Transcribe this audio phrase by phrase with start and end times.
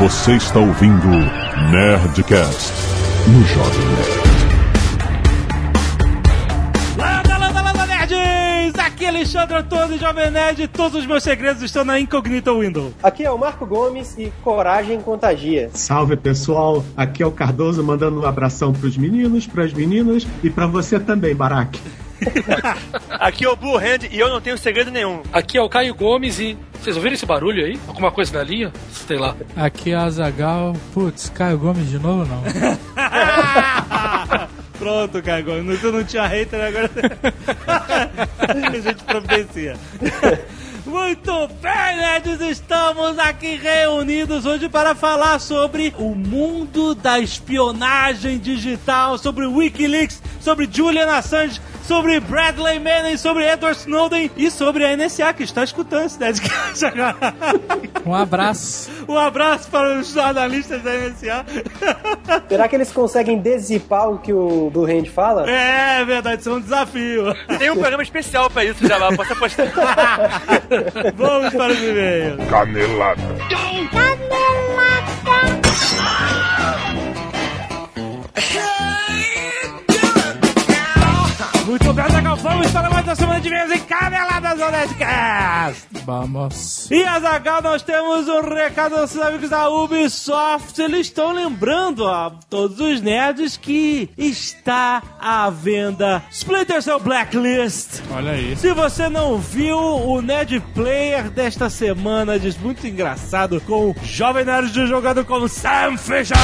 [0.00, 1.08] Você está ouvindo
[1.70, 2.72] Nerdcast
[3.28, 4.20] no Jovem Nerd.
[6.96, 8.78] Landa, landa, landa, nerds!
[8.78, 12.94] Aqui é Alexandre Antônio, Jovem Nerd, e todos os meus segredos estão na Incognita Window.
[13.02, 15.68] Aqui é o Marco Gomes e coragem contagia.
[15.74, 20.66] Salve pessoal, aqui é o Cardoso mandando um abração pros meninos, pras meninas e pra
[20.66, 21.78] você também, Barack.
[23.10, 25.22] Aqui é o Blue Hand e eu não tenho segredo nenhum.
[25.32, 26.56] Aqui é o Caio Gomes e.
[26.80, 27.78] Vocês ouviram esse barulho aí?
[27.86, 28.72] Alguma coisa na linha?
[28.90, 29.36] Sei lá.
[29.56, 30.74] Aqui é a Zagal.
[30.94, 32.42] Putz, Caio Gomes de novo não.
[34.78, 35.80] Pronto, Caio Gomes.
[35.80, 36.90] Tu não tinha hater, agora
[38.48, 39.76] a gente providencia.
[40.90, 49.16] Muito bem, nerds, estamos aqui reunidos hoje para falar sobre o mundo da espionagem digital,
[49.16, 55.32] sobre Wikileaks, sobre Julian Assange, sobre Bradley Manning, sobre Edward Snowden e sobre a NSA
[55.32, 57.34] que está escutando esse Nerdcast agora.
[58.06, 58.90] Um abraço.
[59.08, 61.44] Um abraço para os jornalistas da NSA.
[62.48, 65.50] Será que eles conseguem desipar o que o Blue Hand fala?
[65.50, 67.34] É verdade, isso é um desafio.
[67.58, 69.68] Tem um programa especial pra isso já lá, posso apostar.
[71.16, 72.48] Vamos para os e-mails.
[72.48, 73.20] Canelada.
[81.66, 85.86] Muito bem, Azaghal, vamos para mais uma semana de e-mails em Caneladas Nerdcast.
[86.04, 86.90] Vamos.
[86.90, 90.80] E Azagal, nós temos um recado dos nossos amigos da Ubisoft.
[90.80, 98.00] Eles estão lembrando a todos os nerds que está à venda Splinter Cell Blacklist.
[98.10, 98.56] Olha aí.
[98.56, 104.44] Se você não viu o Nerd Player desta semana, diz muito engraçado, com o Jovem
[104.44, 106.36] Nerd jogando como Sam Fisher.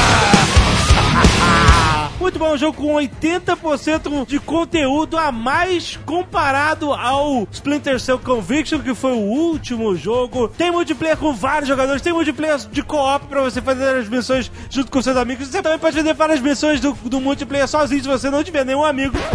[2.19, 8.81] Muito bom, um jogo com 80% de conteúdo a mais comparado ao Splinter Cell Conviction,
[8.81, 10.49] que foi o último jogo.
[10.49, 14.91] Tem multiplayer com vários jogadores, tem multiplayer de co-op pra você fazer as missões junto
[14.91, 15.49] com seus amigos.
[15.49, 18.85] Você também pode fazer várias missões do, do multiplayer sozinho se você não tiver nenhum
[18.85, 19.17] amigo.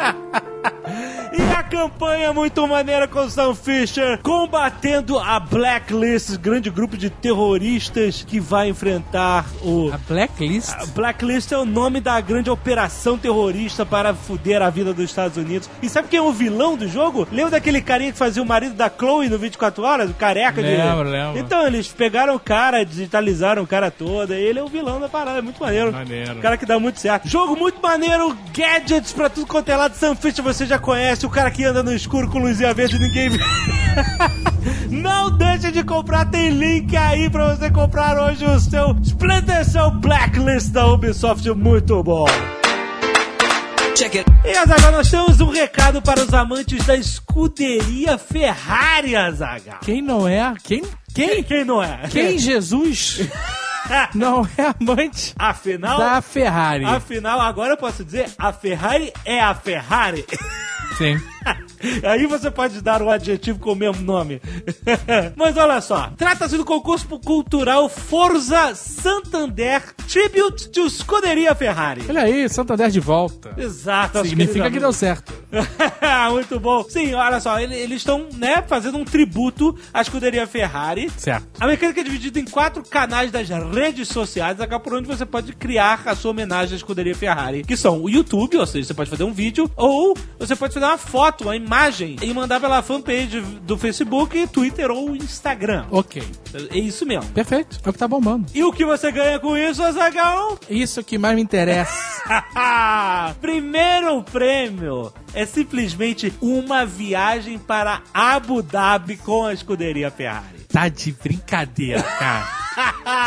[1.70, 8.40] Campanha muito maneira com o Sam Fisher combatendo a Blacklist, grande grupo de terroristas que
[8.40, 9.88] vai enfrentar o.
[9.92, 10.70] A Blacklist?
[10.74, 15.36] A Blacklist é o nome da grande operação terrorista para fuder a vida dos Estados
[15.36, 15.70] Unidos.
[15.80, 17.26] E sabe quem é o vilão do jogo?
[17.30, 20.10] Lembra daquele carinha que fazia o marido da Chloe no 24 Horas?
[20.10, 21.10] O careca Lembro, de.
[21.10, 21.38] lembro.
[21.38, 24.34] Então, eles pegaram o cara, digitalizaram o cara todo.
[24.34, 25.92] E ele é o vilão da parada, é muito maneiro.
[25.92, 26.32] Maneiro.
[26.32, 27.28] O cara que dá muito certo.
[27.28, 29.94] Jogo muito maneiro, gadgets pra tudo quanto é lado.
[29.94, 32.98] Sam Fisher você já conhece, o cara que anda no escuro com luzinha verde e
[32.98, 33.38] ninguém vê.
[34.90, 39.90] Não deixe de comprar, tem link aí pra você comprar hoje o seu Splinter Cell
[39.92, 42.26] Blacklist da Ubisoft, muito bom.
[44.44, 49.78] E Azaghal, nós temos um recado para os amantes da escuderia Ferrari, Azaghal.
[49.82, 50.54] Quem não é?
[50.62, 50.82] Quem?
[51.14, 51.42] Quem?
[51.42, 52.08] Quem não é?
[52.10, 53.20] Quem Jesus
[54.14, 56.84] não é amante Afinal, da Ferrari?
[56.84, 60.24] afinal, agora eu posso dizer, a Ferrari é a Ferrari.
[61.00, 61.18] Sim.
[62.04, 64.40] Aí você pode dar um adjetivo com o mesmo nome.
[65.36, 72.02] Mas olha só, trata-se do concurso cultural Forza Santander Tribute to Escuderia Ferrari.
[72.08, 73.54] Olha aí, Santander de volta.
[73.56, 74.22] Exato.
[74.24, 75.32] Significa que deu certo.
[76.32, 76.84] Muito bom.
[76.88, 81.10] Sim, olha só, ele- eles estão, né, fazendo um tributo à escuderia Ferrari.
[81.16, 81.46] Certo.
[81.58, 85.52] A mecânica é dividida em quatro canais das redes sociais, acá por onde você pode
[85.54, 89.10] criar a sua homenagem à escuderia Ferrari, que são o YouTube, ou seja, você pode
[89.10, 91.69] fazer um vídeo, ou você pode fazer uma foto, uma imagem,
[92.20, 95.86] e mandar pela fanpage do Facebook, Twitter ou Instagram.
[95.90, 96.20] Ok.
[96.70, 97.30] É isso mesmo.
[97.30, 97.78] Perfeito.
[97.84, 98.46] É o que tá bombando.
[98.52, 100.58] E o que você ganha com isso, Azaghal?
[100.68, 101.92] Isso que mais me interessa.
[103.40, 110.66] Primeiro prêmio é simplesmente uma viagem para Abu Dhabi com a escuderia Ferrari.
[110.72, 112.48] tá de brincadeira, cara.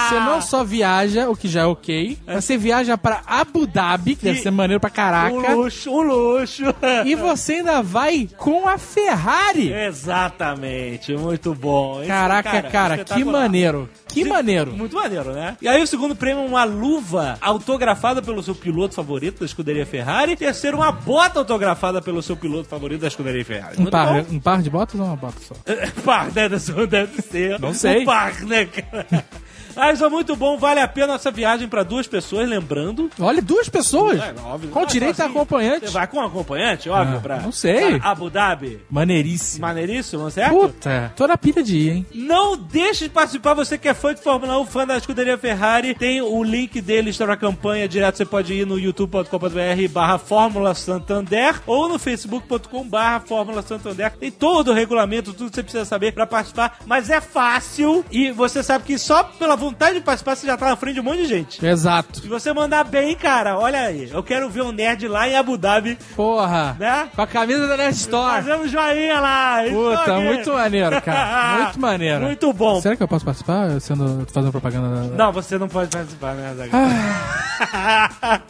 [0.10, 4.16] Você não só viaja, o que já é ok, mas você viaja pra Abu Dhabi,
[4.16, 5.54] que deve ser maneiro pra Um caraca.
[5.54, 6.64] luxo, um luxo.
[7.06, 9.72] E você ainda vai com a Ferrari.
[9.74, 12.00] Exatamente, muito bom.
[12.00, 13.42] Esse, Caraca, cara, que espetacular.
[13.42, 13.90] maneiro.
[14.08, 14.72] Que Sim, maneiro.
[14.74, 15.58] Muito maneiro, né?
[15.62, 19.86] E aí o segundo prêmio é uma luva autografada pelo seu piloto favorito da escuderia
[19.86, 20.36] Ferrari.
[20.36, 23.82] Terceiro, uma bota autografada pelo seu piloto favorito da escuderia Ferrari.
[23.82, 25.56] Um par, um par de botas ou uma bota só?
[26.06, 26.48] par, né?
[26.48, 27.60] Deve ser.
[27.60, 28.02] Não sei.
[28.04, 29.08] Um par, né, cara?
[29.76, 33.10] Mas é muito bom, vale a pena essa viagem pra duas pessoas, lembrando.
[33.20, 34.20] Olha, duas pessoas.
[34.20, 35.88] É, óbvio, Com é direito a acompanhante.
[35.88, 37.38] Você vai com acompanhante, óbvio, Ah, pra.
[37.40, 38.00] não sei.
[38.00, 38.80] pra Abu Dhabi.
[38.90, 39.62] Maneiríssimo.
[39.62, 40.54] Maneiríssimo, certo?
[40.56, 42.06] Puta, tô na pilha de ir, hein?
[42.14, 45.94] Não deixe de participar, você que é fã de Fórmula 1, fã da escuderia Ferrari,
[45.96, 50.74] tem o link deles para a campanha direto, você pode ir no youtube.com.br barra Fórmula
[50.74, 54.12] Santander ou no facebook.com barra Fórmula Santander.
[54.20, 58.32] Tem todo o regulamento, tudo que você precisa saber para participar, mas é fácil e
[58.32, 61.04] você sabe que só pela vontade de participar você já tá na frente de um
[61.04, 61.66] monte de gente.
[61.66, 62.20] Exato.
[62.22, 65.58] Se você mandar bem, cara, olha aí, eu quero ver um nerd lá em Abu
[65.58, 66.76] Dhabi, Porra.
[66.80, 67.10] né?
[67.16, 68.44] Com a camisa da Nerd Store.
[68.44, 69.58] Fazendo joinha lá.
[69.70, 71.64] Puta, muito maneiro, cara.
[71.64, 72.22] Muito maneiro.
[72.26, 72.82] Muito bom.
[72.82, 75.08] Será que eu posso participar sendo, fazendo propaganda?
[75.10, 76.82] da- Não, você não pode participar, né, Zagal?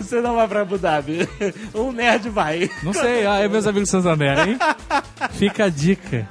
[0.00, 1.28] você não vai pra Abu Dhabi.
[1.74, 2.70] Um nerd vai.
[2.82, 4.58] Não sei, ah, é meus amigos Santander, hein?
[5.32, 6.26] Fica a dica.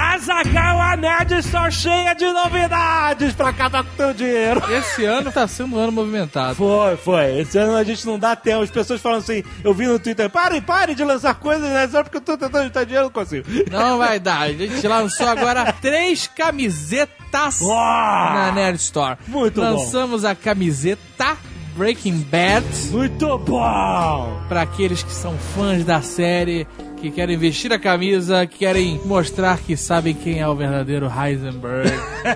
[0.00, 4.62] A Zagal, a Nerd Store cheia de novidades pra acabar com teu dinheiro.
[4.72, 6.54] Esse ano tá sendo um ano movimentado.
[6.54, 7.40] Foi, foi.
[7.40, 8.62] Esse ano a gente não dá tempo.
[8.62, 11.86] As pessoas falam assim, eu vi no Twitter, pare, pare de lançar coisas, né?
[11.86, 13.46] Só porque eu tô tentando juntar dinheiro, não consigo.
[13.70, 14.40] Não vai dar.
[14.40, 19.18] A gente lançou agora três camisetas na Nerd Store.
[19.28, 19.66] Muito bom.
[19.66, 21.36] Lançamos a camiseta
[21.76, 24.40] Breaking Bad Muito bom!
[24.48, 26.66] para aqueles que são fãs da série,
[27.00, 31.90] que querem vestir a camisa, que querem mostrar que sabem quem é o verdadeiro Heisenberg.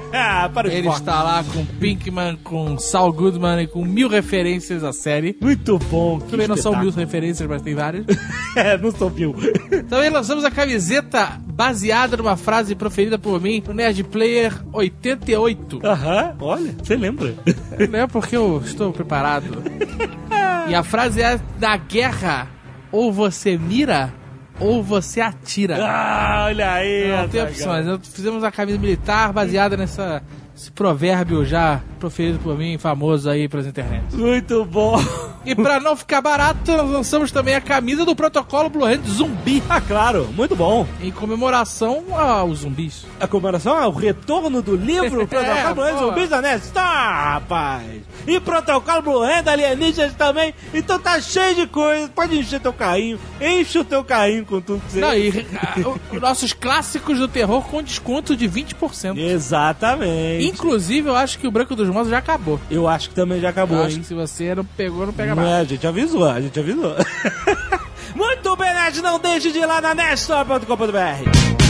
[0.71, 5.37] Ele está lá com Pinkman, com Saul Goodman e com mil referências à série.
[5.41, 6.19] Muito bom.
[6.19, 7.07] que Também não são mil espetáculo.
[7.07, 8.07] referências, mas tem várias.
[8.57, 9.35] É, não sou mil.
[9.91, 15.81] Também lançamos a camiseta baseada numa frase proferida por mim no Nerd Player 88.
[15.85, 17.35] Aham, olha, você lembra?
[17.91, 19.61] Não é porque eu estou preparado.
[20.69, 22.49] E a frase é: na guerra,
[22.93, 24.13] ou você mira,
[24.61, 25.77] ou você atira.
[25.81, 27.09] Ah, olha aí.
[27.09, 27.87] Não tem opções.
[27.87, 30.23] Nós fizemos a camisa militar baseada nessa
[30.57, 34.15] esse provérbio já proferido por mim, famoso aí pelas internet.
[34.15, 34.97] Muito bom.
[35.45, 39.63] E pra não ficar barato, nós lançamos também a camisa do protocolo Blue Hand Zumbi,
[39.69, 40.87] Ah, claro, muito bom.
[41.03, 43.05] em comemoração aos zumbis.
[43.21, 45.99] A comemoração é o retorno do livro Protocolo Blue Hand.
[45.99, 46.73] Zumbis da Nest.
[46.73, 47.85] Tá, rapaz.
[48.27, 50.55] E Protocolo Blue Hand Alienígenas também.
[50.73, 52.09] Então tá cheio de coisa.
[52.09, 53.19] Pode encher teu carrinho.
[53.41, 55.01] Enche o teu carrinho com tudo que você...
[55.01, 55.75] Não, e ah,
[56.13, 59.19] o- nossos clássicos do terror com desconto de 20%.
[59.19, 60.44] Exatamente.
[60.47, 62.61] Inclusive, eu acho que o Branco dos Monstros já acabou.
[62.71, 64.01] Eu acho que também já acabou, Eu acho hein?
[64.03, 65.55] que se você não pegou, não pega Não mais.
[65.55, 66.95] é, a gente avisou, a gente avisou.
[68.15, 71.64] Muito bem, Nerd, não deixe de ir lá na nestor.com.br.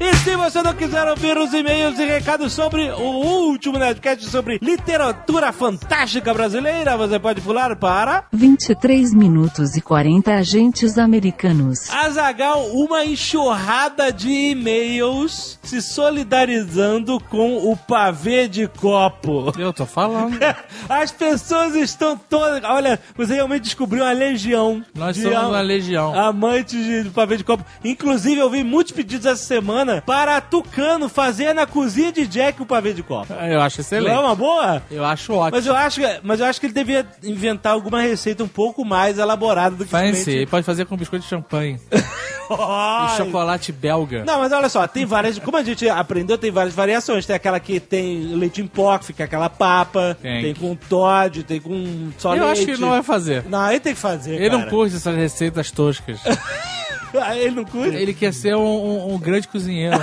[0.00, 3.00] E se você não quiser ouvir os e-mails e recados sobre o
[3.48, 10.98] último Nerdcast sobre literatura fantástica brasileira, você pode pular para 23 minutos e 40 agentes
[10.98, 11.90] americanos.
[11.90, 19.52] Azagal, uma enxurrada de e-mails se solidarizando com o pavê de copo.
[19.58, 20.38] Eu tô falando.
[20.88, 22.62] As pessoas estão todas.
[22.62, 24.84] Olha, você realmente descobriu uma legião.
[24.94, 26.14] Nós somos am- uma legião.
[26.18, 27.64] Amantes de de pavê de copo.
[27.84, 32.66] Inclusive, eu vi muitos pedidos essa semana para Tucano fazer na cozinha de Jack o
[32.66, 33.32] pavê de copo.
[33.32, 34.18] Eu acho Não é excelente.
[34.18, 34.82] uma boa?
[34.90, 35.56] Eu acho ótimo.
[35.56, 38.84] Mas eu acho, que- mas eu acho que ele devia inventar alguma receita um pouco
[38.84, 40.16] mais elaborada do que Fancy.
[40.18, 41.78] simplesmente- Pode fazer com biscoito de champanhe.
[42.50, 44.24] E chocolate belga.
[44.24, 45.38] Não, mas olha só, tem várias.
[45.38, 47.26] Como a gente aprendeu, tem várias variações.
[47.26, 50.16] Tem aquela que tem leite em pó, que fica aquela papa.
[50.22, 50.40] Tem.
[50.42, 52.52] Tem, com Todd, tem com só eu leite.
[52.52, 53.44] acho que ele não vai fazer.
[53.46, 54.36] Não, ele tem que fazer.
[54.36, 54.70] Ele não cara.
[54.70, 56.20] curte essas receitas toscas.
[57.20, 57.96] Ah, ele não curte?
[57.96, 59.98] Ele quer ser um, um- um grande cozinheiro.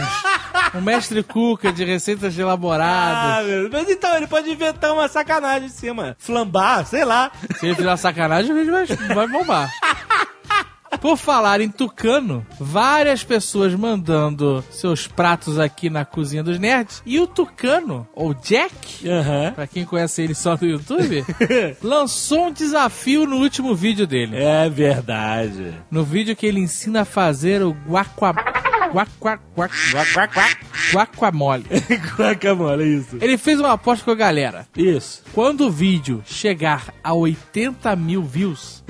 [0.74, 3.40] um mestre cuca de receitas elaboradas.
[3.40, 6.16] Ah, meu, mas então ele pode inventar uma sacanagem em cima.
[6.20, 7.32] Flambar, sei lá.
[7.60, 8.86] Se ele fizer uma sacanagem, o vídeo vai,
[9.16, 9.70] vai bombar.
[11.02, 17.02] Por falar em tucano, várias pessoas mandando seus pratos aqui na cozinha dos nerds.
[17.06, 19.52] E o tucano, ou Jack, Aham.
[19.54, 21.24] pra quem conhece ele só no YouTube,
[21.82, 24.36] lançou um desafio no último vídeo dele.
[24.38, 25.74] É verdade.
[25.92, 28.34] No vídeo que ele ensina a fazer o guacua...
[28.96, 29.10] Guac...
[30.94, 31.66] Guacamole.
[32.18, 33.18] Guacamole, é isso.
[33.20, 34.66] Ele fez uma aposta com a galera.
[34.76, 35.24] Isso.
[35.34, 38.84] Quando o vídeo chegar a 80 mil views,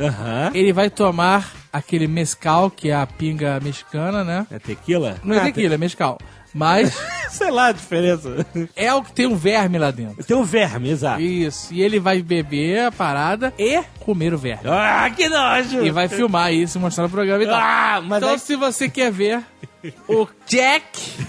[0.54, 4.46] ele vai tomar aquele mescal, que é a pinga mexicana, né?
[4.52, 5.18] É tequila?
[5.24, 6.18] Não é Ah, tequila, é mescal.
[6.54, 6.98] Mas
[7.30, 8.46] Sei lá a diferença.
[8.78, 10.24] é o que tem um verme lá dentro.
[10.24, 11.20] Tem um verme, exato.
[11.22, 11.74] Isso.
[11.74, 14.64] E ele vai beber a parada e comer o verme.
[14.70, 15.84] Ah, que nojo!
[15.86, 17.56] E vai filmar isso e mostrar no programa e tal.
[17.60, 19.44] Ah, mas então, se você quer ver
[20.08, 20.86] o Jack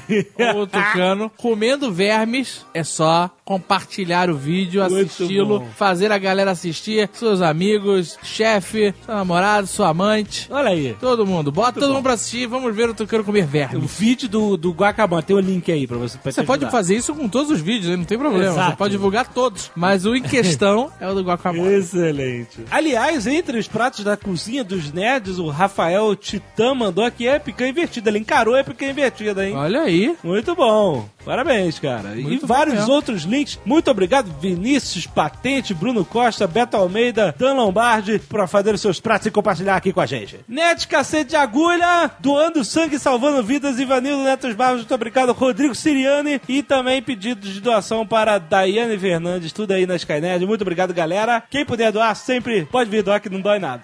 [0.56, 2.64] o Tucano comendo vermes.
[2.74, 5.68] É só compartilhar o vídeo, Muito assisti-lo, bom.
[5.76, 10.48] fazer a galera assistir, seus amigos, chefe, seu namorado, sua amante.
[10.50, 10.96] Olha aí.
[11.00, 13.98] Todo mundo, bota todo mundo pra assistir, vamos ver o Tucano comer O vermes.
[13.98, 16.76] vídeo do, do Guacamole, tem o link aí pra você pra Você pode ajudar.
[16.76, 18.52] fazer isso com todos os vídeos, não tem problema.
[18.52, 18.70] Exato.
[18.72, 19.70] Você pode divulgar todos.
[19.76, 21.72] Mas o em questão é o do Guacamole.
[21.74, 22.64] Excelente.
[22.70, 27.70] Aliás, entre os pratos da cozinha dos nerds, o Rafael Titã mandou aqui a picanha
[27.70, 28.10] invertida.
[28.10, 29.05] Ele encarou a picanha invertida,
[29.42, 29.54] hein?
[29.56, 30.16] Olha aí.
[30.22, 31.08] Muito bom.
[31.24, 32.10] Parabéns, cara.
[32.10, 32.92] Muito e vários mesmo.
[32.92, 33.58] outros links.
[33.64, 39.30] Muito obrigado, Vinícius Patente, Bruno Costa, Beto Almeida, Dan Lombardi, por fazer seus pratos e
[39.30, 40.38] compartilhar aqui com a gente.
[40.48, 45.74] Net Cacete de Agulha, doando sangue e salvando vidas, Ivanildo Netos Barros, muito obrigado, Rodrigo
[45.74, 50.46] Siriani e também pedidos de doação para Daiane Fernandes, tudo aí na Skynet.
[50.46, 51.42] Muito obrigado, galera.
[51.50, 53.82] Quem puder doar, sempre pode vir doar que não dói nada.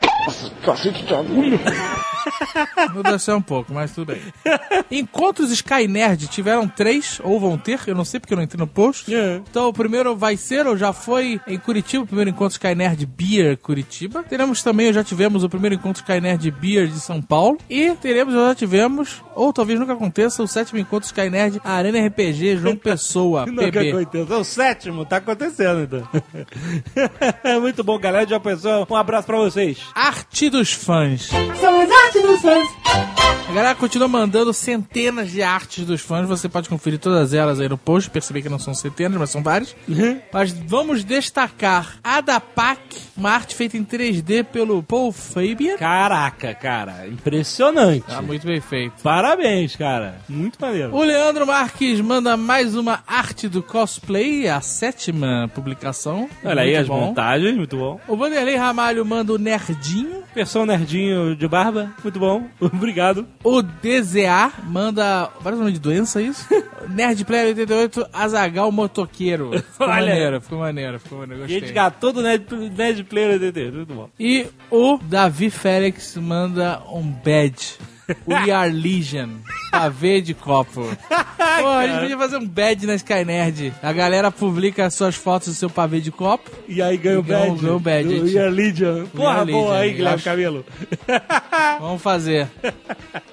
[2.94, 4.20] Mudou só um pouco, mas tudo bem.
[4.90, 8.58] Encontros Sky Nerd tiveram três, ou vão ter, eu não sei porque eu não entrei
[8.58, 9.12] no post.
[9.14, 9.40] É.
[9.50, 13.04] Então o primeiro vai ser, ou já foi em Curitiba, o primeiro encontro Sky Nerd
[13.06, 14.22] Beer Curitiba.
[14.22, 17.58] Teremos também, ou já tivemos, o primeiro encontro Sky Nerd Beer de São Paulo.
[17.68, 22.06] E teremos, ou já tivemos, ou talvez nunca aconteça, o sétimo encontro Sky Nerd Arena
[22.06, 23.90] RPG João Pessoa, Nunca PB.
[23.90, 24.36] aconteceu.
[24.36, 26.08] É o sétimo, tá acontecendo então.
[27.60, 28.86] Muito bom, galera de uma pessoa.
[28.90, 29.78] Um abraço pra vocês.
[29.94, 31.28] Arte dos fãs.
[31.60, 36.26] São as artes dos A galera continua mandando centenas de artes dos fãs.
[36.26, 38.08] Você pode conferir todas elas aí no post.
[38.08, 39.76] Perceber que não são centenas, mas são várias.
[40.32, 42.80] Mas vamos destacar a da PAC,
[43.14, 45.76] uma arte feita em 3D pelo Paul Fabian.
[45.76, 48.06] Caraca, cara, impressionante.
[48.06, 49.02] Tá muito bem feito.
[49.02, 50.16] Parabéns, cara.
[50.26, 50.94] Muito maneiro.
[50.94, 56.26] O Leandro Marques manda mais uma arte do cosplay, a sétima publicação.
[56.42, 57.00] Olha aí Muito as bom.
[57.00, 58.00] montagens, muito bom.
[58.08, 60.22] O Vanderlei Ramalho manda o Nerdinho.
[60.34, 62.48] Versão nerdinho de barba, muito bom.
[62.60, 63.26] Obrigado.
[63.42, 65.28] O DZA manda.
[65.40, 66.46] Vários nomes de doença, é isso?
[66.88, 69.50] Nerd Player 88, Azagal Motoqueiro.
[69.72, 71.42] Ficou Olha maneiro, ficou maneiro, ficou maneiro.
[71.42, 71.60] Gostei.
[71.60, 74.08] Gente gatou do Nerd, Nerd Player 88, muito bom.
[74.18, 77.78] E o Davi Félix manda um badge.
[78.26, 79.28] We are Legion.
[79.70, 80.82] Pavê de copo.
[81.08, 83.72] Pô, a gente podia fazer um badge na Sky Nerd.
[83.82, 86.50] A galera publica suas fotos do seu pavê de copo.
[86.68, 87.56] E aí ganhou o badge.
[87.56, 88.20] ganhou o badge.
[88.20, 89.06] We Are Legion.
[89.06, 90.64] Porra, Are boa aí, Guilherme acho.
[91.80, 92.48] Vamos fazer.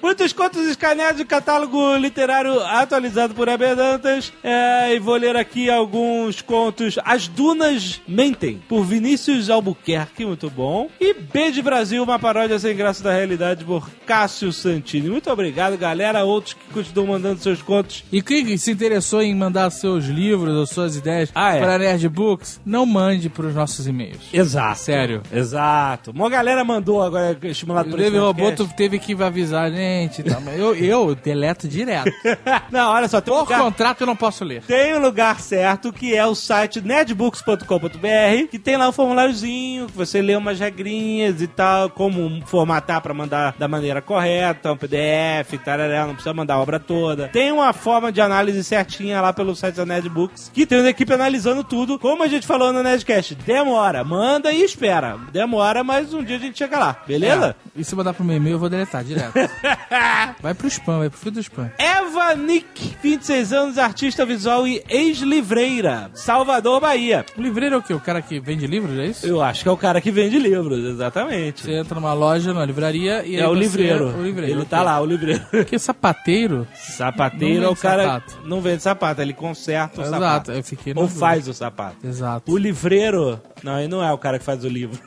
[0.02, 4.32] Muitos contos escaneados de catálogo literário atualizado por Heber Dantas.
[4.42, 6.98] É, e vou ler aqui alguns contos.
[7.04, 10.88] As Dunas Mentem, por Vinícius Albuquerque, muito bom.
[10.98, 15.08] E B de Brasil, uma paródia sem graça da realidade, por Cássio Santini.
[15.10, 16.24] Muito obrigado, galera.
[16.24, 18.04] Outros que continuam mandando seus contos.
[18.12, 21.60] E quem se interessou em mandar seus livros ou suas ideias Ah, é.
[21.60, 24.28] para Nerd Books, não mande para os nossos e-mails.
[24.32, 24.78] Exato.
[24.80, 25.22] Sério.
[25.32, 26.10] Exato.
[26.12, 28.18] Uma galera mandou agora, estimulado O por David.
[28.18, 30.22] Roboto teve que avisar, gente.
[30.22, 32.10] Tá, eu, eu deleto direto.
[32.70, 33.60] Não, olha só, tem um Por lugar...
[33.60, 34.62] contrato eu não posso ler.
[34.62, 39.96] Tem um lugar certo que é o site netbooks.com.br, que tem lá um formuláriozinho, que
[39.96, 45.58] você lê umas regrinhas e tal, como formatar pra mandar da maneira correta, um PDF,
[45.64, 47.28] tarará, não precisa mandar a obra toda.
[47.28, 51.12] Tem uma forma de análise certinha lá pelo site da Netbooks, que tem uma equipe
[51.12, 53.34] analisando tudo, como a gente falou no Nerdcast.
[53.34, 55.16] Demora, manda e espera.
[55.32, 57.54] Demora, mas um dia a gente chega lá, beleza?
[57.76, 59.32] E se mandar pro meu e-mail, eu vou deletar direto.
[60.40, 61.70] vai pro spam, vai pro fio do spam.
[61.78, 67.24] Eva Nick, 26 anos, artista visual e ex-livreira, Salvador, Bahia.
[67.36, 67.94] O livreiro é o quê?
[67.94, 69.26] O cara que vende livros, é isso?
[69.26, 71.62] Eu acho que é o cara que vende livros, exatamente.
[71.62, 74.06] Você entra numa loja, numa livraria e é aí o você- livreiro.
[74.18, 74.39] O livreiro.
[74.46, 74.66] Ele ok.
[74.68, 75.40] tá lá, o livreiro.
[75.50, 76.66] Porque sapateiro.
[76.74, 78.02] Sapateiro é o cara.
[78.04, 78.38] sapato.
[78.44, 80.52] Não vende sapato, ele conserta o Exato, sapato.
[80.52, 81.20] eu fiquei Ou dúvida.
[81.20, 81.96] faz o sapato.
[82.06, 82.50] Exato.
[82.52, 83.40] O livreiro.
[83.62, 84.98] Não, ele não é o cara que faz o livro.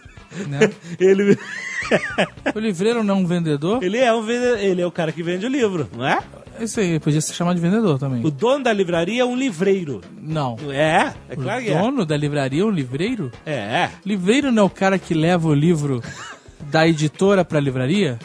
[0.47, 0.59] Né?
[0.99, 1.37] Ele,
[2.55, 3.83] O livreiro não é um vendedor?
[3.83, 6.19] ele é um vende- ele é o cara que vende o livro, não é?
[6.59, 8.25] Isso aí, podia se chamar de vendedor também.
[8.25, 10.01] O dono da livraria é um livreiro.
[10.19, 10.55] Não.
[10.71, 11.79] É, é O claro que é.
[11.79, 13.31] dono da livraria é um livreiro?
[13.45, 13.89] É.
[14.03, 16.01] Livreiro não é o cara que leva o livro
[16.71, 18.17] da editora pra livraria?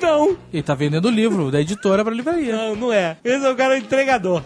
[0.00, 2.56] Não, Ele tá vendendo o livro da editora pra livraria.
[2.56, 3.16] não, não é.
[3.24, 4.42] Esse é o cara entregador.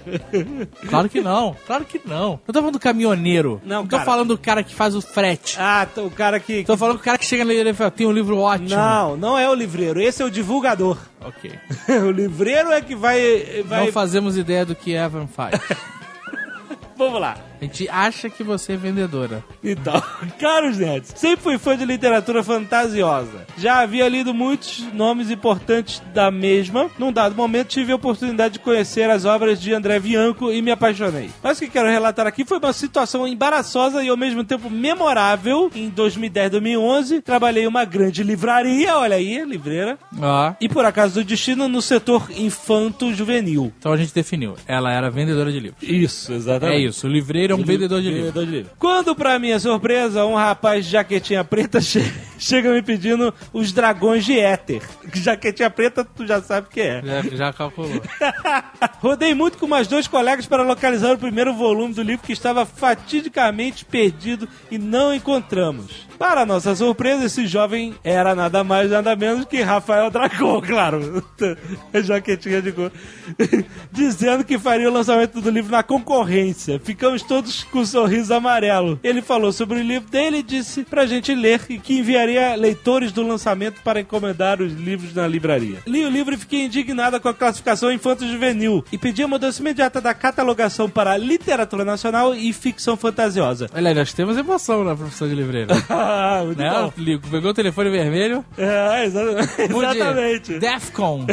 [0.89, 2.41] Claro que não, claro que não.
[2.47, 3.61] Eu tô falando do caminhoneiro.
[3.65, 4.05] Não, tô cara.
[4.05, 5.57] falando do cara que faz o frete.
[5.59, 6.65] Ah, o cara que.
[6.65, 8.71] Tô falando do cara que chega na livraria e fala, tem um livro ótimo.
[8.71, 10.99] Não, não é o livreiro, esse é o divulgador.
[11.21, 11.51] Ok.
[12.07, 13.63] o livreiro é que vai.
[13.65, 13.87] vai...
[13.87, 15.61] Não fazemos ideia do que Evan faz.
[16.97, 17.50] Vamos lá.
[17.61, 19.45] A gente acha que você é vendedora.
[19.63, 20.03] Então,
[20.41, 23.47] caros nerds, sempre fui fã de literatura fantasiosa.
[23.59, 26.91] Já havia lido muitos nomes importantes da mesma.
[26.99, 30.71] Num dado momento, tive a oportunidade de conhecer as obras de André Bianco e me
[30.71, 31.31] apaixonei.
[31.43, 35.71] Mas o que quero relatar aqui foi uma situação embaraçosa e ao mesmo tempo memorável.
[35.75, 39.99] Em 2010, 2011, trabalhei em uma grande livraria, olha aí, livreira.
[40.19, 40.55] Ó.
[40.61, 43.73] E por acaso do destino no setor infanto-juvenil.
[43.79, 44.55] Então a gente definiu.
[44.67, 45.83] Ela era vendedora de livros.
[45.83, 46.77] Isso, exatamente.
[46.77, 47.07] É isso.
[47.07, 48.27] O livreiro é um vendedor de livros.
[48.27, 48.71] Vendedor de livro.
[48.79, 52.05] Quando, pra minha surpresa, um rapaz de jaquetinha preta che-
[52.39, 54.83] chega me pedindo os dragões de éter.
[55.15, 57.03] Jaquetinha preta, tu já sabe o que é.
[57.05, 58.01] Já, já calculou.
[59.01, 62.65] Rodei muito com mais dois colegas para localizar o primeiro volume do livro que estava
[62.67, 66.09] fatidicamente perdido e não encontramos.
[66.21, 71.25] Para nossa surpresa, esse jovem era nada mais nada menos que Rafael Dragão, claro.
[72.05, 72.93] Jaquetinha de cor.
[73.91, 76.79] Dizendo que faria o lançamento do livro na concorrência.
[76.85, 79.01] Ficamos todos com um sorriso amarelo.
[79.03, 83.13] Ele falou sobre o livro dele e disse pra gente ler e que enviaria leitores
[83.13, 85.79] do lançamento para encomendar os livros na livraria.
[85.87, 90.03] Li o livro e fiquei indignada com a classificação infanto-juvenil e pedi a mudança imediata
[90.03, 93.71] da catalogação para literatura nacional e ficção fantasiosa.
[93.75, 95.71] Olha nós temos emoção na profissão de livreiro.
[96.11, 96.71] Ah, muito né?
[96.71, 96.93] bom.
[96.97, 98.45] Ligo, pegou o telefone vermelho.
[98.59, 99.25] É, exa-
[99.71, 99.87] mude.
[99.97, 100.59] exatamente.
[100.59, 101.27] Defcon.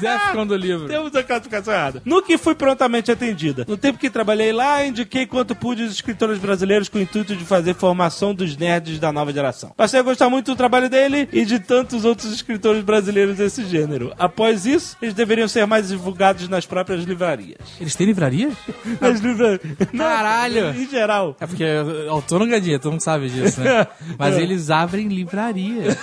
[0.00, 0.88] Defcon do livro.
[0.88, 2.02] Temos a classificação errada.
[2.04, 3.64] No que fui prontamente atendida.
[3.68, 7.44] No tempo que trabalhei lá, indiquei quanto pude os escritores brasileiros com o intuito de
[7.44, 9.72] fazer formação dos nerds da nova geração.
[9.76, 14.12] Passei a gostar muito do trabalho dele e de tantos outros escritores brasileiros desse gênero.
[14.18, 17.58] Após isso, eles deveriam ser mais divulgados nas próprias livrarias.
[17.80, 18.54] Eles têm livrarias?
[19.00, 19.60] Nas livrarias.
[19.96, 20.70] Caralho!
[20.70, 21.36] Em geral.
[21.40, 21.64] É porque
[22.08, 23.86] autor não ganha dinheiro, todo mundo sabe disso, né?
[24.18, 25.96] Mas eles abrem livraria.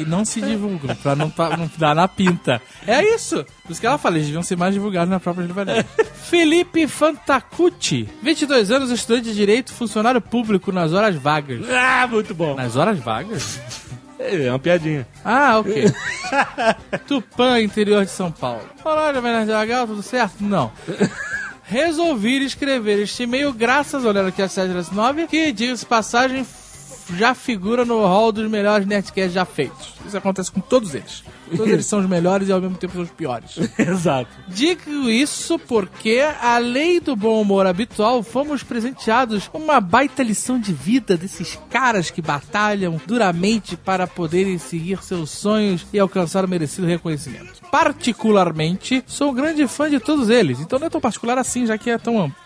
[0.00, 2.60] e não se divulgam, pra não, tá- não dar na pinta.
[2.86, 3.44] É isso!
[3.64, 5.84] Por isso que ela fala, eles deviam ser mais divulgados na própria livraria.
[6.28, 11.64] Felipe Fantacucci, 22 anos, estudante de Direito, funcionário público nas horas vagas.
[11.70, 12.54] Ah, muito bom.
[12.54, 13.60] Nas horas vagas?
[14.18, 15.06] É uma piadinha.
[15.24, 15.92] Ah, ok.
[17.06, 18.62] Tupã, interior de São Paulo.
[18.84, 20.42] Olá, Jovem Nerd tudo certo?
[20.42, 20.72] Não.
[21.68, 26.46] Resolvi escrever este e-mail graças, olhando aqui a 709, que, diga-se passagem,
[27.16, 29.94] já figura no hall dos melhores Nerdcasts já feitos.
[30.06, 31.24] Isso acontece com todos eles.
[31.54, 33.58] Todos eles são os melhores e ao mesmo tempo são os piores.
[33.78, 34.30] Exato.
[34.48, 40.72] Digo isso porque, além do bom humor habitual, fomos presenteados com uma baita lição de
[40.72, 46.86] vida desses caras que batalham duramente para poderem seguir seus sonhos e alcançar o merecido
[46.86, 47.62] reconhecimento.
[47.70, 51.76] Particularmente, sou um grande fã de todos eles, então não é tão particular assim, já
[51.76, 52.45] que é tão amplo.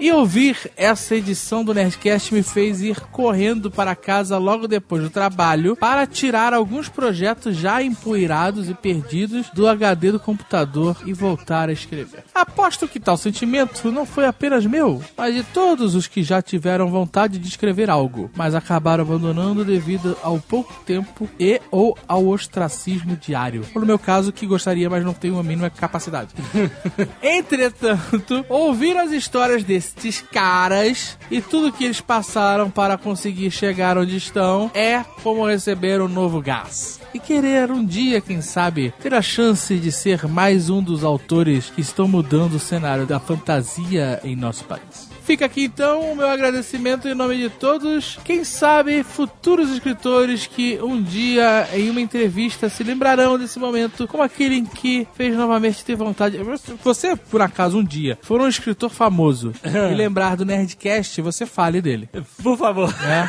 [0.00, 5.10] E ouvir essa edição do Nerdcast me fez ir correndo para casa logo depois do
[5.10, 11.68] trabalho para tirar alguns projetos já empoeirados e perdidos do HD do computador e voltar
[11.68, 12.24] a escrever.
[12.34, 16.90] Aposto que tal sentimento não foi apenas meu, mas de todos os que já tiveram
[16.90, 23.16] vontade de escrever algo, mas acabaram abandonando devido ao pouco tempo e ou ao ostracismo
[23.16, 23.64] diário.
[23.74, 26.30] Ou no meu caso, que gostaria, mas não tenho a mínima capacidade.
[27.22, 34.16] Entretanto, ouvir as histórias destes caras e tudo que eles passaram para conseguir chegar onde
[34.16, 37.00] estão é como receber um novo gás.
[37.12, 41.70] E querer um dia, quem sabe, ter a chance de ser mais um dos autores
[41.70, 45.13] que estão mudando o cenário da fantasia em nosso país.
[45.24, 48.18] Fica aqui então o meu agradecimento em nome de todos.
[48.24, 54.22] Quem sabe futuros escritores que um dia em uma entrevista se lembrarão desse momento como
[54.22, 56.38] aquele em que fez novamente ter vontade.
[56.82, 61.80] Você, por acaso, um dia for um escritor famoso e lembrar do Nerdcast, você fale
[61.80, 62.08] dele.
[62.42, 62.94] Por favor.
[63.00, 63.28] né?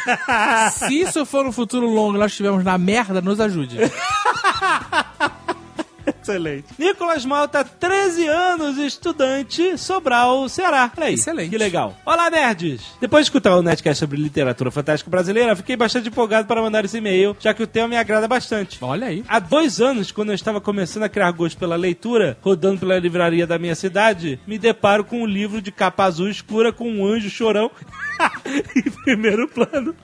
[0.71, 3.77] Se isso for um futuro longo e nós estivermos na merda, nos ajude.
[6.25, 6.65] Excelente.
[6.79, 10.91] Nicolas Malta, 13 anos, estudante, Sobral, Ceará.
[10.97, 11.13] Olha aí.
[11.13, 11.51] Excelente.
[11.51, 11.95] Que legal.
[12.03, 12.81] Olá, nerds!
[12.99, 16.97] Depois de escutar o Nerdcast sobre literatura fantástica brasileira, fiquei bastante empolgado para mandar esse
[16.97, 18.79] e-mail, já que o tema me agrada bastante.
[18.81, 19.23] Olha aí.
[19.27, 23.45] Há dois anos, quando eu estava começando a criar gosto pela leitura, rodando pela livraria
[23.45, 27.29] da minha cidade, me deparo com um livro de capa azul escura com um anjo
[27.29, 27.69] chorão
[28.75, 29.95] em primeiro plano.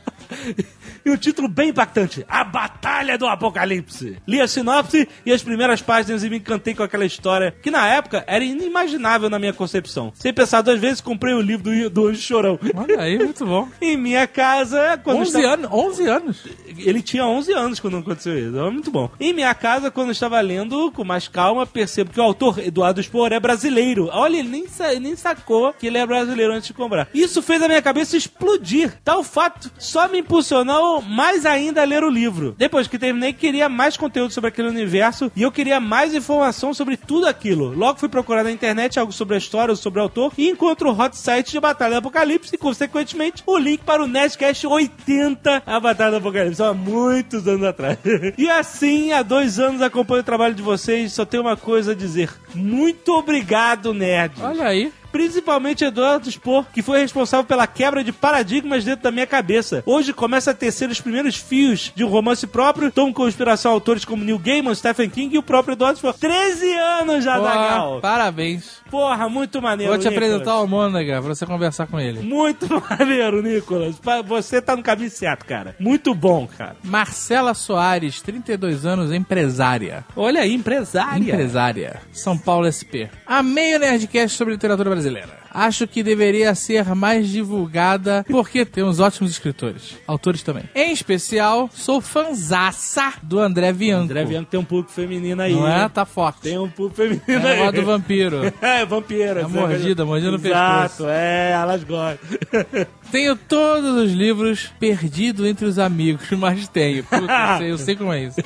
[1.05, 4.17] E um título bem impactante: A Batalha do Apocalipse.
[4.27, 7.87] Li a sinopse e as primeiras páginas e me encantei com aquela história que na
[7.87, 10.11] época era inimaginável na minha concepção.
[10.15, 12.59] Sem pensar duas vezes, comprei o livro do, do Anjo Chorão.
[12.75, 13.67] Olha aí, muito bom.
[13.81, 16.43] Em minha casa, quando 11 estava- anos, 11 anos.
[16.77, 18.57] Ele tinha 11 anos quando aconteceu isso.
[18.57, 19.09] É muito bom.
[19.19, 23.31] Em minha casa, quando estava lendo com mais calma, percebo que o autor, Eduardo Spohr,
[23.31, 24.09] é brasileiro.
[24.11, 27.07] Olha, ele nem, sa- nem sacou que ele é brasileiro antes de comprar.
[27.13, 28.93] Isso fez a minha cabeça explodir.
[29.03, 32.55] Tal fato só me impulsionou mais ainda a ler o livro.
[32.57, 36.97] Depois que terminei, queria mais conteúdo sobre aquele universo e eu queria mais informação sobre
[36.97, 37.73] tudo aquilo.
[37.73, 40.99] Logo fui procurar na internet algo sobre a história, sobre o autor e encontro o
[40.99, 45.79] hot site de Batalha do Apocalipse e, consequentemente, o link para o Nerdcast 80 A
[45.79, 47.97] Batalha do Apocalipse, há muitos anos atrás.
[48.37, 51.95] e assim, há dois anos acompanho o trabalho de vocês, só tenho uma coisa a
[51.95, 52.29] dizer.
[52.55, 54.33] Muito obrigado, nerd.
[54.41, 54.91] Olha aí.
[55.11, 59.83] Principalmente Eduardo Spohr, que foi responsável pela quebra de paradigmas dentro da minha cabeça.
[59.85, 64.05] Hoje começa a tecer os primeiros fios de um romance próprio, tomo como inspiração autores
[64.05, 66.13] como Neil Gaiman, Stephen King e o próprio Eduardo Spohr.
[66.13, 67.99] 13 anos já, Pô, Zagal.
[68.01, 68.81] parabéns.
[68.89, 70.29] Porra, muito maneiro, Vou te Nicolas.
[70.31, 72.19] apresentar o Mônaga pra você conversar com ele.
[72.21, 73.95] Muito maneiro, Nicolas.
[74.27, 75.75] Você tá no caminho certo, cara.
[75.79, 76.75] Muito bom, cara.
[76.83, 80.03] Marcela Soares, 32 anos, empresária.
[80.15, 81.19] Olha aí, empresária.
[81.33, 82.01] Empresária.
[82.11, 83.07] São Paulo SP.
[83.25, 85.00] Amei o Nerdcast sobre literatura brasileira.
[85.03, 85.40] desde.
[85.53, 89.97] Acho que deveria ser mais divulgada porque temos ótimos escritores.
[90.07, 90.63] Autores também.
[90.73, 94.03] Em especial, sou fanzaça do André Bianco.
[94.05, 95.53] André Bianco tem um público feminino aí.
[95.53, 95.89] Não é?
[95.89, 96.41] Tá forte.
[96.41, 97.59] Tem um público feminino É aí.
[97.59, 98.41] voz do vampiro.
[98.61, 99.39] É, vampiro.
[99.39, 101.09] É mordida, mordida no Exato, pescoço.
[101.09, 102.29] é, elas gostam.
[103.11, 107.03] Tenho todos os livros perdido entre os amigos, mas tenho.
[107.03, 108.39] Puta, eu sei, eu sei como é isso.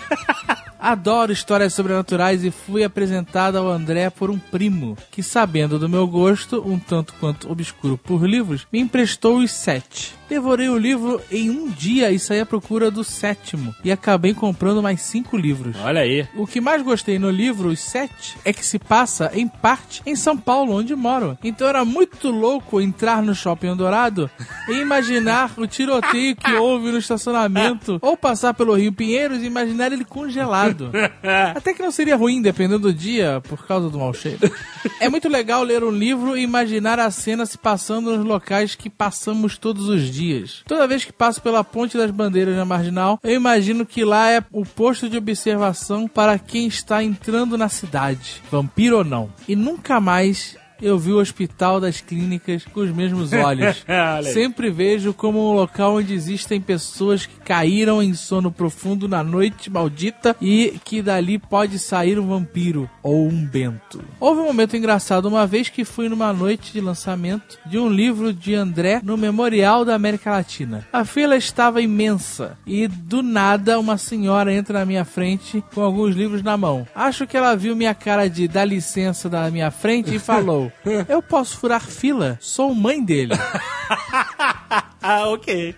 [0.79, 6.07] Adoro histórias sobrenaturais e fui apresentado ao André por um primo, que sabendo do meu
[6.07, 10.13] gosto, um tanto quanto obscuro por livros, me emprestou os sete.
[10.27, 14.81] Devorei o livro em um dia e saí à procura do sétimo, e acabei comprando
[14.81, 15.75] mais cinco livros.
[15.83, 16.27] Olha aí.
[16.35, 20.15] O que mais gostei no livro, os sete, é que se passa, em parte, em
[20.15, 21.37] São Paulo, onde moro.
[21.43, 24.29] Então era muito louco entrar no Shopping Dourado
[24.67, 29.91] e imaginar o tiroteio que houve no estacionamento, ou passar pelo Rio Pinheiros e imaginar
[29.91, 30.89] ele congelado.
[31.55, 34.51] Até que não seria ruim, dependendo do dia, por causa do mau cheiro.
[34.99, 38.89] É muito legal ler um livro e imaginar a cena se passando nos locais que
[38.89, 40.63] passamos todos os dias.
[40.67, 44.43] Toda vez que passo pela Ponte das Bandeiras na Marginal, eu imagino que lá é
[44.51, 49.33] o posto de observação para quem está entrando na cidade, vampiro ou não.
[49.47, 53.85] E nunca mais eu vi o Hospital das Clínicas com os mesmos olhos.
[54.33, 59.69] Sempre vejo como um local onde existem pessoas que caíram em sono profundo na noite
[59.69, 64.03] maldita e que dali pode sair um vampiro ou um bento.
[64.19, 68.33] Houve um momento engraçado uma vez que fui numa noite de lançamento de um livro
[68.33, 70.85] de André no Memorial da América Latina.
[70.91, 76.15] A fila estava imensa e do nada uma senhora entra na minha frente com alguns
[76.15, 76.87] livros na mão.
[76.95, 80.64] Acho que ela viu minha cara de dá licença da minha frente e falou:
[81.09, 82.37] Eu posso furar fila?
[82.41, 83.33] Sou mãe dele.
[85.07, 85.75] Ah, ok.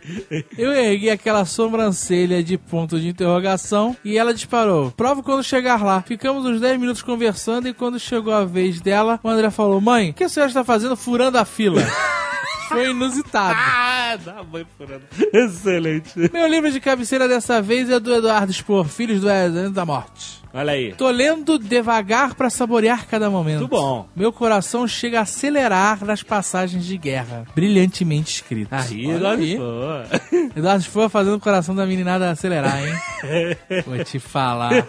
[0.58, 4.90] Eu ergui aquela sobrancelha de ponto de interrogação e ela disparou.
[4.92, 6.02] Prova quando chegar lá.
[6.02, 10.12] Ficamos uns 10 minutos conversando e quando chegou a vez dela, o André falou: Mãe,
[10.12, 11.82] o que a senhora está fazendo furando a fila?
[12.70, 13.58] Foi inusitado.
[13.60, 15.04] Ah, dá banho furando.
[15.34, 16.12] Excelente.
[16.32, 20.42] Meu livro de cabeceira dessa vez é do Eduardo Spor, Filhos do Exército da Morte.
[20.58, 20.92] Olha aí.
[20.94, 23.60] Tô lendo devagar pra saborear cada momento.
[23.60, 24.10] Muito bom.
[24.16, 27.46] Meu coração chega a acelerar nas passagens de guerra.
[27.54, 28.74] Brilhantemente escrito.
[28.74, 29.56] Aí, olha aí.
[29.56, 30.52] aí.
[30.56, 32.96] Eduardo Spor fazendo o coração da meninada acelerar, hein?
[33.86, 34.88] Vou te falar.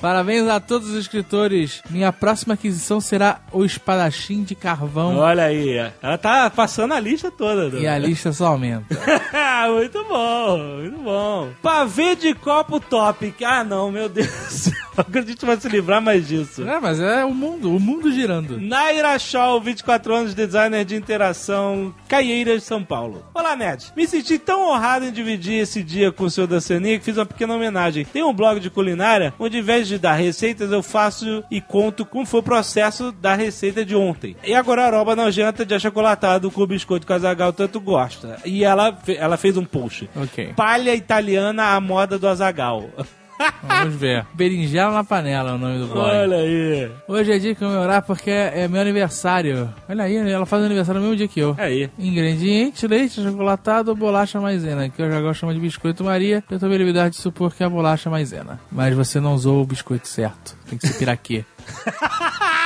[0.00, 1.82] Parabéns a todos os escritores.
[1.90, 5.18] Minha próxima aquisição será o Espadachim de Carvão.
[5.18, 5.76] Olha aí.
[6.00, 7.78] Ela tá passando a lista toda.
[7.78, 8.86] E a lista só aumenta.
[9.70, 11.50] muito bom, muito bom.
[11.62, 13.34] Pavê de copo top.
[13.44, 14.70] Ah, não, meu Deus.
[14.96, 16.68] Agora a gente vai se livrar mais disso.
[16.68, 18.60] É, mas é o mundo, o mundo girando.
[18.60, 23.24] Naira Shaw, 24 anos, designer de interação, Caieiras, São Paulo.
[23.32, 23.92] Olá, Ned.
[23.96, 27.16] Me senti tão honrado em dividir esse dia com o senhor da Ceninha que fiz
[27.16, 28.04] uma pequena homenagem.
[28.04, 32.04] Tem um blog de culinária onde, em vez de dar receitas, eu faço e conto
[32.04, 34.36] como foi o processo da receita de ontem.
[34.42, 38.38] E agora a roba nojenta de achocolatado com o biscoito que a Zagal tanto gosta.
[38.44, 40.10] E ela, ela fez um post.
[40.16, 40.54] Ok.
[40.56, 42.88] Palha italiana à moda do Azagal.
[43.62, 44.26] Vamos ver.
[44.34, 46.08] Berinjela na panela é o nome do blog.
[46.08, 46.90] Olha aí.
[47.06, 49.72] Hoje é dia de comemorar porque é meu aniversário.
[49.88, 51.54] Olha aí, ela faz aniversário no mesmo dia que eu.
[51.58, 51.90] Aí.
[51.98, 56.42] Ingrediente, leite, chocolatado, bolacha maisena, que eu já gosto de chamar de biscoito Maria.
[56.50, 58.60] Eu tomei a liberdade de supor que é a bolacha maisena.
[58.70, 60.56] Mas você não usou o biscoito certo.
[60.68, 61.44] Tem que ser piraquê.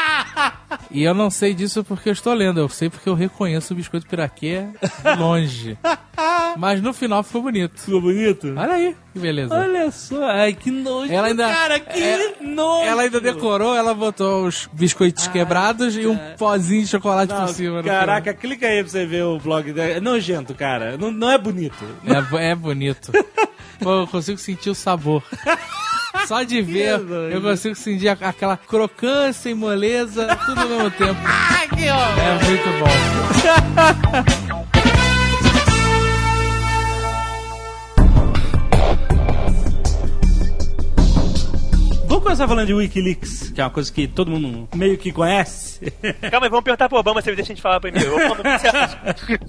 [0.93, 3.77] E eu não sei disso porque eu estou lendo, eu sei porque eu reconheço o
[3.77, 4.67] biscoito piraquê
[5.19, 5.77] longe.
[6.59, 7.81] Mas no final ficou bonito.
[7.81, 8.53] Ficou bonito?
[8.57, 9.55] Olha aí, que beleza.
[9.55, 12.87] Olha só, ai que nojo, Ela ainda- cara, que é- nojo.
[12.87, 17.55] Ela ainda decorou, ela botou os biscoitos quebrados e um pozinho de chocolate Não, por
[17.55, 17.83] cima.
[17.83, 19.93] caraca, clica aí pra você ver o blog dela.
[19.93, 20.99] É nojento, cara.
[20.99, 21.83] Não, não é bonito.
[22.39, 23.13] É, é bonito.
[23.81, 25.23] Pô, eu consigo sentir o sabor.
[26.27, 31.21] Só de ver, eu consigo sentir aquela crocância e moleza, tudo ao mesmo tempo.
[31.83, 32.87] É muito bom.
[42.23, 45.93] Vamos começar falando de Wikileaks, que é uma coisa que todo mundo meio que conhece.
[46.31, 48.13] Calma aí, vamos perguntar pro Obama se ele deixa a gente falar primeiro.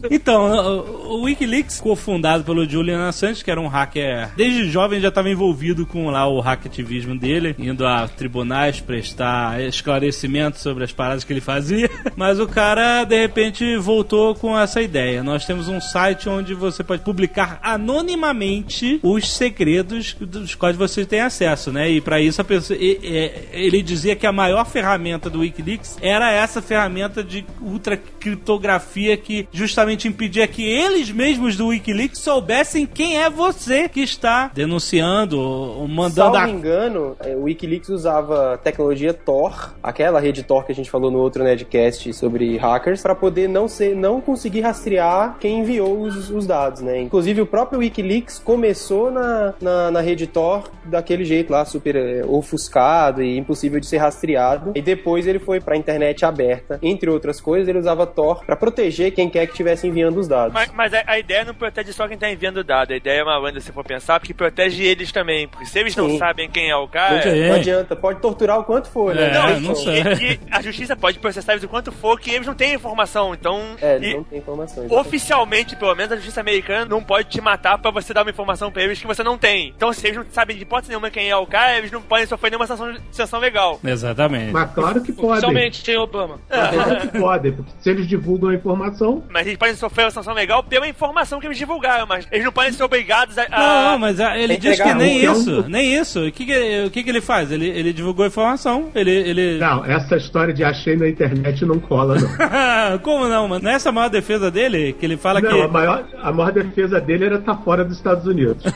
[0.09, 4.29] Então, o, Wikileaks ficou fundado pelo Julian Assange, que era um hacker.
[4.35, 10.61] Desde jovem já estava envolvido com lá o hackativismo dele, indo a tribunais prestar esclarecimentos
[10.61, 11.89] sobre as paradas que ele fazia.
[12.15, 15.23] Mas o cara, de repente, voltou com essa ideia.
[15.23, 21.21] Nós temos um site onde você pode publicar anonimamente os segredos dos quais você tem
[21.21, 21.89] acesso, né?
[21.89, 26.61] E para isso a pessoa, ele dizia que a maior ferramenta do Wikileaks era essa
[26.61, 33.29] ferramenta de ultra criptografia que justamente impedia que eles mesmos do Wikileaks soubessem quem é
[33.29, 39.73] você que está denunciando ou mandando Salvo a engano, é, o Wikileaks usava tecnologia Tor,
[39.81, 43.67] aquela rede Tor que a gente falou no outro Nedcast sobre hackers, para poder não
[43.67, 47.01] ser, não conseguir rastrear quem enviou os, os dados, né?
[47.01, 52.23] Inclusive o próprio Wikileaks começou na, na, na rede Tor daquele jeito lá, super é,
[52.53, 54.71] ofuscado e impossível de ser rastreado.
[54.75, 56.79] E depois ele foi para a internet aberta.
[56.81, 60.53] Entre outras coisas, ele usava Tor para proteger quem quer que estivesse enviando os dados.
[60.53, 62.91] Mas, mas a, a ideia não protege só quem tá enviando o dado.
[62.93, 65.47] A ideia é malandra, se for pensar, porque protege eles também.
[65.47, 66.17] Porque se eles não Sim.
[66.19, 67.21] sabem quem é o cara.
[67.47, 69.29] Não adianta, pode torturar o quanto for, né?
[69.29, 70.01] É, Não, não e- sei.
[70.01, 73.33] e- e a justiça pode processar eles o quanto for, que eles não têm informação.
[73.33, 74.91] Então, É, e- eles não tem informações.
[74.91, 78.71] oficialmente, pelo menos, a justiça americana não pode te matar pra você dar uma informação
[78.71, 79.69] pra eles que você não tem.
[79.75, 82.25] Então, se eles não sabem de hipótese nenhuma quem é o cara, eles não podem
[82.25, 83.79] sofrer nenhuma sanção, sanção legal.
[83.83, 84.51] Exatamente.
[84.51, 85.31] Mas claro que podem.
[85.31, 86.39] Oficialmente, hein, Obama?
[86.49, 90.33] Claro que podem, porque se eles divulgam a informação, Mas eles podem sofrer uma sanção
[90.33, 93.43] legal pela informação que eles divulgaram, mas eles não podem ser obrigados a.
[93.51, 96.25] a- Não, mas ah, ele diz que nem um- isso, nem isso.
[96.27, 97.51] O que, que, o que, que ele faz?
[97.51, 99.11] Ele, ele divulgou a informação, ele...
[99.11, 99.57] ele...
[99.59, 102.99] não, essa história de achei na internet não cola, não.
[102.99, 103.63] Como não, mano?
[103.63, 104.93] Não é essa a maior defesa dele?
[104.93, 105.61] Que ele fala Não, que...
[105.61, 108.63] a maior, a maior defesa dele era estar fora dos Estados Unidos.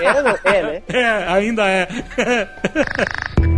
[0.00, 0.34] É, não?
[0.44, 0.82] É, né?
[0.88, 1.88] É, ainda é.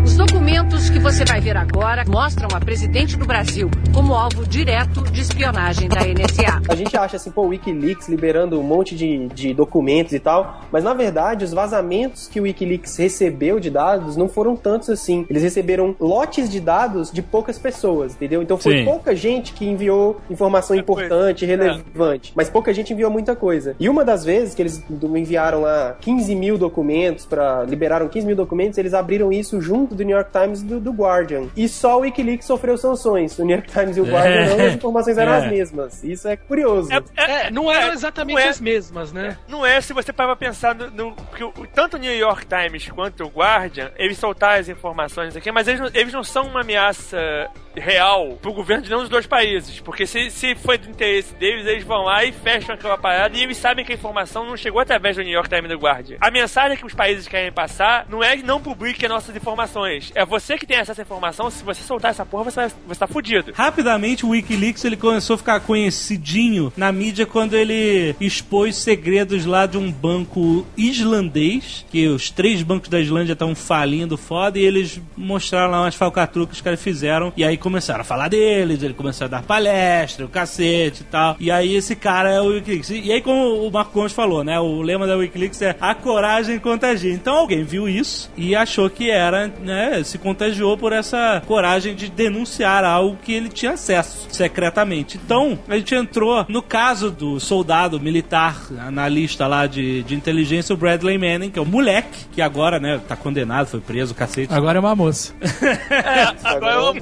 [0.05, 5.03] Os documentos que você vai ver agora mostram a presidente do Brasil como alvo direto
[5.03, 6.63] de espionagem da NSA.
[6.69, 10.63] A gente acha assim, pô, o Wikileaks liberando um monte de, de documentos e tal,
[10.73, 15.27] mas na verdade os vazamentos que o Wikileaks recebeu de dados não foram tantos assim.
[15.29, 18.43] Eles receberam lotes de dados de poucas pessoas, entendeu?
[18.43, 18.85] Então foi Sim.
[18.85, 23.77] pouca gente que enviou informação importante, relevante, mas pouca gente enviou muita coisa.
[23.79, 24.83] E uma das vezes que eles
[25.15, 30.03] enviaram lá 15 mil documentos para liberaram 15 mil documentos, eles abriram isso junto do
[30.05, 31.49] New York Times e do, do Guardian.
[31.57, 33.39] E só o Wikileaks sofreu sanções.
[33.39, 35.37] O New York Times e o Guardian não, e as informações eram É.
[35.39, 36.05] as mesmas.
[36.05, 36.89] Isso é curioso.
[37.17, 39.37] É, não eram é, exatamente não é- as mesmas, né?
[39.49, 42.47] Não é se você parar pra pensar no, no- que o- tanto o New York
[42.47, 46.47] Times quanto o Guardian, eles soltaram as informações aqui, mas eles não, eles não são
[46.47, 49.81] uma ameaça real pro governo de nenhum dos dois países.
[49.81, 53.43] Porque se, se foi do interesse deles, eles vão lá e fecham aquela parada e
[53.43, 56.17] eles sabem que a informação não chegou através do New York Times e do Guardian.
[56.21, 60.13] A mensagem que os países querem passar não é não publique as nossas informações.
[60.15, 61.51] É você que tem acesso à informação.
[61.51, 63.53] Se você soltar essa porra, você, você tá fudido.
[63.55, 69.67] Rapidamente o Wikileaks ele começou a ficar conhecidinho na mídia quando ele expôs segredos lá
[69.67, 75.01] de um banco islandês, que os três bancos da Islândia estavam falindo foda, e eles
[75.17, 78.95] mostraram lá umas falcatruas que os caras fizeram, e aí começaram a falar deles, ele
[78.95, 81.37] começou a dar palestra, o cacete e tal.
[81.41, 82.91] E aí esse cara é o Wikileaks.
[82.91, 84.59] E aí, como o Marco Gomes falou, né?
[84.61, 87.13] O lema da Wikileaks é a coragem contagia.
[87.13, 90.03] Então alguém viu isso e achou que era, né?
[90.03, 95.19] Se contagiou por essa coragem de denunciar algo que ele tinha acesso secretamente.
[95.23, 100.77] Então, a gente entrou no caso do soldado militar analista lá de, de inteligência, o
[100.77, 104.53] Bradley Manning, que é o moleque, que agora, né, tá condenado, foi preso, cacete.
[104.53, 105.35] Agora é uma moça.
[105.91, 107.01] É, agora eu amo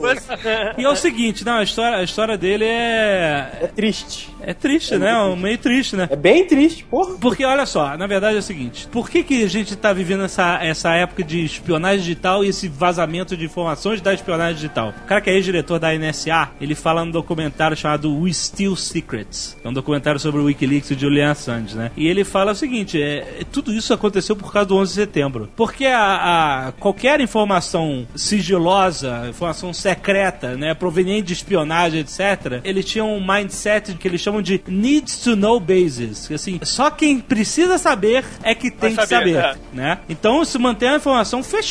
[0.79, 3.59] E é o seguinte, não, a história, a história dele é.
[3.63, 4.31] É triste.
[4.41, 5.13] É triste, né?
[5.25, 6.09] muito Meio triste, né?
[6.11, 7.17] É bem triste, porra.
[7.19, 10.25] Porque, olha só, na verdade é o seguinte: por que, que a gente tá vivendo
[10.25, 14.93] essa, essa época de espionagem digital e esse vazamento de informações da espionagem digital?
[15.05, 19.57] O cara que é ex-diretor da NSA, ele fala num documentário chamado We Steal Secrets.
[19.65, 21.91] É um documentário sobre o Wikileaks e Julian Assange, né?
[21.97, 25.49] E ele fala o seguinte: é, tudo isso aconteceu por causa do 11 de setembro.
[25.57, 33.15] Porque a, a- qualquer informação sigilosa, informação secreta né, proveniente de espionagem, etc., eles tinham
[33.17, 36.27] um mindset que eles chamam de needs to know basis.
[36.29, 39.77] que, Assim, só quem precisa saber é que tem que saber, saber, é.
[39.77, 39.99] né?
[40.09, 41.66] Então se mantém a informação fechada,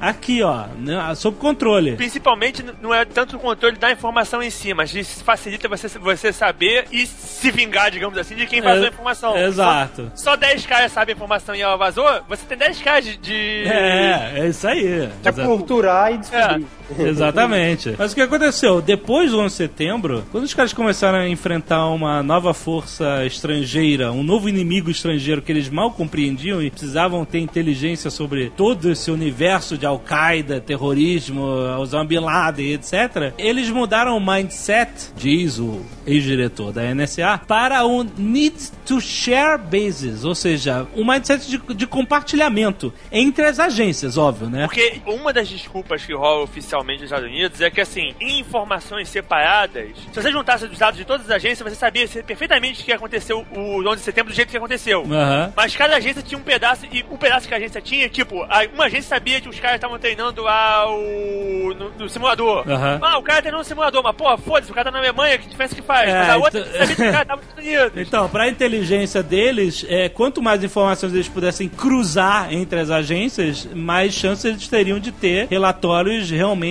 [0.00, 1.96] aqui, ó, né, sob controle.
[1.96, 6.32] Principalmente não é tanto o controle da informação em si, mas isso facilita você, você
[6.32, 9.36] saber e se vingar, digamos assim, de quem vazou É, a informação.
[9.36, 10.10] exato.
[10.14, 13.16] Só, só 10 caras sabem a informação e ela vazou, você tem 10 caras de.
[13.16, 15.08] de- É, é isso aí.
[15.22, 15.48] Pra Exato.
[15.48, 16.66] torturar e descobrir.
[17.06, 17.94] Exatamente.
[17.98, 18.80] Mas o que aconteceu?
[18.80, 24.12] Depois do 11 de setembro, quando os caras começaram a enfrentar uma nova força estrangeira,
[24.12, 29.10] um novo inimigo estrangeiro que eles mal compreendiam e precisavam ter inteligência sobre todo esse
[29.10, 31.42] universo de Al-Qaeda, terrorismo,
[31.80, 38.06] Osama Bin Laden, etc., eles mudaram o mindset, diz o ex-diretor da NSA, para um
[38.16, 44.48] need to share bases, ou seja, um mindset de, de compartilhamento entre as agências, óbvio,
[44.48, 44.66] né?
[44.66, 46.46] Porque uma das desculpas que rola
[46.82, 50.98] oficialmente nos Estados Unidos é que, assim, em informações separadas, se você juntasse os dados
[50.98, 54.36] de todas as agências, você sabia perfeitamente o que aconteceu o 11 de setembro do
[54.36, 55.04] jeito que aconteceu.
[55.10, 55.52] Aham.
[55.56, 58.84] Mas cada agência tinha um pedaço, e o pedaço que a agência tinha, tipo, uma
[58.84, 62.68] agência sabia que os caras estavam treinando lá o, no, no simulador.
[62.68, 62.98] Aham.
[63.02, 65.48] Ah, o cara tá no simulador, mas porra, foda-se, o cara tá na Alemanha, que
[65.48, 66.08] diferença que faz?
[66.08, 67.92] É, mas a outra então- sabia que o cara tava nos Estados Unidos.
[67.96, 73.68] Então, para a inteligência deles, é, quanto mais informações eles pudessem cruzar entre as agências,
[73.74, 76.61] mais chances eles teriam de ter relatórios realmente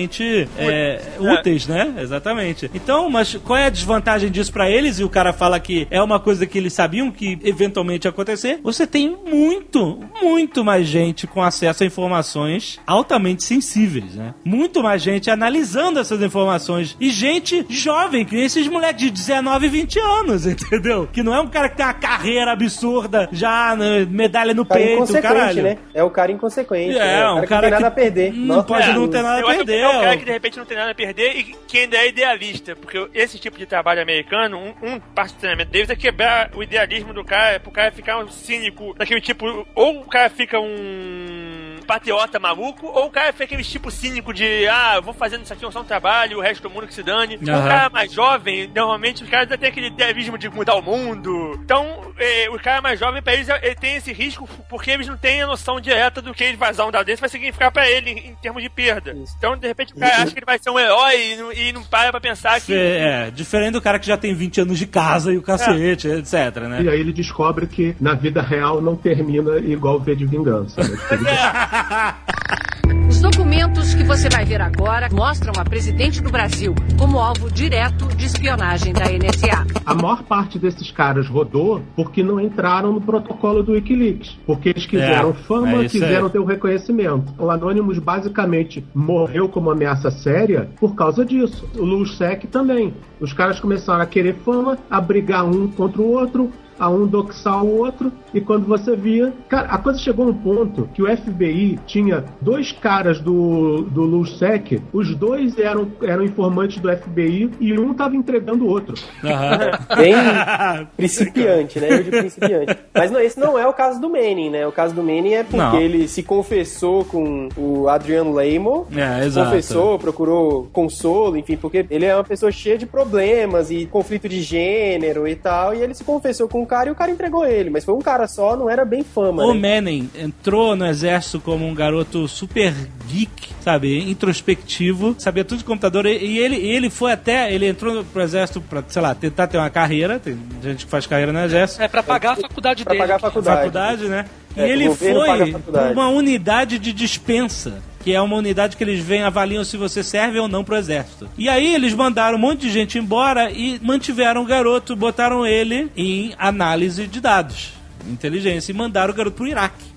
[0.56, 1.94] é, úteis, né?
[1.98, 2.70] Exatamente.
[2.74, 4.98] Então, mas qual é a desvantagem disso para eles?
[4.98, 8.60] E o cara fala que é uma coisa que eles sabiam que eventualmente ia acontecer.
[8.62, 14.34] Você tem muito, muito mais gente com acesso a informações altamente sensíveis, né?
[14.44, 16.96] Muito mais gente analisando essas informações.
[17.00, 21.08] E gente jovem, que nem esses moleques de 19 e 20 anos, entendeu?
[21.12, 24.66] Que não é um cara que tem uma carreira absurda, já né, medalha no O
[24.66, 25.62] cara peito, caralho.
[25.62, 25.78] né?
[25.94, 26.96] É o cara inconsequente.
[26.96, 27.28] É, né?
[27.28, 28.32] O um cara, cara que não tem nada que a perder.
[28.32, 29.81] não Nossa, pode é, não ter nada a perder.
[29.84, 32.08] É um cara que de repente não tem nada a perder e que ainda é
[32.08, 32.76] idealista.
[32.76, 36.62] Porque esse tipo de trabalho americano, um, um parte do treinamento deles é quebrar o
[36.62, 39.66] idealismo do cara, pro cara ficar um cínico daquele tipo.
[39.74, 41.61] Ou o cara fica um
[41.92, 45.52] patriota maluco, ou o cara fica aquele tipo cínico de ah, eu vou fazendo isso
[45.52, 47.38] aqui só um trabalho, o resto do mundo que se dane.
[47.46, 47.60] Aham.
[47.60, 51.58] O cara mais jovem, normalmente os caras têm aquele idealismo de mudar o mundo.
[51.62, 55.18] Então, eh, o cara mais jovem, pra eles, ele tem esse risco porque eles não
[55.18, 58.10] têm a noção direta do que ele vazar um dado desse vai significar pra ele
[58.10, 59.14] em, em termos de perda.
[59.36, 61.72] Então, de repente, o cara acha que ele vai ser um herói e não, e
[61.72, 62.72] não para pra pensar que.
[62.72, 66.56] É, diferente do cara que já tem 20 anos de casa e o cacete, etc,
[66.68, 66.82] né?
[66.82, 70.80] E aí ele descobre que na vida real não termina igual V de Vingança.
[70.82, 70.98] né?
[73.08, 78.06] Os documentos que você vai ver agora mostram a presidente do Brasil como alvo direto
[78.16, 79.66] de espionagem da NSA.
[79.84, 84.38] A maior parte desses caras rodou porque não entraram no protocolo do Wikileaks.
[84.46, 86.32] Porque eles quiseram É, fama, é quiseram aí.
[86.32, 87.32] ter o reconhecimento.
[87.38, 91.68] O Anonymous basicamente morreu como ameaça séria por causa disso.
[91.76, 92.94] O LUSEC também.
[93.20, 96.50] Os caras começaram a querer fama, a brigar um contra o outro,
[96.82, 99.32] a um doxar o outro, e quando você via.
[99.48, 104.02] Cara, a coisa chegou a um ponto que o FBI tinha dois caras do, do
[104.02, 108.96] LUSEC, os dois eram, eram informantes do FBI e um tava entregando o outro.
[109.22, 109.78] Aham.
[109.96, 110.14] Bem
[110.96, 112.00] principiante, né?
[112.00, 112.76] Eu de principiante.
[112.92, 114.66] Mas não, esse não é o caso do Manning, né?
[114.66, 115.80] O caso do Manning é porque Não.
[115.80, 118.88] ele se confessou com o Adrian Lamo.
[118.92, 119.50] É, exato.
[119.50, 124.42] Confessou, procurou consolo, enfim, porque ele é uma pessoa cheia de problemas e conflito de
[124.42, 125.76] gênero e tal.
[125.76, 127.68] E ele se confessou com o cara e o cara entregou ele.
[127.68, 129.44] Mas foi um cara só, não era bem fama.
[129.44, 129.76] O né?
[129.76, 132.72] Manning entrou no exército como um garoto super
[133.08, 134.10] geek, sabe?
[134.10, 136.06] Introspectivo, sabia tudo de computador.
[136.06, 137.52] E e ele, e ele foi até.
[137.52, 140.18] Ele entrou pro exército pra, sei lá, tentar ter uma carreira.
[140.18, 141.82] Tem gente que faz carreira no exército.
[141.82, 143.02] É pra pagar a faculdade Pra dele.
[143.02, 143.56] pagar a faculdade.
[143.58, 144.24] Faculdade, né?
[144.56, 147.82] E É, o ele foi pra uma unidade de dispensa.
[148.02, 151.28] Que é uma unidade que eles vêm, avaliam se você serve ou não pro exército.
[151.38, 155.90] E aí eles mandaram um monte de gente embora e mantiveram o garoto, botaram ele
[155.96, 157.72] em análise de dados,
[158.10, 159.91] inteligência, e mandaram o garoto pro Iraque.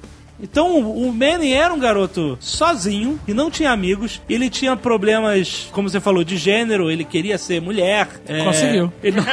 [0.50, 4.22] Então o Manning era um garoto sozinho e não tinha amigos.
[4.30, 6.90] Ele tinha problemas, como você falou, de gênero.
[6.92, 8.08] Ele queria ser mulher.
[8.28, 8.92] é, Conseguiu.
[9.04, 9.26] não-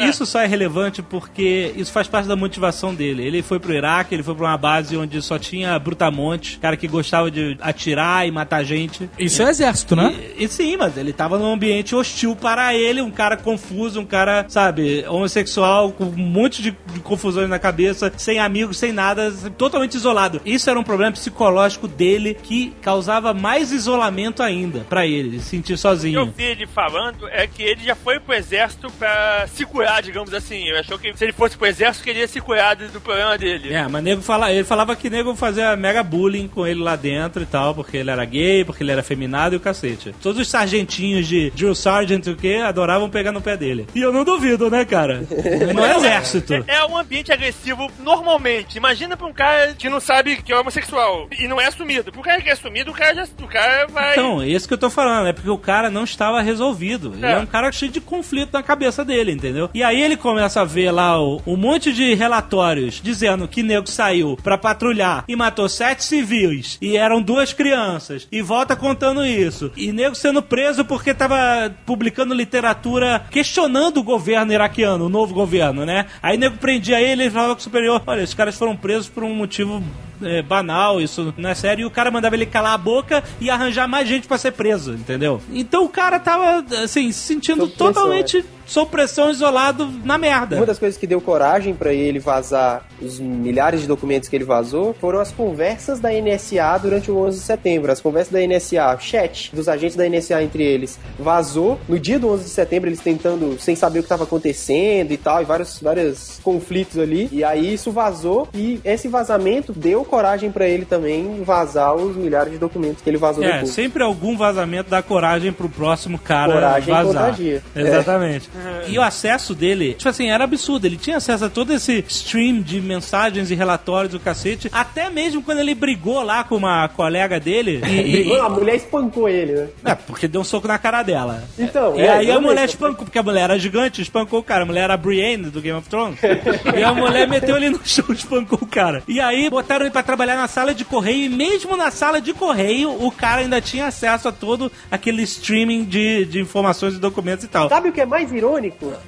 [0.08, 3.24] Isso só é relevante porque isso faz parte da motivação dele.
[3.26, 6.86] Ele foi pro Iraque, ele foi pra uma base onde só tinha brutamonte, cara que
[6.86, 9.10] gostava de atirar e matar gente.
[9.18, 10.14] Isso é exército, né?
[10.38, 14.06] E, e sim, mas ele tava num ambiente hostil para ele, um cara confuso, um
[14.06, 19.32] cara, sabe, homossexual, com um monte de, de confusões na cabeça, sem amigos, sem nada,
[19.58, 20.40] totalmente isolado isolado.
[20.44, 25.60] Isso era um problema psicológico dele que causava mais isolamento ainda pra ele, se sentir
[25.60, 26.34] O que eu sozinho.
[26.36, 30.68] vi ele falando é que ele já foi pro exército pra se curar, digamos assim.
[30.68, 33.72] Ele achou que se ele fosse pro exército, queria se curar do, problema dele.
[33.72, 37.42] É, mas nego fala, ele falava que nego fazia mega bullying com ele lá dentro
[37.42, 40.14] e tal, porque ele era gay, porque ele era feminado e o cacete.
[40.20, 43.86] Todos os sargentinhos de Drill Sergeant e o que adoravam pegar no pé dele.
[43.94, 45.24] E eu não duvido, né, cara?
[45.74, 46.54] No exército.
[46.66, 48.76] É, é um ambiente agressivo normalmente.
[48.76, 52.10] Imagina pra um cara que não sabe que é homossexual e não é assumido.
[52.12, 54.12] Pro cara que é assumido, o cara, já, o cara vai.
[54.12, 57.12] Então, esse que eu tô falando, é porque o cara não estava resolvido.
[57.14, 57.32] Ele é.
[57.32, 57.38] É.
[57.38, 59.70] um cara cheio de conflito na cabeça dele, entendeu?
[59.74, 63.86] E aí ele começa a ver lá o- um monte de relatórios dizendo que nego
[63.88, 69.70] saiu pra patrulhar e matou sete civis e eram duas crianças e volta contando isso.
[69.76, 75.84] E nego sendo preso porque tava publicando literatura questionando o governo iraquiano, o novo governo,
[75.86, 76.06] né?
[76.22, 79.22] Aí nego prendia ele e falava com o superior: olha, esses caras foram presos por
[79.24, 79.82] um motivo
[80.22, 83.48] é, banal, isso não é sério, e o cara mandava ele calar a boca e
[83.48, 85.40] arranjar mais gente pra ser preso, entendeu?
[85.52, 90.56] Então o cara tava, assim, se sentindo pressão, totalmente sob pressão, isolado na merda.
[90.56, 94.44] Uma das coisas que deu coragem pra ele vazar os milhares de documentos que ele
[94.44, 97.90] vazou foram as conversas da NSA durante o 11 de setembro.
[97.90, 102.28] As conversas da NSA, chat dos agentes da NSA entre eles, vazou no dia do
[102.28, 105.80] 11 de setembro, eles tentando, sem saber o que estava acontecendo e tal, e vários,
[105.80, 107.28] vários conflitos ali.
[107.32, 112.52] E aí isso vazou e esse vazamento deu coragem pra ele também vazar os milhares
[112.52, 113.70] de documentos que ele vazou É, depois.
[113.70, 117.24] sempre algum vazamento dá coragem pro próximo cara Coragem vazar.
[117.30, 117.62] contagia.
[117.74, 118.48] Exatamente.
[118.88, 120.84] E o acesso dele, tipo assim, era absurdo.
[120.86, 124.68] Ele tinha acesso a todo esse stream de mensagens e relatórios do cacete.
[124.72, 127.80] Até mesmo quando ele brigou lá com uma colega dele.
[127.86, 129.68] E, e- Brigou, a mulher espancou ele, né?
[129.84, 131.44] é, porque deu um soco na cara dela.
[131.58, 134.62] Então, E é, aí a mulher espancou, porque a mulher era gigante, espancou o cara.
[134.62, 136.18] A mulher era a Brienne do Game of Thrones.
[136.76, 139.02] e a mulher meteu ele no chão, espancou o cara.
[139.08, 141.24] E aí botaram ele pra trabalhar na sala de correio.
[141.24, 145.84] E mesmo na sala de correio, o cara ainda tinha acesso a todo aquele streaming
[145.84, 147.68] de, de informações e documentos e tal.
[147.68, 148.49] Sabe o que é mais irônico?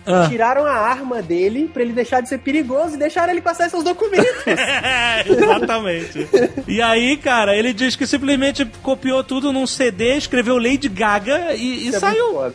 [0.06, 0.26] Ah.
[0.28, 3.76] Tiraram a arma dele pra ele deixar de ser perigoso e deixaram ele com acesso
[3.76, 4.46] aos documentos.
[4.46, 6.28] É, exatamente.
[6.66, 11.62] E aí, cara, ele diz que simplesmente copiou tudo num CD, escreveu Lady Gaga e,
[11.62, 12.32] e Isso é saiu.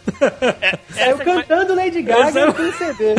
[0.89, 3.15] Saiu Essa- cantando Lady Gaga Essa- com CD.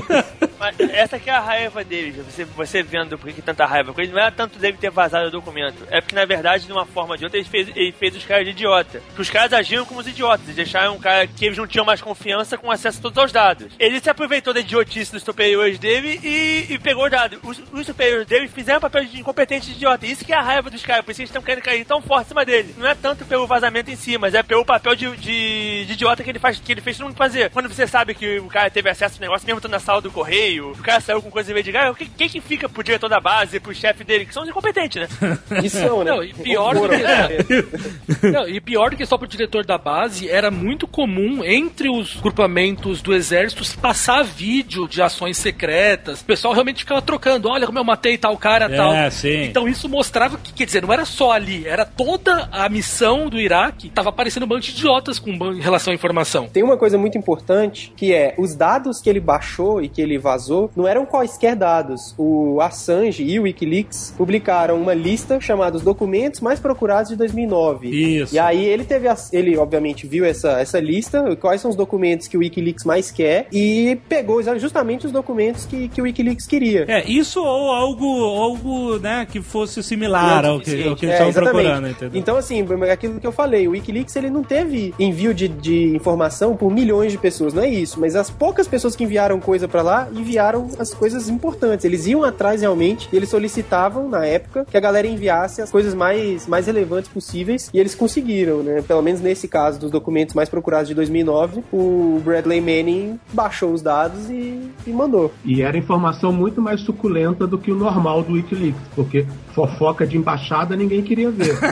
[0.58, 4.00] Mas essa que é a raiva dele, você, você vendo por que tanta raiva com
[4.00, 6.84] ele, não é tanto dele ter vazado o documento, é porque na verdade, de uma
[6.84, 9.00] forma ou de outra, ele fez, ele fez os caras de idiota.
[9.14, 11.84] Que os caras agiam como os idiotas, eles deixaram um cara que eles não tinham
[11.84, 13.57] mais confiança com acesso a todos aos dados.
[13.78, 17.38] Ele se aproveitou da idiotice dos superiores dele e, e pegou os dados.
[17.42, 20.06] Os, os superiores dele fizeram papel de incompetente de idiota.
[20.06, 22.26] Isso que é a raiva dos caras, por isso eles estão querendo cair tão forte
[22.26, 22.74] em cima dele.
[22.78, 26.22] Não é tanto pelo vazamento em si, mas é pelo papel de, de, de idiota
[26.22, 27.50] que ele faz, que ele fez todo mundo fazer.
[27.50, 30.10] Quando você sabe que o cara teve acesso ao negócio, mesmo estando na sala do
[30.10, 33.08] correio, o cara saiu com coisa de Gaga, o que, que que fica pro diretor
[33.08, 35.08] da base, pro chefe dele, que são os incompetentes, né?
[35.62, 36.10] E são, né?
[36.10, 38.26] Não, e pior do que.
[38.30, 42.16] Não, e pior do que só pro diretor da base, era muito comum entre os
[42.16, 43.37] grupamentos do exército
[43.80, 46.20] passar vídeo de ações secretas.
[46.20, 49.10] O pessoal realmente ficava trocando: olha como eu matei tal cara É, tal.
[49.10, 49.44] sim.
[49.44, 53.38] Então isso mostrava que, quer dizer, não era só ali, era toda a missão do
[53.38, 53.88] Iraque.
[53.90, 56.48] Tava aparecendo um bando de idiotas com em relação à informação.
[56.48, 60.18] Tem uma coisa muito importante que é os dados que ele baixou e que ele
[60.18, 62.14] vazou não eram quaisquer dados.
[62.18, 67.88] O Assange e o WikiLeaks publicaram uma lista chamada os documentos mais procurados de 2009.
[67.88, 68.34] Isso.
[68.34, 72.26] E aí ele teve as- ele obviamente viu essa, essa lista, quais são os documentos
[72.28, 76.84] que o WikiLeaks mais quer e pegou justamente os documentos que, que o WikiLeaks queria.
[76.88, 81.28] É, isso ou algo, algo né, que fosse similar ao que, ao que eles É,
[81.28, 82.18] estavam procurando, entendeu?
[82.20, 85.96] Então, assim, é aquilo que eu falei, o Wikileaks ele não teve envio de, de
[85.96, 88.00] informação por milhões de pessoas, não é isso.
[88.00, 91.84] Mas as poucas pessoas que enviaram coisa pra lá, enviaram as coisas importantes.
[91.84, 95.94] Eles iam atrás realmente e eles solicitavam, na época, que a galera enviasse as coisas
[95.94, 98.82] mais, mais relevantes possíveis e eles conseguiram, né?
[98.82, 103.82] Pelo menos nesse caso dos documentos mais procurados de 2009, o Bradley Manning baixou os
[103.82, 105.32] dados e, e mandou.
[105.44, 110.16] E era informação muito mais suculenta do que o normal do Wikileaks, porque fofoca de
[110.16, 111.58] embaixada ninguém queria ver.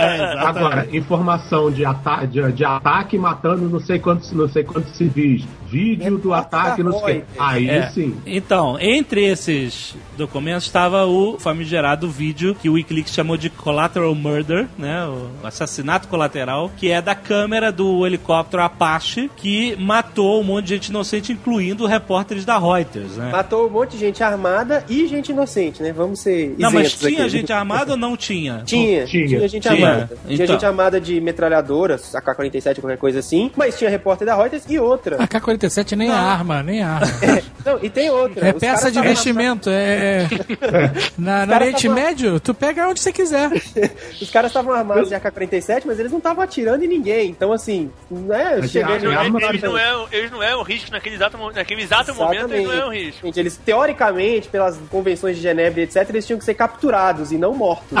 [0.00, 4.96] É, Agora, informação de, ata de, de ataque matando não sei quantos, não sei quantos
[4.96, 7.86] civis, vídeo do ataque, não sei Aí é.
[7.90, 8.16] sim.
[8.26, 14.66] Então, entre esses documentos estava o famigerado vídeo que o Wikileaks chamou de Collateral Murder,
[14.76, 15.06] né?
[15.06, 20.74] O assassinato colateral, que é da câmera do helicóptero Apache que matou um monte de
[20.74, 23.30] gente inocente, incluindo repórteres da Reuters, né?
[23.30, 25.92] Matou um monte de gente armada e gente inocente, né?
[25.92, 27.30] Vamos ser Não, mas tinha aqui.
[27.30, 28.62] gente armada ou não tinha?
[28.64, 29.04] Tinha.
[29.06, 29.88] Tinha, tinha gente tinha.
[29.88, 30.10] armada.
[30.12, 30.36] Então.
[30.36, 34.78] Tinha gente armada de metralhadoras, AK-47, qualquer coisa assim, mas tinha repórter da Reuters e
[34.78, 35.16] outra.
[35.22, 37.06] AK-47 47 nem arma, nem arma.
[37.22, 38.48] É, não, e tem outra.
[38.48, 39.68] É peça de investimento.
[39.68, 40.28] É, é.
[41.18, 42.02] na, no Oriente tavam...
[42.02, 43.50] Médio, tu pega onde você quiser.
[44.20, 47.30] Os caras estavam armados de AK-47, mas eles não estavam atirando em ninguém.
[47.30, 48.56] Então, assim, né?
[48.56, 52.66] Não, eles, não é, eles não é um risco naquele exato, naquele exato momento, eles
[52.66, 53.26] não é um risco.
[53.26, 57.54] Gente, eles, teoricamente, pelas convenções de Genebra, etc., eles tinham que ser capturados e não
[57.54, 57.98] mortos.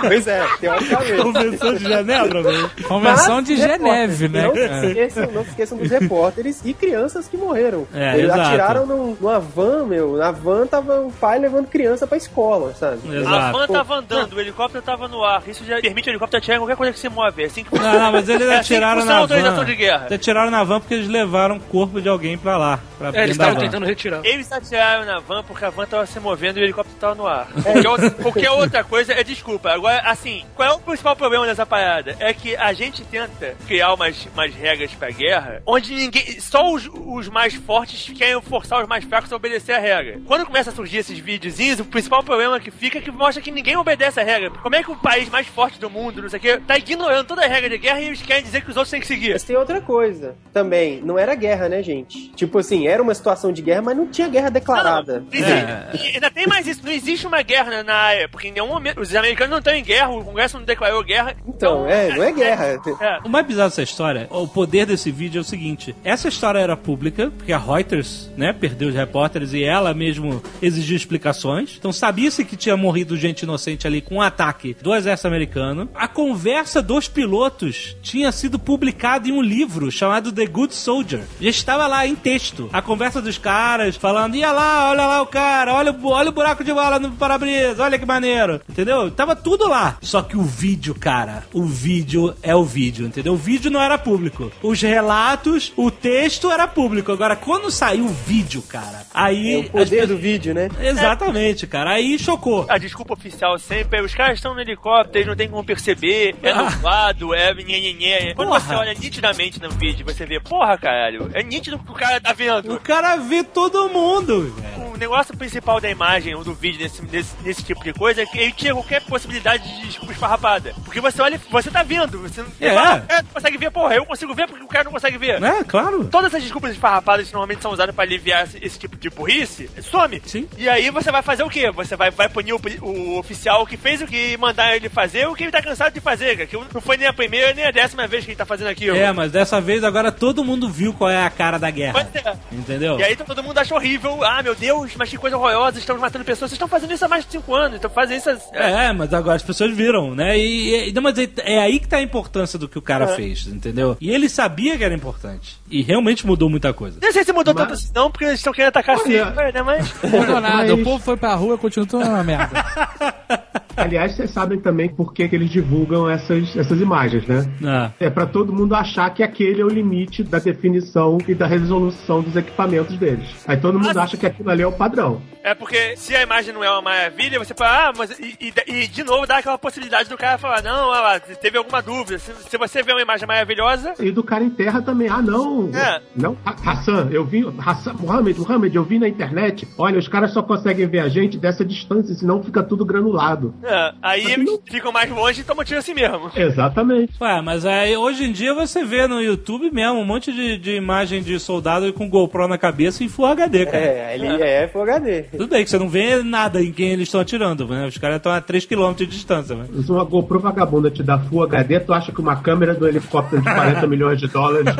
[0.00, 1.22] Pois é, teoricamente.
[1.22, 2.50] Convenção de Genebra, né?
[2.50, 2.70] velho.
[2.86, 4.42] Convenção Mas, de é Geneve, né?
[4.42, 7.86] Não se esqueçam, não se esqueçam dos repórteres e crianças que morreram.
[7.94, 8.40] É, Eles exato.
[8.40, 10.16] atiraram num- numa van, meu.
[10.16, 13.00] Na van tava o pai levando criança pra escola, sabe?
[13.10, 13.58] A Exato.
[13.58, 15.42] van tava andando, o helicóptero tava no ar.
[15.46, 17.42] Isso já permite o helicóptero atirar em qualquer coisa que se move.
[17.42, 19.56] É assim que Não, não, mas eles é assim que atiraram funciona a na autorização
[19.58, 19.64] van.
[19.64, 20.06] de guerra.
[20.06, 22.78] Eles atiraram na van porque eles levaram o corpo de alguém pra lá.
[22.98, 24.20] Pra É, eles estavam tentando retirar.
[24.24, 27.26] Eles atiraram na van porque a van tava se movendo e o helicóptero tava no
[27.26, 27.46] ar.
[27.62, 29.70] Qualquer, outra, qualquer outra coisa é desculpa.
[29.70, 32.16] Agora, assim, qual é o principal problema dessa parada?
[32.18, 36.40] É que a gente tenta criar umas, umas regras pra guerra onde ninguém.
[36.40, 40.20] Só os, os mais fortes querem forçar os mais fracos a obedecer a regra.
[40.26, 43.50] Quando começa a surgir esses videozinhos, o principal problema que fica é que mostra que
[43.50, 44.50] ninguém obedece a regra.
[44.50, 47.26] Como é que o país mais forte do mundo, não sei o quê, tá ignorando
[47.26, 49.32] toda a regra de guerra e eles querem dizer que os outros têm que seguir?
[49.32, 51.00] Mas tem outra coisa também.
[51.02, 52.28] Não era guerra, né, gente?
[52.30, 55.20] Tipo assim, era uma situação de guerra, mas não tinha guerra declarada.
[55.20, 58.28] Não, não, existe- e Ainda tem mais isso, não existe uma guerra na, na área,
[58.28, 61.34] porque em nenhum momento os americanos não estão em guerra, o Congresso não declarou guerra.
[61.46, 62.64] Então, é, não é guerra.
[63.00, 63.18] É.
[63.24, 65.73] O mais bizarro dessa história, o poder desse vídeo é o seguinte:
[66.04, 70.96] essa história era pública, porque a Reuters, né, perdeu os repórteres e ela mesmo exigiu
[70.96, 71.76] explicações.
[71.78, 75.88] Então sabia-se que tinha morrido gente inocente ali com um ataque do exército americano.
[75.94, 81.22] A conversa dos pilotos tinha sido publicada em um livro chamado The Good Soldier.
[81.40, 82.68] Já estava lá em texto.
[82.72, 86.32] A conversa dos caras falando: ia lá, olha lá o cara, olha, o- olha o
[86.32, 88.60] buraco de bala no para-brisa, olha que maneiro.
[88.68, 89.10] Entendeu?
[89.10, 89.98] Tava tudo lá.
[90.02, 93.32] Só que o vídeo, cara, o vídeo é o vídeo, entendeu?
[93.34, 94.50] O vídeo não era público.
[94.62, 97.12] Os relatos, o texto era público.
[97.12, 99.54] Agora, quando saiu o vídeo, cara, aí.
[99.54, 100.68] É o poder pessoas- do vídeo, né?
[100.80, 101.90] Exatamente, cara.
[101.92, 102.66] Aí chocou.
[102.68, 106.34] A desculpa oficial sempre é os caras estão no helicóptero, eles não tem como perceber,
[106.42, 106.70] é Ah.
[106.70, 108.34] nublado, é nhenhenhé.
[108.34, 108.60] Quando Porra.
[108.60, 112.32] você olha nitidamente no vídeo, você vê, porra, caralho, é nítido que o cara tá
[112.32, 112.74] vendo.
[112.74, 114.84] O cara vê todo mundo, velho.
[114.94, 118.26] O negócio principal da imagem ou do vídeo nesse, nesse, nesse tipo de coisa é
[118.26, 120.72] que ele tira qualquer possibilidade de desculpa esfarrapada.
[120.84, 122.72] Porque você olha, você tá vendo, você não, É.
[122.74, 125.40] fala, "Ah, não consegue ver, porra, eu consigo ver porque o cara não consegue ver.
[125.44, 126.04] É, claro.
[126.06, 129.68] Todas essas desculpas esfarrapadas que normalmente são usadas pra aliviar esse, esse tipo de burrice,
[129.82, 130.20] some.
[130.24, 130.48] Sim.
[130.56, 131.70] E aí você vai fazer o quê?
[131.70, 135.34] Você vai, vai punir o, o oficial que fez o que mandar ele fazer, o
[135.34, 136.46] que ele tá cansado de fazer, cara.
[136.46, 138.96] Que não foi nem a primeira nem a décima vez que ele tá fazendo aquilo.
[138.96, 141.92] É, mas dessa vez agora todo mundo viu qual é a cara da guerra.
[142.12, 142.36] Pois é.
[142.52, 142.98] Entendeu?
[142.98, 144.22] E aí todo mundo acha horrível.
[144.24, 146.50] Ah, meu Deus, mas que coisa horrorosa, estamos matando pessoas.
[146.50, 148.30] Vocês estão fazendo isso há mais de 5 anos, então fazem isso.
[148.30, 150.38] há- É, mas agora as pessoas viram, né?
[150.38, 153.46] E, e- mas é, é aí que tá a importância do que o cara fez,
[153.46, 153.96] entendeu?
[154.00, 155.33] E ele sabia que era importante.
[155.70, 156.98] E realmente mudou muita coisa.
[157.02, 159.62] Não sei se mudou Mas- tanto assim, não, porque eles estão querendo atacar Olha- né?
[159.62, 159.94] Mas.
[160.02, 160.56] Não mudou nada.
[160.56, 162.64] Mas- O povo foi pra rua e continua tudo uma merda.
[163.76, 167.44] Aliás, vocês sabem também por que, que eles divulgam essas, essas imagens, né?
[167.64, 167.90] Ah.
[167.98, 172.22] É pra todo mundo achar que aquele é o limite da definição e da resolução
[172.22, 173.28] dos equipamentos deles.
[173.46, 175.20] Aí todo mundo Ah, acha que aquilo ali é o padrão.
[175.42, 178.18] É porque se a imagem não é uma maravilha, você fala, ah, mas.
[178.18, 181.58] E, e- e de novo dá aquela possibilidade do cara falar, não, olha lá, teve
[181.58, 182.18] alguma dúvida.
[182.18, 183.92] Se, se você vê uma imagem maravilhosa.
[184.00, 185.08] E do cara em terra também.
[185.08, 185.68] Ah, não.
[185.74, 186.00] É.
[186.16, 186.36] Não.
[186.46, 187.44] Ha- Hassan, eu vi.
[187.58, 189.68] Hassan, Mohamed, Mohamed, eu vi na internet.
[189.76, 193.54] Olha, os caras só conseguem ver a gente dessa distância, senão fica tudo granulado.
[193.64, 196.30] É, aí eles não- ficam mais longe e tomam tiro assim mesmo.
[196.34, 197.12] Exatamente.
[197.20, 200.76] Ué, mas aí hoje em dia você vê no YouTube mesmo um monte de, de
[200.76, 203.78] imagem de soldado com GoPro na cabeça em Full HD, cara.
[203.84, 205.22] É, ele é Full HD.
[205.24, 207.86] Tudo bem que você não vê nada em quem eles estão atirando, né?
[207.86, 209.64] Os caras estão a 3km de distância, né?
[209.84, 213.40] Se uma GoPro vagabunda te dá Full HD, tu acha que uma câmera do helicóptero
[213.42, 214.74] de 40 milhões de dólares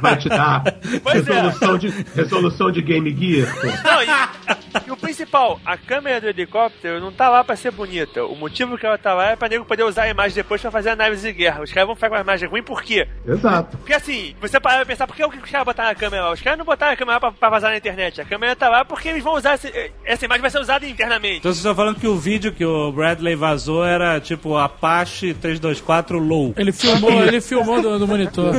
[0.00, 0.62] vai te dar
[1.02, 1.32] Pois é.
[1.32, 3.54] resolução, de, resolução de Game Gear?
[3.54, 3.66] Pô.
[3.66, 8.24] Não, e, e o principal, a câmera do helicóptero não tá lá pra ser bonita.
[8.24, 10.70] O motivo que ela tá lá é pra nego poder usar a imagem depois pra
[10.70, 11.62] fazer análise de guerra.
[11.62, 13.06] Os caras vão ficar com a imagem ruim por quê?
[13.26, 13.76] Exato.
[13.78, 16.32] Porque assim, você para pra pensar, por que os caras botaram a câmera lá?
[16.32, 18.20] Os caras não botaram a câmera lá pra, pra vazar na internet.
[18.20, 19.54] A câmera tá lá porque eles vão usar.
[19.54, 21.38] esse- essa imagem vai ser usada internamente.
[21.38, 26.18] Então vocês estão falando que o vídeo que o Bradley vazou era tipo Apache 324
[26.18, 26.54] Low.
[26.56, 28.54] Ele filmou, ele filmou do, do monitor.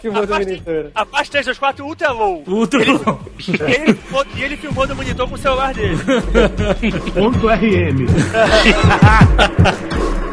[0.00, 0.90] Que mudou a o parte, monitor.
[0.94, 2.42] a parte 324 Ultra Low.
[2.46, 3.20] Ultra ele, Low.
[3.68, 5.98] ele filmou- e ele filmou do monitor com o celular dele.
[7.12, 8.06] Ponto RM.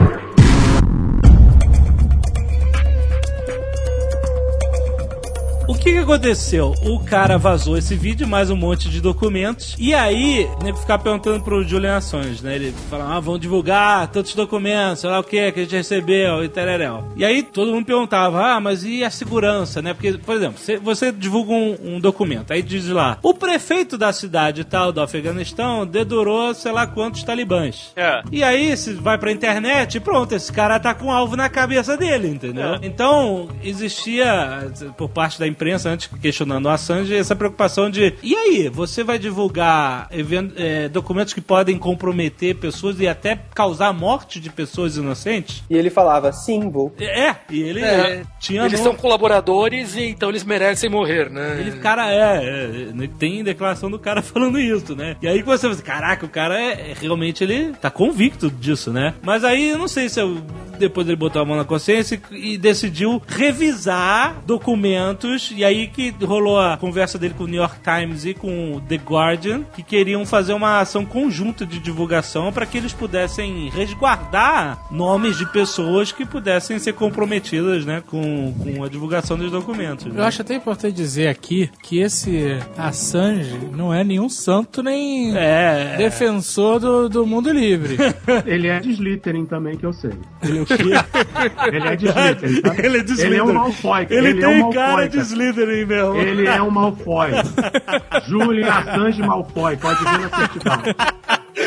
[5.72, 6.76] O que que aconteceu?
[6.84, 11.01] O cara vazou esse vídeo, mais um monte de documentos, e aí, o nego ficava
[11.01, 12.55] perguntando pro Julian Assange, né?
[12.55, 16.43] Ele falava, ah, vão divulgar tantos documentos, sei lá o que que a gente recebeu,
[16.43, 17.05] e tereréu.
[17.15, 19.93] E aí todo mundo perguntava, ah, mas e a segurança, né?
[19.93, 24.11] Porque, por exemplo, você, você divulga um, um documento, aí diz lá, o prefeito da
[24.11, 27.93] cidade tal do Afeganistão dedurou sei lá quantos talibãs.
[27.95, 28.22] É.
[28.30, 31.95] E aí, se vai pra internet, pronto, esse cara tá com um alvo na cabeça
[31.95, 32.74] dele, entendeu?
[32.74, 32.80] É.
[32.84, 38.70] Então, existia, por parte da imprensa, antes questionando o Assange, essa preocupação de, e aí,
[38.70, 44.49] você vai divulgar eh, documentos que podem comprometer pessoas e até causar a morte de
[44.49, 45.64] pessoas inocentes?
[45.70, 46.93] E ele falava, sim, vou.
[46.99, 48.66] É, e ele É, tinha...
[48.66, 51.57] Eles no- são colaboradores e então eles merecem morrer, né?
[51.59, 55.16] Ele, cara, é, é, tem declaração do cara falando isso, né?
[55.22, 58.91] E aí que você fala, caraca, o cara é, é- realmente ele tá convicto disso,
[58.91, 59.14] né?
[59.22, 60.41] Mas aí eu não sei se eu,
[60.80, 66.14] depois ele botou a mão na consciência e, e decidiu revisar documentos e aí que
[66.24, 69.84] rolou a conversa dele com o New York Times e com o The Guardian que
[69.84, 76.12] queriam fazer uma ação conjunta de divulgação para que eles pudessem resguardar nomes de pessoas
[76.12, 80.06] que pudessem ser comprometidas, né, com, com a divulgação dos documentos.
[80.06, 80.20] né?
[80.22, 85.95] Eu acho até importante dizer aqui que esse Assange não é nenhum santo nem É.
[85.97, 87.97] defensor do, do mundo livre.
[88.45, 90.12] Ele é de Slytherin também, que eu sei.
[90.43, 90.76] Ele é o quê?
[91.72, 92.76] Ele é de Slytherin, tá?
[92.84, 94.08] Ele é de Ele é um Malfoy.
[94.10, 95.18] Ele, é tem um Malfoy, cara de.
[95.32, 96.18] Slytherin mesmo.
[96.18, 97.32] Ele é um Malfoy.
[98.28, 100.82] Julian Assange Malfoy, pode ver na certidão.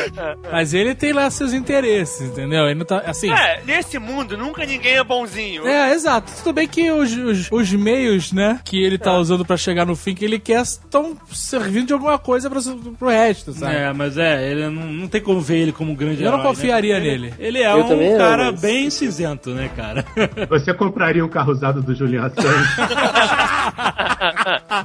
[0.50, 2.64] Mas ele tem lá seus interesses, entendeu?
[2.66, 3.30] Ele não tá, assim...
[3.32, 5.66] É, nesse mundo nunca ninguém é bonzinho.
[5.66, 6.32] É, exato.
[6.42, 9.96] Tudo bem que os, os, os meios, né, que ele tá usando pra chegar no
[9.96, 12.60] fim que ele quer estão servindo de alguma coisa pro,
[12.98, 13.74] pro resto, sabe?
[13.74, 16.38] É, mas é, ele não, não tem como ver ele como um grande Eu não
[16.38, 17.04] herói, confiaria né?
[17.04, 17.34] nele.
[17.38, 20.04] Ele, ele é Eu um cara mas- bem cinzento, né, cara?
[20.48, 22.68] Você compraria um carro usado do Julian Assange?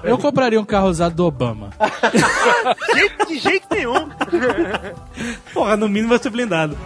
[0.04, 1.70] Eu compraria um carro usado do Obama.
[2.94, 4.10] De, de jeito nenhum.
[5.54, 6.78] Porra, no mínimo vai ser blindado.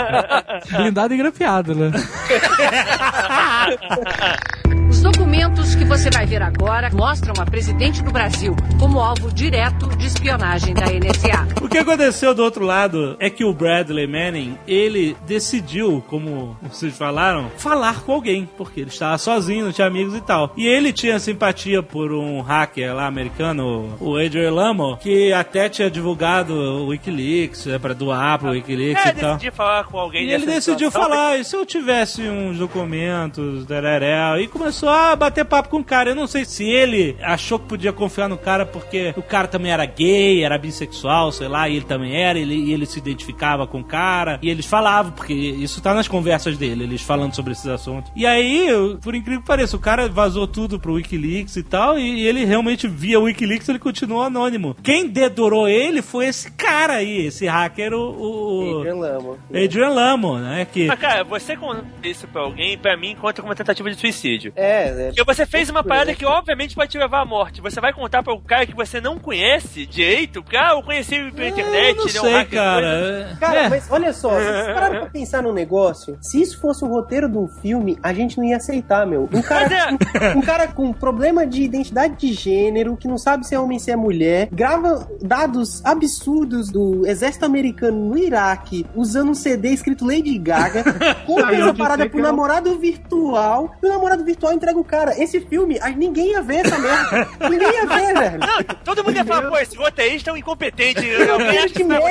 [0.70, 1.90] Blindado e grampeado, né?
[4.92, 9.88] Os documentos que você vai ver agora mostram a presidente do Brasil como alvo direto
[9.96, 11.48] de espionagem da NSA.
[11.62, 16.94] O que aconteceu do outro lado é que o Bradley Manning, ele decidiu, como vocês
[16.94, 20.52] falaram, falar com alguém, porque ele estava sozinho, não tinha amigos e tal.
[20.58, 25.90] E ele tinha simpatia por um hacker lá americano, o Adrian Lamo, que até tinha
[25.90, 27.22] divulgado o Wikileaks,
[27.66, 29.34] é, pra doar pro Wikileaks É, e tal.
[29.34, 34.40] decidi falar com alguém E ele decidiu falar, e se eu tivesse uns documentos, tereréu,
[34.40, 36.10] e começou a bater papo com o cara.
[36.10, 39.72] Eu não sei se ele achou que podia confiar no cara porque o cara também
[39.72, 43.66] era gay, era bissexual, sei lá, e ele também era, ele, e ele se identificava
[43.66, 47.52] com o cara, e eles falavam, porque isso tá nas conversas dele, eles falando sobre
[47.52, 48.10] esses assuntos.
[48.14, 48.68] E aí,
[49.02, 52.44] por incrível que pareça, o cara vazou tudo pro Wikileaks e tal, e, e ele
[52.44, 54.76] realmente via o Wikileaks, ele continuou anônimo.
[54.82, 58.74] Quem dedurou ele foi esse cara aí, esse hacker, o...
[58.74, 59.38] o Adrian Lamo.
[59.48, 60.66] Adrian Lamo, né?
[60.70, 63.96] Que Mas, cara, você conta isso pra alguém, pra mim, conta como uma tentativa de
[63.98, 64.52] suicídio.
[64.56, 65.06] É, né?
[65.08, 67.60] Porque você fez uma parada que, obviamente, pode te levar à morte.
[67.60, 71.14] Você vai contar pra um cara que você não conhece direito, porque, ah, eu conheci
[71.14, 72.50] ele pela internet, eu não ele é um sei, hacker.
[72.50, 72.62] coisa.
[72.62, 73.36] cara.
[73.40, 73.68] Cara, É.
[73.68, 76.16] mas olha só, vocês pararam pra pensar num negócio?
[76.20, 79.28] Se isso fosse o roteiro de um filme, a gente não ia aceitar, meu.
[79.32, 79.68] Um cara,
[80.12, 83.60] Mas um, um cara com problema de identidade de gênero, que não sabe se é
[83.60, 89.34] homem ou se é mulher, grava dados absurdos do exército americano no Iraque, usando um
[89.34, 90.84] CD escrito Lady Gaga,
[91.26, 95.20] compra essa parada pro namorado virtual, e o namorado virtual entrega o cara.
[95.22, 97.28] Esse filme, a- ninguém ia ver essa merda.
[97.48, 98.38] ninguém ia ver, velho.
[98.38, 101.00] Não, todo mundo ia falar, pô, esse roteirista é um incompetente.
[101.30, 102.02] Alguém acha que merda!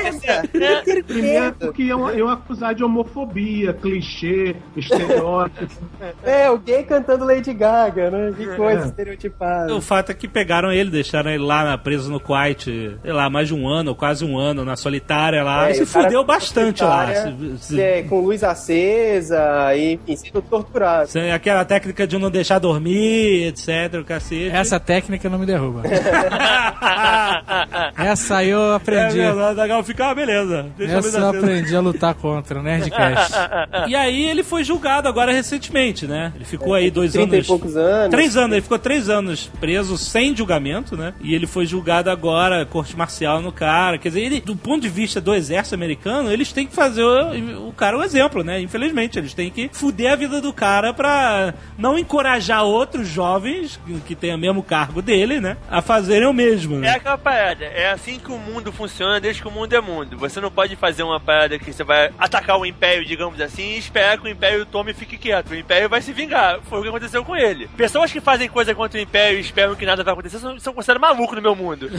[0.53, 1.01] É.
[1.03, 5.71] Primeiro porque iam, iam acusar de homofobia, clichê, estereótipo.
[6.23, 8.33] É, o gay cantando Lady Gaga, né?
[8.37, 8.85] Que coisa É.
[8.85, 9.73] estereotipada.
[9.75, 13.47] O fato é que pegaram ele, deixaram ele lá preso no Kuwait, sei lá, mais
[13.47, 15.67] de um ano, quase um ano, na solitária lá.
[15.69, 17.07] É, e se fudeu bastante lá.
[17.13, 21.07] Se- se- É, com luz acesa e, enfim, sendo torturado.
[21.09, 24.49] se- aquela técnica de não deixar dormir, etc, o cacete.
[24.49, 25.84] Essa técnica não me derruba.
[27.97, 29.17] Essa aí eu é aprendi.
[29.17, 30.65] verdade, a Gal fica, ah, beleza.
[30.77, 33.32] Deixa Essa eu aprendi a lutar contra o Nerdcast.
[33.88, 36.32] E aí ele foi julgado agora recentemente, né?
[36.36, 37.45] Ele ficou aí dois 30 anos.
[37.45, 38.09] e poucos anos.
[38.11, 41.13] Três anos, ele ficou três anos preso sem julgamento, né?
[41.21, 43.97] E ele foi julgado agora, corte marcial no cara.
[43.97, 47.69] Quer dizer, ele, do ponto de vista do exército americano, eles têm que fazer o,
[47.69, 48.59] o cara um exemplo, né?
[48.61, 54.15] Infelizmente, eles têm que fuder a vida do cara pra não encorajar outros jovens que,
[54.15, 55.57] têm o mesmo cargo dele, né?
[55.69, 56.89] A fazerem o mesmo, É né?
[56.91, 60.17] aquela parada, é assim que o mundo funciona desde que o mundo é mundo.
[60.17, 63.78] Você não pode fazer uma parada que você vai atacar o Império, digamos assim, e
[63.78, 65.51] esperar que o Império tome e fique quieto.
[65.51, 66.59] O Império vai se vingar.
[66.63, 67.67] Foi o que aconteceu com ele.
[67.78, 70.74] Pessoas que fazem coisa contra o Império e esperam que nada vai acontecer são, são
[70.74, 71.89] considerados malucos no meu mundo.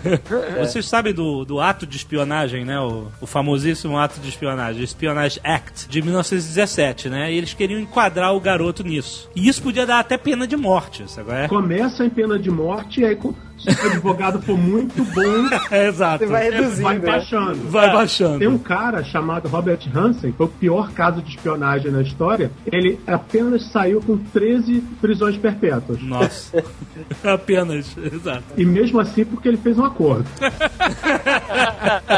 [0.58, 2.21] Vocês sabem do, do ato de espionagem,
[2.64, 2.78] né?
[2.80, 7.32] O, o famosíssimo ato de espionagem, o Espionage Act, de 1917, né?
[7.32, 9.30] E eles queriam enquadrar o garoto nisso.
[9.34, 11.32] E isso podia dar até pena de morte, sabe?
[11.32, 11.48] é?
[11.48, 13.16] Começa em pena de morte e aí
[13.62, 16.24] se o advogado for muito bom, É, exato.
[16.24, 16.82] Você vai reduzindo.
[16.82, 17.06] vai né?
[17.06, 17.70] baixando.
[17.70, 18.38] Vai baixando.
[18.38, 22.50] Tem um cara chamado Robert Hansen, foi o pior caso de espionagem na história.
[22.70, 26.02] Ele apenas saiu com 13 prisões perpétuas.
[26.02, 26.62] Nossa.
[27.24, 28.42] Apenas, exato.
[28.56, 30.24] E mesmo assim, porque ele fez um acordo.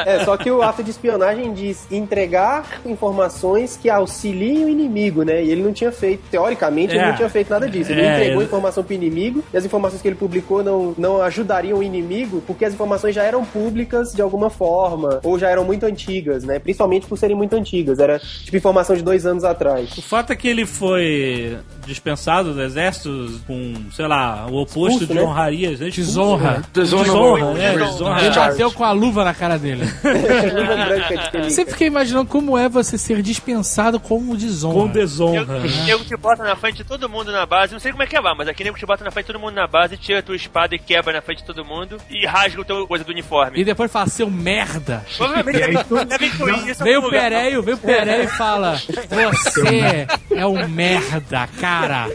[0.07, 5.42] É, só que o ato de espionagem diz entregar informações que auxiliem o inimigo, né?
[5.45, 7.09] E ele não tinha feito, teoricamente, ele É.
[7.09, 7.92] não tinha feito nada disso.
[7.92, 11.22] Ele É, entregou ele- informação pro inimigo e as informações que ele publicou não, não
[11.35, 15.64] ajudariam o inimigo porque as informações já eram públicas de alguma forma ou já eram
[15.64, 16.59] muito antigas, né?
[16.59, 17.99] Principalmente por serem muito antigas.
[17.99, 19.97] Era tipo informação de dois anos atrás.
[19.99, 25.07] O fato é que ele foi dispensado do exército com, sei lá, o oposto Expulso,
[25.07, 25.22] de né?
[25.22, 25.80] honrarias.
[25.80, 25.91] né?
[25.91, 26.62] Desonra.
[26.72, 27.05] Desonra.
[27.05, 27.74] Desonra, né?
[27.74, 28.30] Ele Desonra.
[28.30, 29.85] bateu com a luva na cara dele.
[31.51, 34.74] Sempre fiquei imaginando como é você ser dispensado como desonra.
[34.74, 35.57] Com desonra.
[35.57, 35.85] Eu, né?
[35.87, 38.16] nego te bota na frente de todo mundo na base, não sei como é que
[38.16, 40.20] é lá, mas aqui nego te bota na frente de todo mundo na base, tira
[40.20, 43.05] a tua espada e quebra na frente de todo mundo e rasga o teu coisa
[43.05, 43.61] do uniforme.
[43.61, 45.05] E depois fala, seu merda.
[45.16, 47.11] Provavelmente incluir isso em Veio o.
[47.11, 48.77] Pereio, veio o Pereio e fala:
[49.09, 52.09] Você é um merda, cara.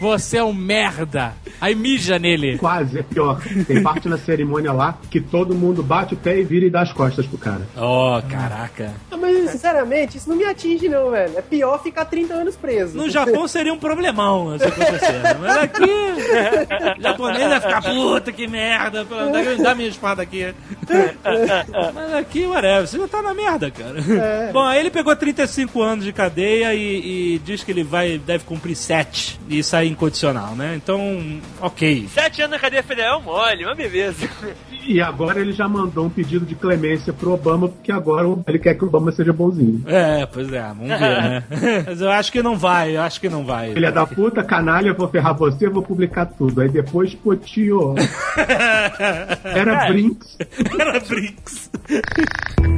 [0.00, 1.32] Você é um merda.
[1.60, 2.58] Aí mija nele.
[2.58, 3.40] Quase, é pior.
[3.66, 6.82] Tem parte na cerimônia lá que todo mundo bate o pé e vira e dá
[6.82, 7.62] as costas pro cara.
[7.76, 8.92] Oh, caraca.
[9.10, 11.38] Ah, Mas, sinceramente, isso não me atinge, não, velho.
[11.38, 12.96] É pior ficar 30 anos preso.
[12.96, 15.12] No Japão seria um problemão isso acontecer.
[15.12, 15.36] né?
[15.40, 15.82] Mas aqui,
[16.98, 19.04] o japonês vai ficar puta, que merda.
[19.04, 20.52] Dá, dá minha espada aqui.
[21.94, 23.94] Mas aqui, whatever, você já tá na merda, cara.
[24.52, 28.44] Bom, aí ele pegou 35 anos de cadeia e, e diz que ele vai, deve
[28.44, 30.74] cumprir 7 e sair incondicional, né?
[30.76, 32.08] Então, ok.
[32.08, 34.28] Sete anos na cadeia federal, mole, uma beleza.
[34.86, 38.74] E agora ele já mandou um pedido de clemência pro Obama, porque agora ele quer
[38.74, 39.82] que o Obama seja bonzinho.
[39.86, 41.44] É, pois é, vamos ver, né?
[41.86, 43.72] Mas eu acho que não vai, eu acho que não vai.
[43.72, 46.60] Filha da puta, canalha, vou ferrar você, vou publicar tudo.
[46.60, 47.94] Aí depois, pô, tio,
[49.44, 50.36] era Brinks.
[50.78, 51.70] Era Brinks.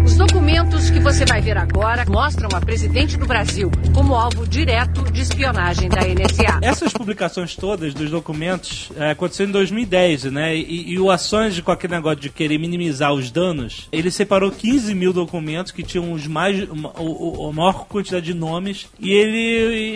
[0.05, 5.03] Os documentos que você vai ver agora mostram a presidente do Brasil como alvo direto
[5.11, 6.59] de espionagem da NSA.
[6.63, 10.57] Essas publicações todas dos documentos é, aconteceram em 2010, né?
[10.57, 14.95] E, e o Assange, com aquele negócio de querer minimizar os danos, ele separou 15
[14.95, 19.39] mil documentos que tinham os mais, uma- a maior quantidade de nomes e ele,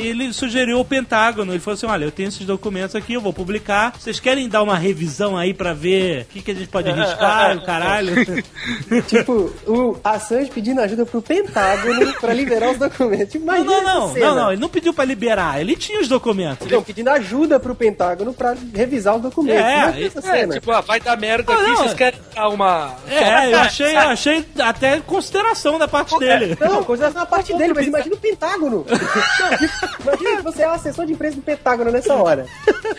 [0.06, 1.52] ele sugeriu ao Pentágono.
[1.52, 3.94] Ele falou assim: Olha, eu tenho esses documentos aqui, eu vou publicar.
[3.98, 7.56] Vocês querem dar uma revisão aí pra ver o que, que a gente pode arriscar,
[7.56, 8.14] o caralho?
[9.06, 13.34] Tipo, o Assange pedindo ajuda pro Pentágono pra liberar os documentos.
[13.34, 14.26] Não, Imagina não, não, cena.
[14.26, 16.66] não, não, ele não pediu pra liberar, ele tinha os documentos.
[16.70, 19.62] Não, pedindo ajuda pro Pentágono pra revisar os documentos.
[19.62, 20.54] É, É, cena.
[20.54, 21.76] tipo, ah, vai dar merda Ah, aqui, não.
[21.76, 22.94] vocês querem dar uma.
[23.08, 26.56] É, eu achei, eu achei até consideração da parte dele.
[26.60, 28.84] Não, consideração a parte dele, mas imagina o Pentágono.
[30.00, 32.46] Imagina que você é o assessor de imprensa do Pentágono nessa hora.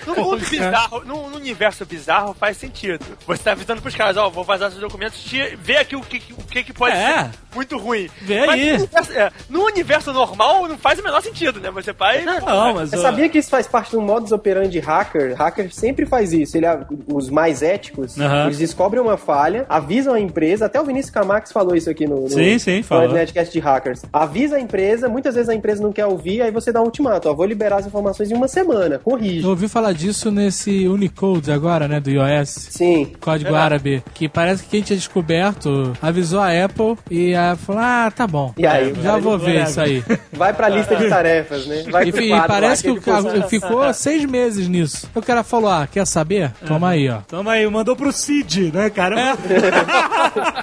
[0.06, 3.04] No mundo bizarro, no, no universo bizarro faz sentido.
[3.28, 5.20] Você tá avisando pros caras, ó, vou vazar seus documentos,
[5.60, 7.24] vê aqui o que, o que, que pode É.
[7.24, 8.10] ser muito ruim.
[8.22, 8.72] Vê Mas aí.
[8.72, 11.72] No universo, é, no universo normal não faz o menor sentido, né?
[11.72, 12.24] Você vai.
[12.24, 15.36] Não, mas Você ó, sabia que isso faz parte do modus operandi de hacker?
[15.36, 16.58] Hacker sempre faz isso.
[16.58, 16.66] Ele,
[17.08, 20.66] os mais éticos, eles descobrem uma falha, avisam a empresa.
[20.66, 23.14] Até o Vinícius Camax falou isso aqui no, no, Sim, sim, no falou.
[23.14, 24.02] Netcast de hackers.
[24.12, 27.30] Avisa a empresa, muitas vezes a empresa não quer ouvir, aí você dá um ultimato.
[27.30, 29.00] Ó, vou liberar as informações em uma semana.
[29.00, 29.44] Corrige.
[29.44, 32.50] Eu ouvi falar disso nesse Unicode agora, né, do iOS.
[32.50, 33.12] Sim.
[33.20, 38.12] Código árabe, que parece que quem tinha descoberto avisou a Apple e a Falou: Ah,
[38.16, 38.54] tá bom.
[38.58, 40.04] E aí, Já vou ver isso aí.
[40.34, 41.84] Vai pra lista de tarefas, né?
[41.90, 45.10] Vai E, pro e quadro parece lá, que o cara ficou seis meses nisso.
[45.14, 46.52] Aí O cara falou: Ah, quer saber?
[46.66, 47.20] Toma aí, ó.
[47.28, 49.16] Toma aí, mandou pro Cid, né, cara?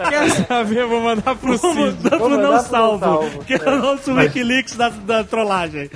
[0.09, 0.87] Quer saber?
[0.87, 1.97] Vou mandar pro Cid.
[2.19, 3.45] Vou não mandar pro salvo, não salvo.
[3.45, 5.91] que é o nosso Wikileaks da, da trollagem.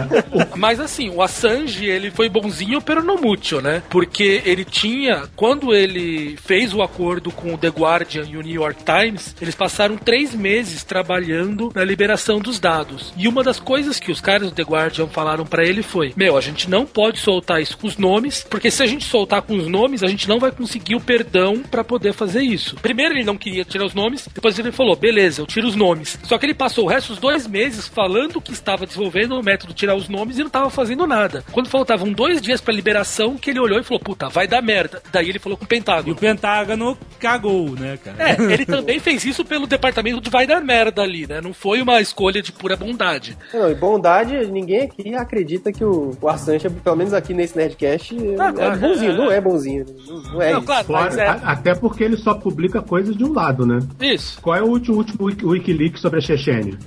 [0.56, 3.82] Mas assim, o Assange, ele foi bonzinho bonzinho, pero no mucho, né?
[3.90, 8.54] Porque ele tinha, quando ele fez o acordo com o The Guardian e o New
[8.54, 13.12] York Times, eles passaram três meses trabalhando na liberação dos dados.
[13.16, 16.36] E uma das coisas que os caras do The Guardian falaram para ele foi: Meu,
[16.36, 19.56] a gente não pode soltar isso com os nomes, porque se a gente soltar com
[19.56, 22.76] os nomes, a gente não vai conseguir o perdão para poder fazer isso.
[22.76, 26.18] Primeiro ele não queria tirar os nomes, depois ele falou: Beleza, eu tiro os nomes.
[26.24, 29.72] Só que ele passou o resto dos dois meses falando que estava desenvolvendo o método
[29.74, 31.44] tirar os nomes e não estava fazendo nada.
[31.52, 35.02] Quando faltavam dois dias pra liberação, que ele olhou e falou: Puta, vai dar merda.
[35.12, 36.14] Daí ele falou com o E Pentágono.
[36.14, 38.16] o Pentágono cagou, né, cara?
[38.30, 41.40] É, ele também fez isso pelo departamento de vai dar merda ali, né?
[41.40, 43.36] Não foi uma escolha de pura bondade.
[43.52, 48.16] Não, e bondade, ninguém aqui acredita que o, o Assange, pelo menos aqui nesse Nerdcast,
[48.38, 48.78] Ah, é claro.
[48.80, 49.16] bonzinho.
[49.16, 49.86] Não é bonzinho.
[50.06, 50.66] Não, não é Não, isso.
[50.66, 51.28] claro, Fora- é.
[51.44, 53.78] Até porque ele só publica coisas de um lado, né?
[54.00, 54.40] Isso.
[54.40, 56.74] Qual é o último, último Wiki- Wikileaks sobre a Chechênia?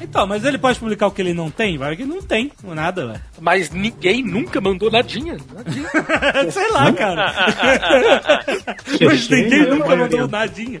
[0.00, 1.78] Então, mas ele pode publicar o que ele não tem?
[1.78, 3.20] Vai que não tem nada, velho.
[3.40, 5.36] Mas ninguém nunca mandou nadinha.
[5.54, 5.88] nadinha.
[6.50, 7.32] Sei lá, cara.
[9.00, 10.80] Mas ninguém Chechênia, nunca mandou nadinha.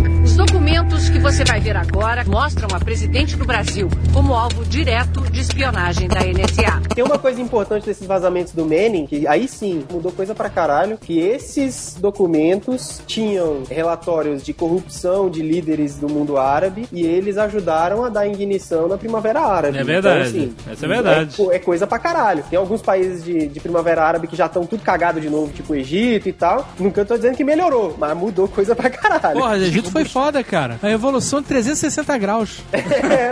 [0.23, 5.21] Os documentos que você vai ver agora mostram a presidente do Brasil como alvo direto
[5.31, 6.81] de espionagem da NSA.
[6.93, 10.97] Tem uma coisa importante desses vazamentos do Manning, que aí sim mudou coisa pra caralho,
[10.97, 18.05] que esses documentos tinham relatórios de corrupção de líderes do mundo árabe e eles ajudaram
[18.05, 19.77] a dar ignição na Primavera Árabe.
[19.77, 20.29] É verdade.
[20.29, 21.41] Então, assim, Essa é verdade.
[21.41, 22.43] É, é coisa pra caralho.
[22.49, 25.73] Tem alguns países de, de Primavera Árabe que já estão tudo cagado de novo, tipo
[25.73, 26.67] o Egito e tal.
[26.79, 29.39] Nunca tô dizendo que melhorou, mas mudou coisa pra caralho.
[29.39, 30.79] Porra, o Egito foi foda, cara.
[30.81, 32.59] A evolução de 360 graus.
[33.11, 33.31] É,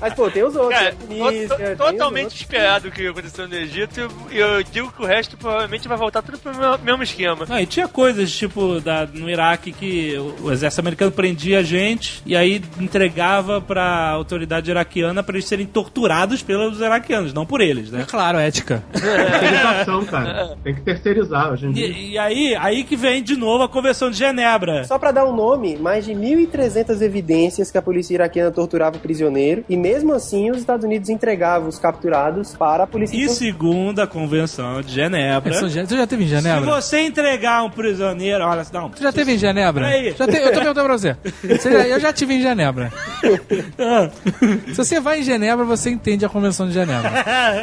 [0.00, 0.78] Mas, pô, tem os outros.
[0.78, 2.40] Cara, Tunísia, totalmente outros.
[2.40, 6.22] esperado o que aconteceu no Egito e eu digo que o resto provavelmente vai voltar
[6.22, 7.46] tudo pro mesmo esquema.
[7.48, 12.22] Não, e tinha coisas, tipo, da, no Iraque que o, exército americano prendia a gente
[12.26, 17.90] e aí entregava pra autoridade iraquiana pra eles serem torturados pelos iraquianos, não por eles,
[17.90, 18.02] né?
[18.02, 18.82] É claro, ética.
[18.92, 20.56] Terceirização, cara.
[20.62, 21.86] Tem que terceirizar hoje em dia.
[21.86, 24.84] E, e aí, aí que vem de novo a Convenção de Genebra.
[24.84, 29.00] Só pra dar um nome, mais de 1.300 evidências que a polícia iraquiana torturava o
[29.00, 33.16] prisioneiro e mesmo assim os Estados Unidos entregavam os capturados para a polícia.
[33.16, 36.70] E segundo a Convenção de Genebra, Gen- Tu já teve em se Genebra?
[36.80, 39.84] você entregar um prisioneiro, olha, não, Tu já teve em Genebra?
[39.84, 40.14] Peraí.
[40.16, 41.16] Já te- Eu tô perguntando pra você.
[41.42, 42.92] Você já- Eu já tive em Genebra.
[44.68, 47.10] Se você vai em Genebra, você entende a Convenção de Genebra.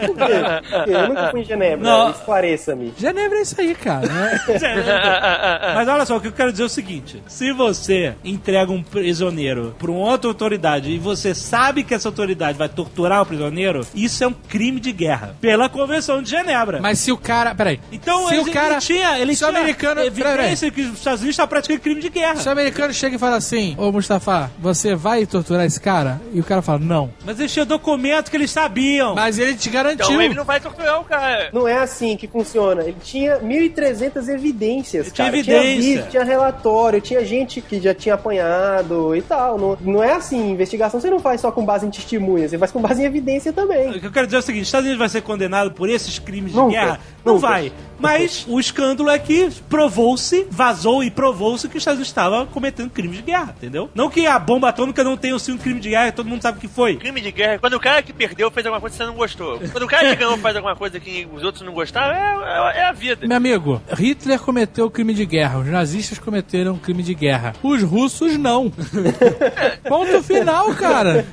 [0.06, 0.24] Por quê?
[0.70, 2.10] Porque Eu nunca fui em Genebra, Não.
[2.12, 2.94] esclareça-me.
[2.98, 4.06] Genebra é isso aí, cara.
[4.08, 4.40] né?
[5.76, 8.82] Mas olha só, o que eu quero dizer é o seguinte: se você entrega um
[8.82, 13.86] prisioneiro pra uma outra autoridade e você sabe que essa autoridade vai torturar o prisioneiro,
[13.94, 15.36] isso é um crime de guerra.
[15.40, 16.80] Pela Convenção de Genebra.
[16.82, 17.54] Mas se o cara.
[17.54, 17.80] Peraí.
[17.92, 18.74] então se ele, o cara.
[18.74, 20.02] ele tinha, ele se o tinha americano.
[20.02, 22.38] evidência que os Estados Unidos estavam praticando crime de guerra.
[22.38, 26.20] Se o americano chega e fala assim, ô Mustafa, você vai torturar esse cara?
[26.34, 27.12] E o cara fala, não.
[27.24, 29.14] Mas eles tinham documento que eles sabiam.
[29.14, 30.06] Mas ele te garantiu.
[30.06, 31.50] Então ele não vai torturar o cara.
[31.54, 32.82] Não é assim que funciona.
[32.82, 35.38] Ele tinha 1.300 evidências, Ele tinha cara.
[35.38, 35.92] evidência.
[35.92, 39.58] Tinha tinha relatório, tinha gente que já tinha apanhado e tal.
[39.58, 40.52] Não, não é assim.
[40.52, 43.52] Investigação você não faz só com base em testemunhas, você faz com base em evidência
[43.54, 43.90] também.
[43.92, 45.90] O que eu quero dizer é o seguinte: os Estados Unidos vai ser condenado por
[45.90, 47.00] esses crimes de Nunca, guerra?
[47.26, 47.48] Não nunca.
[47.48, 47.72] vai.
[48.00, 52.90] Mas o escândalo é que provou-se, vazou e provou-se que os Estados Unidos estavam cometendo
[52.90, 53.90] crimes de guerra, entendeu?
[53.94, 56.42] Não que a bomba atômica não tenha sido um crime de guerra e todo mundo
[56.42, 56.96] sabe o que foi.
[56.96, 59.60] Crime de guerra, quando o cara que perdeu fez alguma coisa que você não gostou.
[59.72, 62.80] Quando o cara que ganhou faz alguma coisa que os outros não gostaram, é, é-
[62.80, 63.28] é a vida.
[63.28, 65.89] Meu amigo, Hitler cometeu crime de guerra, os nazistas
[66.20, 67.54] cometeram crime de guerra.
[67.64, 68.72] Os russos não.
[69.88, 71.26] Ponto final, cara.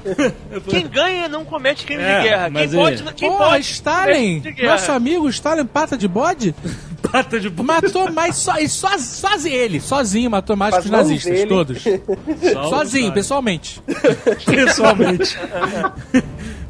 [0.69, 2.45] Quem ganha não comete crime É, de guerra.
[2.45, 3.13] Quem mas pode, é.
[3.13, 6.55] quem Porra, pode Stalin, nosso amigo Stalin, pata de bode,
[7.13, 7.75] Pata de bomba.
[7.83, 11.49] matou mais só, e só, sozinho ele, sozinho matou mais As que os nazistas, dele.
[11.49, 11.85] todos.
[12.69, 13.81] Sozinho, pessoalmente.
[14.45, 15.39] pessoalmente.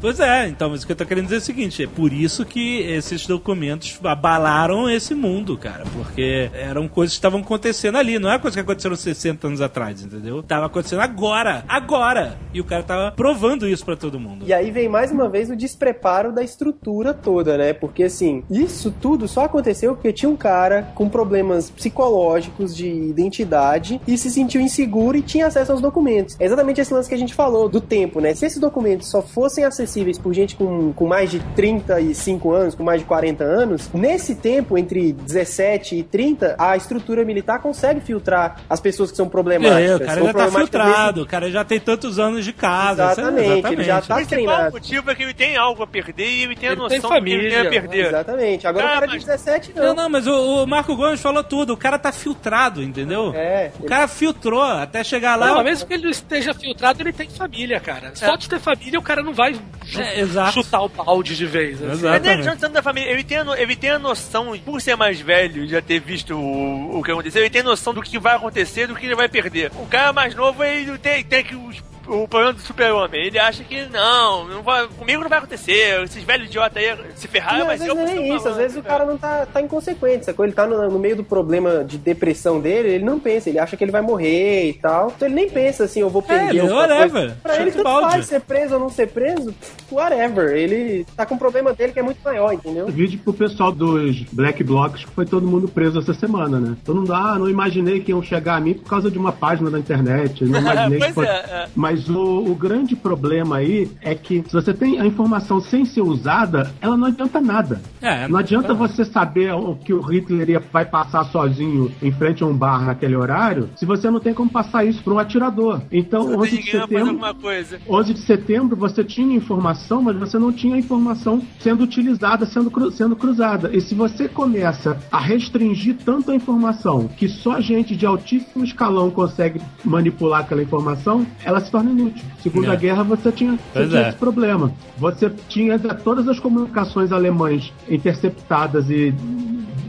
[0.01, 2.13] Pois é, então, mas o que eu tô querendo dizer é o seguinte: é por
[2.13, 5.85] isso que esses documentos abalaram esse mundo, cara.
[5.93, 10.03] Porque eram coisas que estavam acontecendo ali, não é coisa que aconteceram 60 anos atrás,
[10.03, 10.43] entendeu?
[10.43, 12.39] Tava acontecendo agora, agora.
[12.53, 14.45] E o cara tava provando isso pra todo mundo.
[14.47, 17.73] E aí vem mais uma vez o despreparo da estrutura toda, né?
[17.73, 24.01] Porque assim, isso tudo só aconteceu porque tinha um cara com problemas psicológicos de identidade
[24.07, 26.37] e se sentiu inseguro e tinha acesso aos documentos.
[26.39, 28.35] É exatamente esse lance que a gente falou do tempo, né?
[28.35, 29.86] Se esses documentos só fossem acessíveis
[30.23, 34.77] por gente com, com mais de 35 anos, com mais de 40 anos, nesse tempo,
[34.77, 39.91] entre 17 e 30, a estrutura militar consegue filtrar as pessoas que são problemáticas.
[39.91, 43.05] É, o cara já tá filtrado, o cara já tem tantos anos de casa.
[43.13, 44.73] Exatamente, ele já O tá principal treinado.
[44.73, 47.01] motivo é que ele tem algo a perder e ele tem a Ele noção tem
[47.01, 47.51] do que ele família.
[47.51, 48.07] tem a perder.
[48.07, 48.67] Exatamente.
[48.67, 49.95] Agora Ah, o cara mas- de 17 Não, não.
[49.95, 51.73] não, mas o, o Marco Gomes falou tudo.
[51.73, 53.33] O cara tá filtrado, entendeu?
[53.35, 53.71] É.
[53.81, 55.49] O cara filtrou até chegar lá.
[55.49, 58.11] Não, mas mesmo que ele esteja filtrado, ele tem família, cara.
[58.15, 59.55] Só de ter família, o cara não vai
[59.97, 60.53] É, exato.
[60.53, 61.83] chutar o balde de vez.
[61.83, 61.93] assim.
[61.93, 62.29] Exatamente.
[62.29, 65.65] ele Jonathan da família, ele tem, a ele tem a noção, por ser mais velho
[65.65, 68.87] e já ter visto o, o que aconteceu, ele tem noção do que vai acontecer,
[68.87, 69.71] do que ele vai perder.
[69.77, 73.27] O cara mais novo, ele tem, tem que os- o problema do super-homem.
[73.27, 76.03] Ele acha que não, não vai, comigo não vai acontecer.
[76.03, 78.77] Esses velhos idiotas aí se ferraram, Não, mas às eu não é isso, às vezes
[78.77, 80.45] o cara não tá, tá inconsequente, sacou?
[80.45, 83.77] Ele tá no, no meio do problema de depressão dele, ele não pensa, ele acha
[83.77, 85.13] que ele vai morrer e tal.
[85.15, 87.11] Então ele nem pensa assim, eu vou perder ele, alguma whatever.
[87.11, 87.39] coisa.
[87.43, 88.11] Pra ele Chuta tanto balde.
[88.13, 89.55] faz ser preso ou não ser preso,
[89.91, 90.57] whatever.
[90.57, 92.87] Ele tá com um problema dele que é muito maior, entendeu?
[92.87, 96.77] Vídeo pro pessoal dos Black Blocs que foi todo mundo preso essa semana, né?
[96.85, 99.71] Todo mundo, ah, não imaginei que iam chegar a mim por causa de uma página
[99.71, 100.45] da internet.
[100.45, 101.29] Não imaginei que fosse...
[101.29, 101.69] é, é.
[101.75, 106.03] Mas o, o grande problema aí é que se você tem a informação sem ser
[106.03, 107.81] usada, ela não adianta nada.
[108.01, 112.43] É, Não adianta você saber o que o Hitler ia- vai passar sozinho em frente
[112.43, 115.81] a um bar naquele horário, se você não tem como passar isso para um atirador.
[115.91, 117.79] Então, Não 11 tem de setembro, alguma coisa.
[117.89, 122.71] 11 de setembro você tinha informação, mas você não tinha a informação sendo utilizada, sendo,
[122.71, 123.71] cru- sendo cruzada.
[123.73, 129.11] E se você começa a restringir tanto a informação que só gente de altíssimo escalão
[129.11, 132.25] consegue manipular aquela informação, ela se torna inútil.
[132.43, 132.77] Segunda É.
[132.77, 134.09] Guerra você tinha, você Pois tinha é.
[134.09, 134.73] esse problema.
[134.99, 139.15] Você tinha da- todas as comunicações alemãs interceptadas e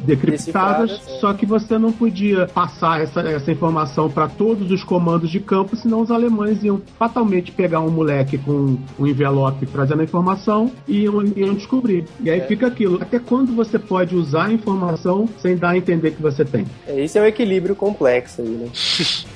[0.07, 1.19] decriptadas, Decifradas, é.
[1.19, 5.75] só que você não podia passar essa, essa informação para todos os comandos de campo,
[5.75, 11.01] senão os alemães iam fatalmente pegar um moleque com um envelope trazendo a informação e
[11.03, 12.05] iam, iam descobrir.
[12.23, 12.33] E É.
[12.33, 12.99] aí fica aquilo.
[13.01, 16.65] Até quando você pode usar a informação sem dar a entender que você tem?
[16.87, 18.67] É, Esse é o equilíbrio complexo aí, né?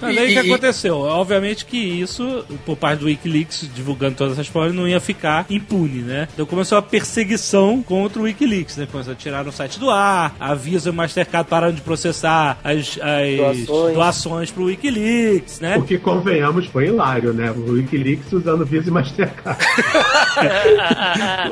[0.00, 0.96] Mas aí o que aconteceu?
[0.98, 6.00] Obviamente que isso, por parte do Wikileaks, divulgando todas essas provas, não ia ficar impune,
[6.02, 6.28] né?
[6.34, 8.88] Então começou a perseguição contra o Wikileaks, né?
[8.90, 10.01] Começou a tirar o site do ar,
[10.40, 13.36] a Visa e o Mastercard pararam de processar as, as
[13.66, 13.94] Doações.
[13.94, 14.50] doações.
[14.50, 15.76] pro Wikileaks, né?
[15.78, 17.50] O que, convenhamos, foi hilário, né?
[17.50, 19.58] O Wikileaks usando Visa e Mastercard.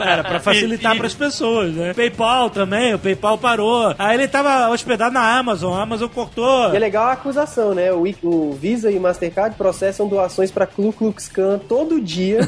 [0.01, 1.93] Era pra facilitar E- e- pras pessoas, né?
[1.95, 3.95] PayPal também, o PayPal parou.
[3.99, 6.73] Aí ele tava hospedado na Amazon, a Amazon cortou.
[6.73, 7.93] E é legal a acusação, né?
[7.93, 12.41] O, o Visa e o Mastercard processam doações pra Ku Klux Klan todo dia.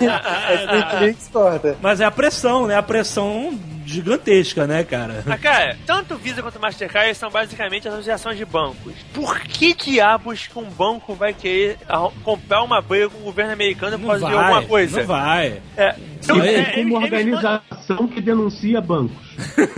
[0.00, 1.76] é o Wikileaks corta.
[1.80, 2.76] Mas é a pressão, né?
[2.76, 3.52] A pressão
[3.84, 5.22] gigantesca, né, cara?
[5.26, 8.94] Mas, cara, tanto o Visa quanto o Mastercard são basicamente associações de bancos.
[9.12, 11.78] Por que diabos que um banco vai querer
[12.22, 15.00] comprar uma briga com o governo americano por causa de alguma coisa?
[15.00, 15.60] Não vai.
[15.76, 19.16] É, então, E é, como eles, organização que denuncia bancos.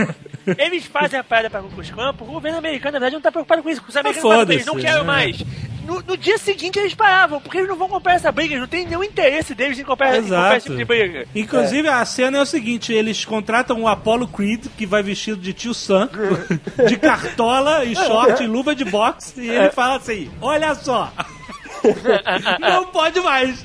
[0.59, 3.63] eles fazem a parada Klux Klan porque o governo americano, na verdade, não tá preocupado
[3.63, 3.83] com isso.
[3.89, 5.03] Os americanos falam, eles não querem né?
[5.03, 5.45] mais.
[5.85, 8.69] No, no dia seguinte eles paravam, porque eles não vão comprar essa briga, eles não
[8.69, 10.75] tem nenhum interesse deles em comprar, em comprar esse Exato.
[10.75, 11.27] tipo de briga.
[11.35, 15.53] Inclusive, a cena é o seguinte: eles contratam o Apollo Creed, que vai vestido de
[15.53, 16.09] tio Sam,
[16.89, 21.13] de cartola e short e luva de boxe, e ele fala assim: Olha só,
[22.61, 23.65] não pode mais.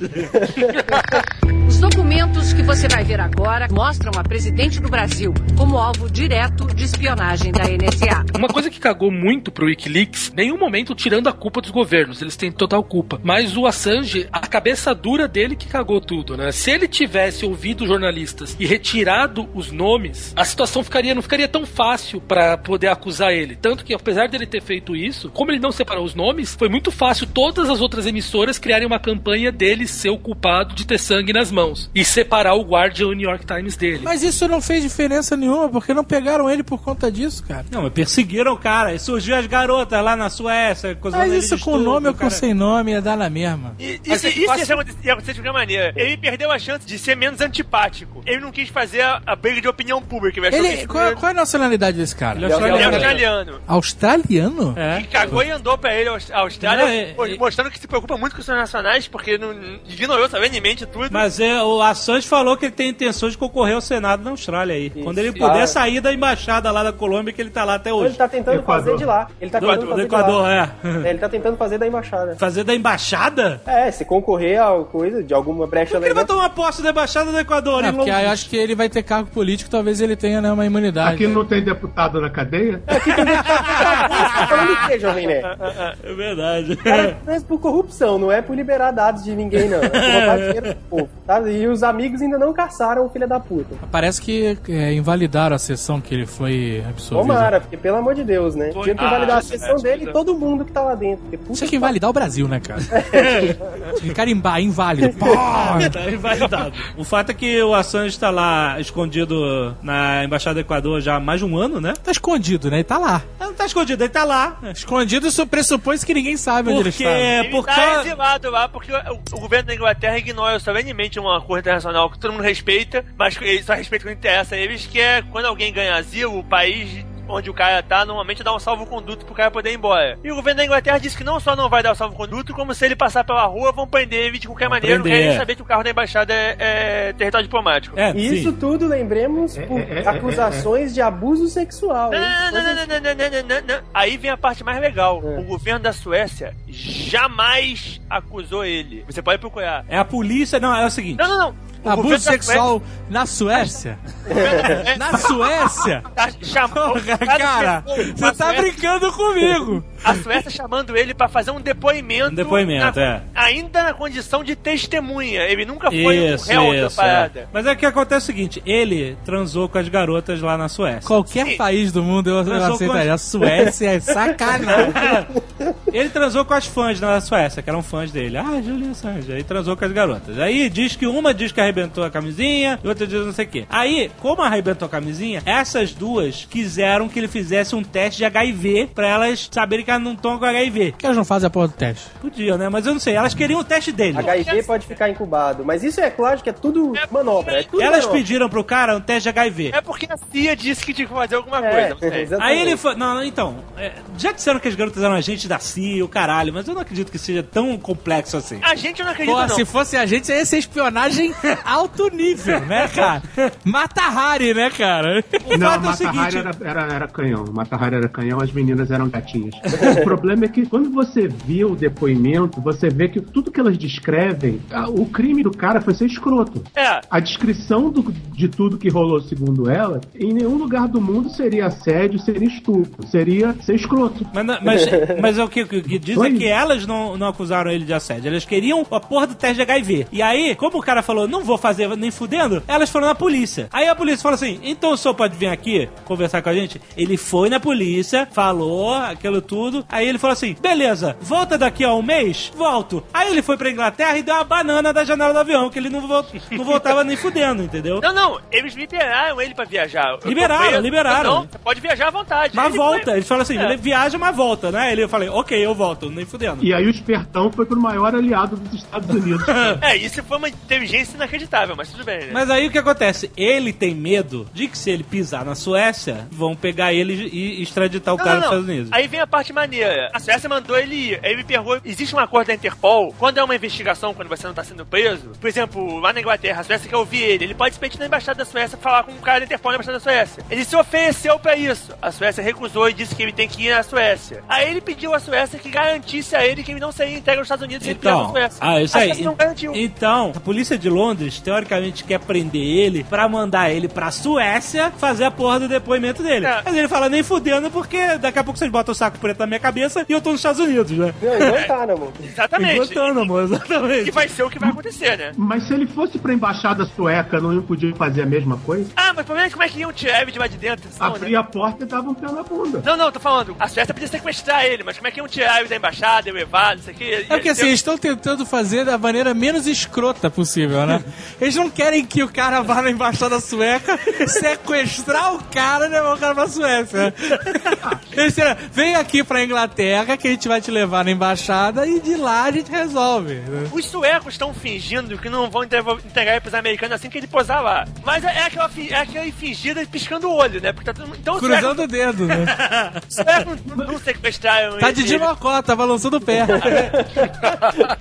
[1.70, 6.66] Os documentos que você vai ver agora mostram a presidente do Brasil como alvo direto
[6.74, 8.24] de espionagem da NSA.
[8.36, 12.36] Uma coisa que cagou muito pro Wikileaks, nenhum momento tirando a culpa dos governos, eles
[12.36, 13.20] têm total culpa.
[13.22, 16.50] Mas o Assange, a cabeça dura dele que cagou tudo, né?
[16.50, 21.64] Se ele tivesse ouvido jornalistas e retirado os nomes, a situação ficaria não ficaria tão
[21.64, 23.54] fácil pra poder acusar ele.
[23.54, 26.90] Tanto que apesar dele ter feito isso, como ele não separou os nomes, foi muito
[26.90, 31.32] fácil todas as outras emissoras criarem uma campanha dele ser o culpado de ter sangue
[31.32, 34.00] nas mãos e separar o Guardian e o New York Times dele.
[34.02, 37.64] Mas isso não fez diferença nenhuma, porque não pegaram ele por conta disso, cara.
[37.70, 38.92] Não, mas perseguiram o cara.
[38.94, 42.52] E surgiu as garotas lá na Suécia, Mas isso com estupro, nome ou com sem
[42.52, 43.74] nome ia dar na mesma.
[43.78, 44.66] E, Mas isso, é isso fácil-
[45.04, 45.92] ia acontecer, de qualquer maneira.
[45.96, 48.22] Ele perdeu a chance de ser menos antipático.
[48.26, 50.40] Ele não quis fazer a, a briga de opinião pública.
[50.46, 52.36] Ele qual, qual é a nacionalidade desse cara?
[52.38, 52.94] Ele é Ele é australiano.
[52.94, 53.60] australiano.
[53.66, 54.74] Australiano?
[54.76, 55.00] É.
[55.02, 57.70] Que cagou e andou pra ele a Aust- a Austrália, Não, é- mo- é- mostrando
[57.70, 59.52] que se preocupa muito com os seus nacionais, porque não,
[59.88, 61.08] ignorou sabendemente tudo.
[61.10, 64.74] Mas é, o Assange falou que ele tem intenção de concorrer ao Senado na Austrália
[64.74, 64.90] aí.
[64.90, 65.38] Quando ele Isso.
[65.38, 65.66] puder Ah.
[65.66, 68.16] sair da embaixada lá da Colômbia, que ele tá lá até Ele hoje.
[68.16, 68.84] tá tentando Equador.
[68.84, 69.28] fazer de lá.
[69.40, 70.74] Ele tá Do, tentando do fazer Equador, de lá.
[70.84, 71.06] é.
[71.06, 72.36] É, ele tá tentando fazer da embaixada.
[72.36, 73.60] Fazer da embaixada?
[73.66, 76.36] É, se concorrer a coisa de alguma brecha que ele vai legal.
[76.36, 77.84] tomar posse da embaixada do Equador?
[77.84, 80.64] Em porque aí acho que ele vai ter cargo político, talvez ele tenha né, uma
[80.66, 81.14] imunidade.
[81.14, 82.82] Aqui não tem deputado na cadeia?
[82.86, 85.46] Tá falando o quê, Jovem Nerd?
[86.02, 86.76] É verdade.
[86.76, 87.79] Cara, é por corrupção,
[88.18, 89.78] não é por liberar dados de ninguém, não.
[89.78, 91.40] É por roubar dinheiro do povo, tá?
[91.50, 93.74] E os amigos ainda não caçaram o filho da puta.
[93.90, 97.26] Parece que é, invalidaram a sessão que ele foi absolvido.
[97.26, 98.70] Tomara, porque pelo amor de Deus, né?
[98.72, 100.08] Foi- Tinha que Ah, invalidar a é, sessão é, dele é.
[100.08, 101.18] e todo mundo que tá lá dentro.
[101.22, 102.80] Porque, puta Tinha que que invalidar o Brasil, né, cara?
[102.80, 105.14] Tinha que carimbar, inválido.
[105.18, 105.26] Pô!
[105.26, 106.72] Tá invalidado.
[106.96, 111.20] O fato é que o Assange está lá escondido na Embaixada do Equador já há
[111.20, 111.94] mais de um ano, né?
[112.02, 112.78] Tá escondido, né?
[112.78, 113.22] Ele tá lá.
[113.38, 114.58] Ele não tá escondido, ele tá lá.
[114.74, 117.18] Escondido isso pressupõe que ninguém sabe onde ele Porque, está.
[117.18, 121.38] Ele porque tá cara- exilado lá porque o, o governo da Inglaterra ignora solenemente uma
[121.38, 125.00] acordo internacional que todo mundo respeita, mas que só respeita quando interessa a eles, que
[125.00, 129.24] é quando alguém ganha asilo, o país onde o cara tá, normalmente dá um salvo-conduto
[129.24, 130.18] pro cara poder ir embora.
[130.22, 132.74] E o governo da Inglaterra disse que não só não vai dar o salvo-conduto, como
[132.74, 135.12] se ele passar pela rua, vão prender ele de qualquer vão maneira, prender.
[135.12, 135.38] não querem é.
[135.38, 137.98] saber que o carro da embaixada é, é território diplomático.
[137.98, 142.10] É, Isso tudo, lembremos, é, por é, acusações de abuso sexual.
[142.10, 142.18] Não,
[142.52, 145.18] não, não, não, não, Aí vem a parte mais legal.
[145.18, 149.04] O governo da Suécia jamais acusou ele.
[149.06, 149.84] Você pode procurar.
[149.88, 151.18] É a polícia, não, é o seguinte.
[151.18, 151.69] Não, não, não.
[151.82, 153.98] O Abuso sexual na Suécia?
[154.26, 156.02] Suécia- Na Suécia?
[156.14, 156.92] Tá chamando.
[157.02, 159.82] Porra, cara, você tá brincando comigo.
[160.04, 162.32] A Suécia chamando ele pra fazer um depoimento.
[162.32, 163.22] Um depoimento, na- é.
[163.34, 165.40] Ainda na condição de testemunha.
[165.42, 166.96] Ele nunca foi Isso, o réu da isso.
[166.96, 167.40] parada.
[167.40, 167.46] é.
[167.52, 171.06] Mas é que acontece o seguinte: ele transou com as garotas lá na Suécia.
[171.06, 171.56] Qualquer Sim.
[171.56, 173.14] país do mundo eu, eu Transou aceitaria.
[173.14, 174.92] A Suécia é sacanagem.
[175.92, 178.36] ele transou com as fãs na Suécia, que eram fãs dele.
[178.38, 179.32] Ah, Julian Assange.
[179.32, 180.38] Aí transou com as garotas.
[180.38, 183.48] Aí diz que uma diz que arrebentou a camisinha e outra diz não sei o
[183.48, 183.64] quê.
[183.70, 188.90] Aí, como arrebentou a camisinha, essas duas quiseram que ele fizesse um teste de HIV
[188.94, 190.92] pra elas saberem que elas não estão com HIV.
[190.92, 192.06] Por que elas não fazem a porra do teste?
[192.20, 192.68] Podia, né?
[192.68, 193.14] Mas eu não sei.
[193.14, 194.18] Elas queriam o teste dele.
[194.18, 195.64] HIV pode ficar incubado.
[195.64, 197.60] Mas isso é claro que é tudo manobra.
[197.60, 198.18] É tudo Elas manobra.
[198.20, 199.70] pediram pro cara um teste de HIV.
[199.74, 202.36] É porque a CIA disse que tinha que fazer alguma É, coisa.
[202.38, 202.42] não.
[202.44, 206.04] Aí ele falou, não, então, é, já disseram que as garotas eram agentes da CIA,
[206.04, 208.58] o caralho, mas eu não acredito que seja tão complexo assim.
[208.62, 209.54] A gente não acredita, Pô, não.
[209.54, 213.22] se fosse a gente, ia ser espionagem alto nível, né, cara?
[213.64, 215.24] Mata Hari, né, cara?
[215.46, 217.44] O Não, fato é o Mata seguinte, Hari era, era, era canhão.
[217.52, 219.54] Mata Hari era canhão, as meninas eram gatinhas.
[220.00, 223.76] o problema é que quando você vê o depoimento, você vê que tudo que elas
[223.78, 226.62] descrevem, o crime do cara foi ser escroto.
[226.74, 227.00] É.
[227.10, 231.66] A descrição do- de tudo que rolou, segundo ela, em nenhum lugar do mundo seria
[231.66, 234.26] assédio, seria estupro, seria ser escroto.
[234.32, 234.86] Mas, mas,
[235.20, 236.32] mas é o que, que diz é Foi.
[236.34, 238.28] que elas não, não acusaram ele de assédio.
[238.28, 240.06] Elas queriam a porra do teste de HIV.
[240.12, 243.68] E aí, como o cara falou, não vou fazer nem fudendo, elas foram na polícia.
[243.72, 246.80] Aí a polícia falou assim: então o senhor pode vir aqui conversar com a gente?
[246.96, 249.84] Ele foi na polícia, falou aquilo tudo.
[249.88, 252.52] Aí ele falou assim: beleza, volta daqui a um mês?
[252.56, 253.02] Volto.
[253.12, 255.88] Aí ele foi pra Inglaterra e deu uma banana da janela do avião, que ele
[255.90, 258.00] não, vol- não voltava nem fudendo, entendeu?
[258.00, 260.18] Não, não, eles liberaram ele pra viajar.
[260.24, 261.34] Liberaram, liberaram.
[261.34, 262.54] Não, você pode viajar à vontade.
[262.56, 263.04] Mas Ele volta.
[263.04, 263.64] foi- Eles falam assim: É.
[263.64, 264.92] ele viaja, mas volta, né?
[264.92, 266.64] Ele eu falei: ok, eu volto, nem fudendo.
[266.64, 269.44] E aí o espertão foi pro maior aliado dos Estados Unidos.
[269.80, 271.39] É, isso foi uma inteligência inacreditável,
[271.76, 272.30] mas tudo bem, né?
[272.32, 273.30] Mas aí o que acontece?
[273.36, 278.14] Ele tem medo de que se ele pisar na Suécia, vão pegar ele e extraditar
[278.14, 278.48] o Não, cara não, não.
[278.48, 278.92] Estados Unidos.
[278.92, 280.10] Aí vem a parte maneira.
[280.12, 281.20] A Suécia mandou ele ir.
[281.22, 283.14] Aí ele perguntou: existe um acordo da Interpol?
[283.18, 286.60] Quando é uma investigação, quando você não tá sendo preso, por exemplo, lá na Inglaterra,
[286.60, 287.44] a Suécia quer ouvir ele.
[287.44, 289.76] Ele pode simplesmente ir na embaixada da Suécia falar com um cara da Interpol na
[289.76, 290.44] embaixada da Suécia.
[290.50, 291.92] Ele se ofereceu pra isso.
[292.00, 294.42] A Suécia recusou e disse que ele tem que ir na Suécia.
[294.48, 297.46] Aí ele pediu à Suécia que garantisse a ele que ele não seria entregue aos
[297.46, 298.58] Estados Unidos se ele pisar na Então, Suécia.
[298.60, 299.06] ah, isso a aí.
[299.08, 299.72] Suécia não garantiu.
[299.74, 305.24] Então, a polícia de Londres, teoricamente, quer prender ele pra mandar ele pra Suécia fazer
[305.24, 306.46] a porra do depoimento dele.
[306.46, 306.62] É.
[306.64, 309.46] Mas ele fala, nem fudendo, porque daqui a pouco vocês botam o saco preto na
[309.46, 311.14] minha cabeça e eu tô nos Estados Unidos, né?
[311.22, 312.12] Não, em Guantánamo.
[312.22, 312.76] Exatamente.
[312.78, 314.10] Guantánamo, E exatamente.
[314.10, 315.32] vai ser o que vai acontecer, né?
[315.36, 318.90] Mas se ele fosse pra embaixada sueca, não podia fazer a mesma coisa?
[318.96, 320.88] Ah, mas o problema é como é que iam tirar ele de lá de dentro?
[320.88, 320.94] Né?
[320.98, 322.82] Abria a porta e dava um pé na bunda.
[322.84, 323.54] Não, não, tô falando.
[323.58, 326.34] A Suécia podia sequestrar ele, mas como é que iam tirar ele da embaixada, eu
[326.34, 327.12] levar, não sei o que.
[327.12, 331.02] É porque assim, eles estão tentando fazer da maneira menos escrota possível, né?
[331.40, 333.98] Eles não querem que o cara vá na embaixada sueca
[334.28, 337.14] sequestrar o cara e levar o cara pra Suécia.
[338.12, 342.00] Eles disseram, vem aqui pra Inglaterra que a gente vai te levar na embaixada e
[342.00, 343.40] de lá a gente resolve.
[343.72, 347.62] Os suecos estão fingindo que não vão entregar ele pros americanos assim que ele posar
[347.62, 347.86] lá.
[348.04, 350.72] Mas é aquela, fi- é aquela fingida piscando o olho, né?
[350.72, 351.18] Porque tá todo mundo.
[351.20, 352.44] Então Cruzando o dedo, né?
[353.08, 356.46] os suecos não, não sequestraram Tá de dimocó, tá balançando o pé.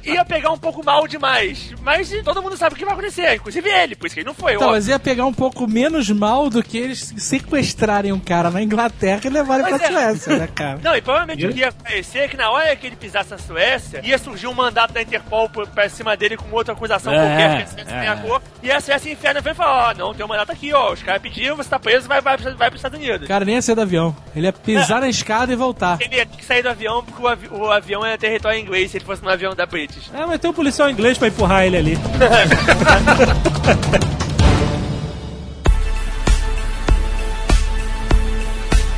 [0.04, 1.74] Ia pegar um pouco mal demais.
[1.82, 4.34] Mas todo mundo sabe o que vai acontecer, inclusive ele, por isso que ele não
[4.34, 4.54] foi.
[4.56, 4.72] Então, ó.
[4.72, 9.22] mas ia pegar um pouco menos mal do que eles sequestrarem um cara na Inglaterra
[9.26, 9.90] e levarem pra é.
[9.92, 10.80] Suécia, né, cara?
[10.84, 13.38] Não, e provavelmente o que ia acontecer é que na hora que ele pisasse na
[13.38, 17.58] Suécia, ia surgir um mandato da Interpol pra- cima dele com outra acusação É, qualquer,
[17.58, 18.00] que a Suécia é.
[18.00, 20.72] tem a cor, e a Suécia inferno vem falar, ó, não, tem um mandato aqui,
[20.74, 23.26] ó, os caras pediram, você tá preso, vai, vai, vai pros Estados Unidos.
[23.26, 24.16] O cara nem ia sair do avião.
[24.36, 25.98] Ele ia pisar na escada e voltar.
[26.02, 28.92] Ele ia ter que sair do avião porque o, avi- o avião é território inglês
[28.92, 30.10] se ele fosse no avião da British.
[30.14, 31.98] É, mas tem um policial inglês pra empurrar ele ali.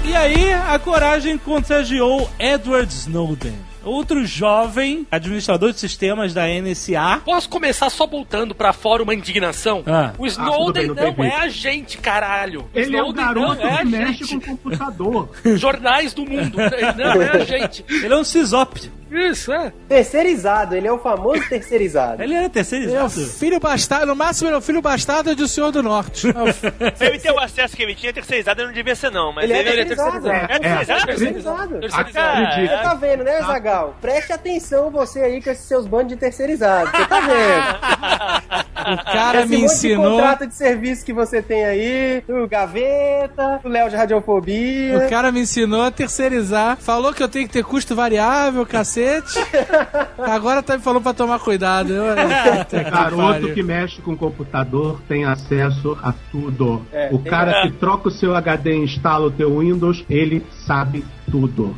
[0.04, 7.22] E aí, a coragem contagiou Edward Snowden, outro jovem administrador de sistemas da NSA.
[7.24, 9.84] Posso começar só voltando pra fora uma indignação?
[9.88, 10.12] Ah.
[10.18, 12.68] O Snowden tudo bem, não é a gente, caralho.
[12.74, 14.46] Ele é o Snowden garoto não é que a mexe gente.
[14.46, 15.30] com computador.
[15.56, 16.60] Jornais do mundo.
[16.60, 17.86] Ele não é a gente.
[17.88, 18.92] Ele é um CISOP.
[19.12, 19.74] Isso, é.
[19.90, 22.24] Terceirizado, ele é o famoso terceirizado.
[22.24, 23.10] Ele era Ele é o terceirizado.
[23.10, 26.28] filho bastardo, no máximo ele é o filho bastardo do Senhor do Norte.
[26.30, 26.32] É
[27.06, 29.34] ele tem o acesso que ele tinha, terceirizado não devia ser, não.
[29.34, 30.30] Mas Ele é ele, terceirizado.
[30.30, 31.06] É, É, terceirizado?
[31.06, 31.80] Terceirizado.
[31.80, 32.68] Terceirizado.
[32.68, 33.96] Você tá vendo, né, Zagal?
[34.00, 36.92] Preste atenção você aí com esses seus bandos de terceirizados.
[36.92, 38.61] Você tá vendo?
[38.82, 40.12] O cara Esse me ensinou.
[40.12, 44.98] contrato de serviço que você tem aí, o Gaveta, o Léo de Radiofobia.
[44.98, 46.78] O cara me ensinou a terceirizar.
[46.78, 49.40] Falou que eu tenho que ter custo variável, cacete.
[50.18, 51.94] Agora tá me falando pra tomar cuidado.
[51.94, 52.16] Eu,
[52.70, 56.86] que Garoto que mexe com computador tem acesso a tudo.
[56.92, 61.04] É, o cara que troca o seu HD e instala o teu Windows, ele sabe
[61.32, 61.76] tudo.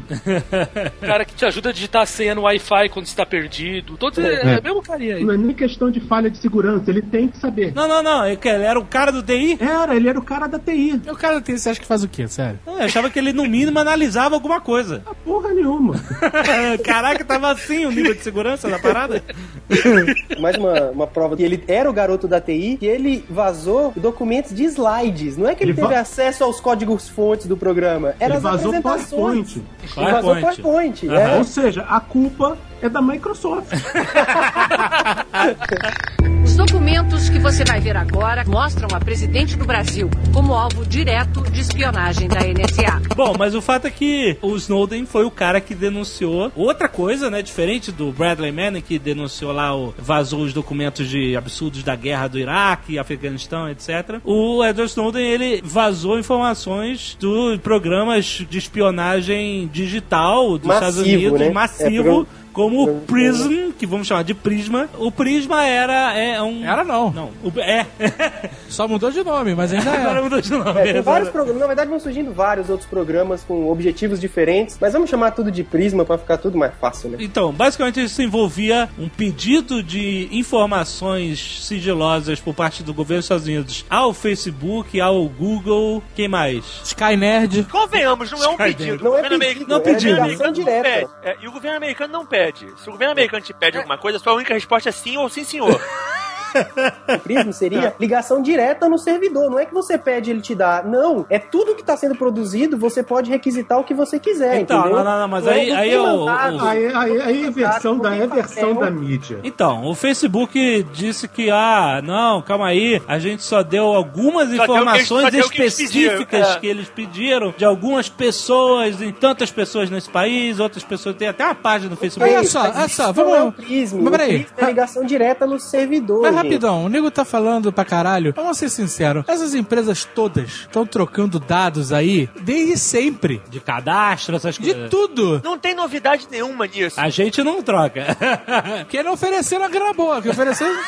[1.02, 3.96] O cara que te ajuda a digitar a senha no Wi-Fi quando está perdido.
[3.98, 4.60] Todo, é, É.
[4.60, 5.24] o mesmo carinha aí.
[5.24, 7.74] Não é nem questão de falha de segurança, ele tem que saber.
[7.76, 8.26] Não, não, não.
[8.26, 9.58] Ele era o cara do TI.
[9.60, 11.02] Era, ele era o cara da TI.
[11.10, 12.60] O cara tem, você acha que faz o quê, sério?
[12.66, 15.04] Não, eu achava que ele, no mínimo, analisava alguma coisa.
[15.06, 15.96] Ah, porra nenhuma.
[16.84, 19.24] Caraca, tava assim o nível de segurança da parada.
[20.40, 24.54] Mais uma, uma prova que ele era o garoto da TI e ele vazou documentos
[24.54, 25.38] de slides.
[25.38, 28.10] Não é que ele, Ele teve acesso aos códigos fontes do programa.
[28.20, 29.43] Era Ele as vazou apresentações.
[29.44, 30.22] PowerPoint.
[30.22, 30.42] PowerPoint.
[30.62, 31.04] PowerPoint.
[31.08, 31.18] Aham.
[31.18, 31.38] é.
[31.38, 33.72] Ou seja, a culpa é da Microsoft.
[36.44, 41.42] Os documentos que você vai ver agora mostram a presidente do Brasil como alvo direto
[41.50, 43.02] de espionagem da NSA.
[43.16, 47.30] Bom, mas o fato é que o Snowden foi o cara que denunciou outra coisa,
[47.30, 47.42] né?
[47.42, 52.28] Diferente do Bradley Manning, que denunciou lá, o, vazou os documentos de absurdos da guerra
[52.28, 54.20] do Iraque, Afeganistão, etc.
[54.26, 61.40] O Edward Snowden, ele vazou informações dos programas de espionagem digital dos Massivo, Estados Unidos,
[61.40, 61.50] né?
[61.50, 62.28] massivo.
[62.40, 64.88] É, como programa- Prism, que vamos chamar de Prisma.
[64.98, 66.64] O Prisma era é um.
[66.66, 67.12] Era não.
[67.12, 67.86] Não, o- é.
[68.70, 70.22] Só mudou de nome, mas ainda Agora é.
[70.22, 70.80] mudou de nome.
[70.80, 75.10] É, vários programas, na verdade vão surgindo vários outros programas com objetivos diferentes, mas vamos
[75.10, 77.18] chamar tudo de Prisma pra ficar tudo mais fácil, né?
[77.20, 83.46] Então, basicamente isso envolvia um pedido de informações sigilosas por parte do governo dos Estados
[83.48, 86.64] Unidos ao Facebook, ao Google, quem mais?
[86.84, 87.64] Sky Nerd.
[87.72, 88.76] Convenhamos, não é um Skynet.
[88.78, 89.04] pedido.
[89.04, 90.44] Não O é governo pedido, americano- não é o pedido.
[90.44, 90.84] não Direta.
[90.84, 91.08] pede.
[91.24, 92.43] É, e o governo americano não pede.
[92.78, 95.30] Se o governo americano te pede alguma coisa, a sua única resposta é sim ou
[95.30, 95.80] sim, senhor.
[97.16, 100.56] O Prisma seria ligação direta no servidor, não é que você pede e ele te
[100.56, 100.84] dá.
[100.84, 104.80] Não, é tudo que está sendo produzido, você pode requisitar o que você quiser, Então,
[104.82, 104.98] entendeu?
[104.98, 106.58] não, não, não, mas é- aí- aí mandado.
[106.58, 109.40] o- Aí, aí, aí é versão da, é versão da mídia.
[109.44, 114.56] Então, o Facebook disse que, ah, não, calma aí, a gente só deu algumas Só
[114.56, 116.60] que eles- informações deu que eles específicas pediram, é.
[116.60, 121.44] que eles pediram de algumas pessoas, em tantas pessoas nesse país, outras pessoas, tem até
[121.46, 122.34] uma página no Facebook.
[122.34, 124.40] Olha só, olha isso só, não vamos- É o Prisma, Mas o peraí.
[124.44, 126.22] Prisma é ligação direta no servidor.
[126.32, 126.43] Mas.
[126.44, 128.34] Rapidão, o nego tá falando pra caralho.
[128.36, 129.24] Vamos ser sinceros.
[129.28, 133.42] Essas empresas todas estão trocando dados aí desde sempre.
[133.50, 134.90] De cadastro, essas De coisas.
[134.90, 135.42] tudo.
[135.44, 137.00] não tem novidade nenhuma nisso.
[137.00, 138.06] A gente não troca.
[138.84, 140.74] Porque não ofereceram a grana boa, que ofereceram.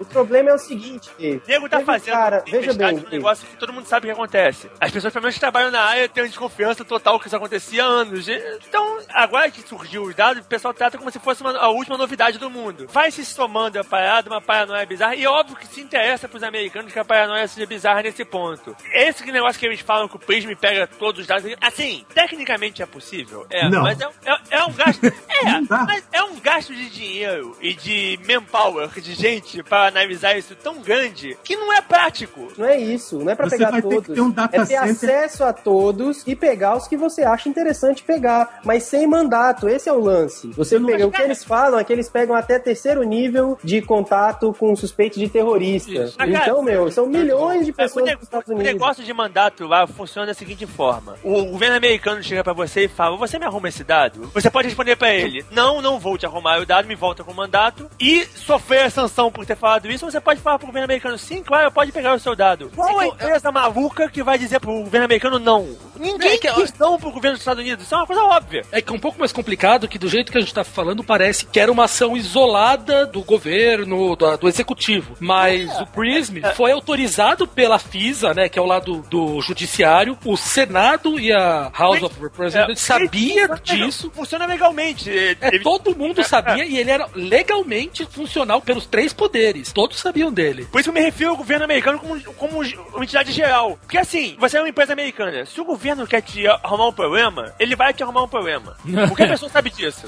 [0.00, 1.42] O problema é o seguinte, Dave.
[1.46, 4.12] O nego tá fazendo cara, veja bem, um negócio que todo mundo sabe o que
[4.12, 4.70] acontece.
[4.80, 7.84] As pessoas, pelo menos, que trabalham na área, têm uma desconfiança total que isso acontecia
[7.84, 8.26] há anos.
[8.28, 11.96] Então, agora que surgiu os dados, o pessoal trata como se fosse uma- a última
[11.96, 12.86] novidade do mundo.
[12.92, 16.42] Vai se somando a parada, uma paranoia bizarra, e é óbvio que se interessa pros
[16.42, 18.74] americanos que a paranoia seja bizarra nesse ponto.
[18.92, 22.82] Esse que negócio que eles falam que o Prism pega todos os dados, assim, tecnicamente
[22.82, 23.46] é possível.
[23.50, 23.82] É, Não.
[23.82, 25.00] mas é, é- é um gasto.
[25.40, 30.54] É, mas é um gasto de dinheiro e de manpower, de gente, para analisar isso
[30.54, 32.52] tão grande que não é prático.
[32.58, 34.06] Não é isso, não é pra Você pegar vai ter todos.
[34.06, 34.90] que ter um data é ter center.
[34.90, 39.66] acesso a todos e pegar os que você acha interessante pegar, mas sem mandato.
[39.66, 40.48] Esse é o lance.
[40.48, 43.58] Você não pega, o que que- eles falam é que eles pegam até terceiro nível
[43.64, 45.90] de contato com suspeito de terrorista.
[45.90, 46.14] Isso.
[46.18, 48.72] Mas, cara, Então, meu, são milhões de É, pessoas o, nos Estados o Unidos.
[48.72, 52.88] negócio de mandato lá funciona da seguinte forma: o governo americano chega pra você e
[52.88, 54.30] fala: Você me arruma esse dado?
[54.34, 57.32] Você pode responder pra ele: Não, não vou te arrumar o dado, me volta com
[57.32, 60.04] o mandato e sofrer a sanção por ter falado isso.
[60.10, 62.70] Você pode falar pro governo americano: Sim, claro, pode pegar o seu dado.
[62.74, 65.68] Qual a empresa maluca que vai dizer pro governo americano não?
[65.96, 66.48] Ninguém É que-
[66.78, 67.84] não pro governo dos Estados Unidos.
[67.84, 68.62] Isso é uma coisa óbvia.
[68.72, 71.04] É que é um pouco mais complicado que do jeito que a gente tá falando,
[71.04, 75.16] parece que era uma ação isolada do governo, do, do executivo.
[75.20, 80.18] Mas o PRISM foi autorizado pela FISA, né, que é o lado do judiciário.
[80.24, 84.10] O Senado e a House of Representatives sabia disso.
[84.14, 85.10] Funciona legalmente.
[85.10, 89.72] É, todo mundo sabia e ele era legalmente funcional pelos três poderes.
[89.72, 90.66] Todos sabiam dele.
[90.70, 92.62] Por isso eu me refiro ao governo americano como, como
[92.94, 93.78] uma entidade geral.
[93.82, 95.44] Porque assim, você é uma empresa americana.
[95.46, 98.76] Se o governo governo quer te arrumar um problema, ele vai te arrumar um problema.
[99.08, 100.06] Porque a pessoa sabe disso.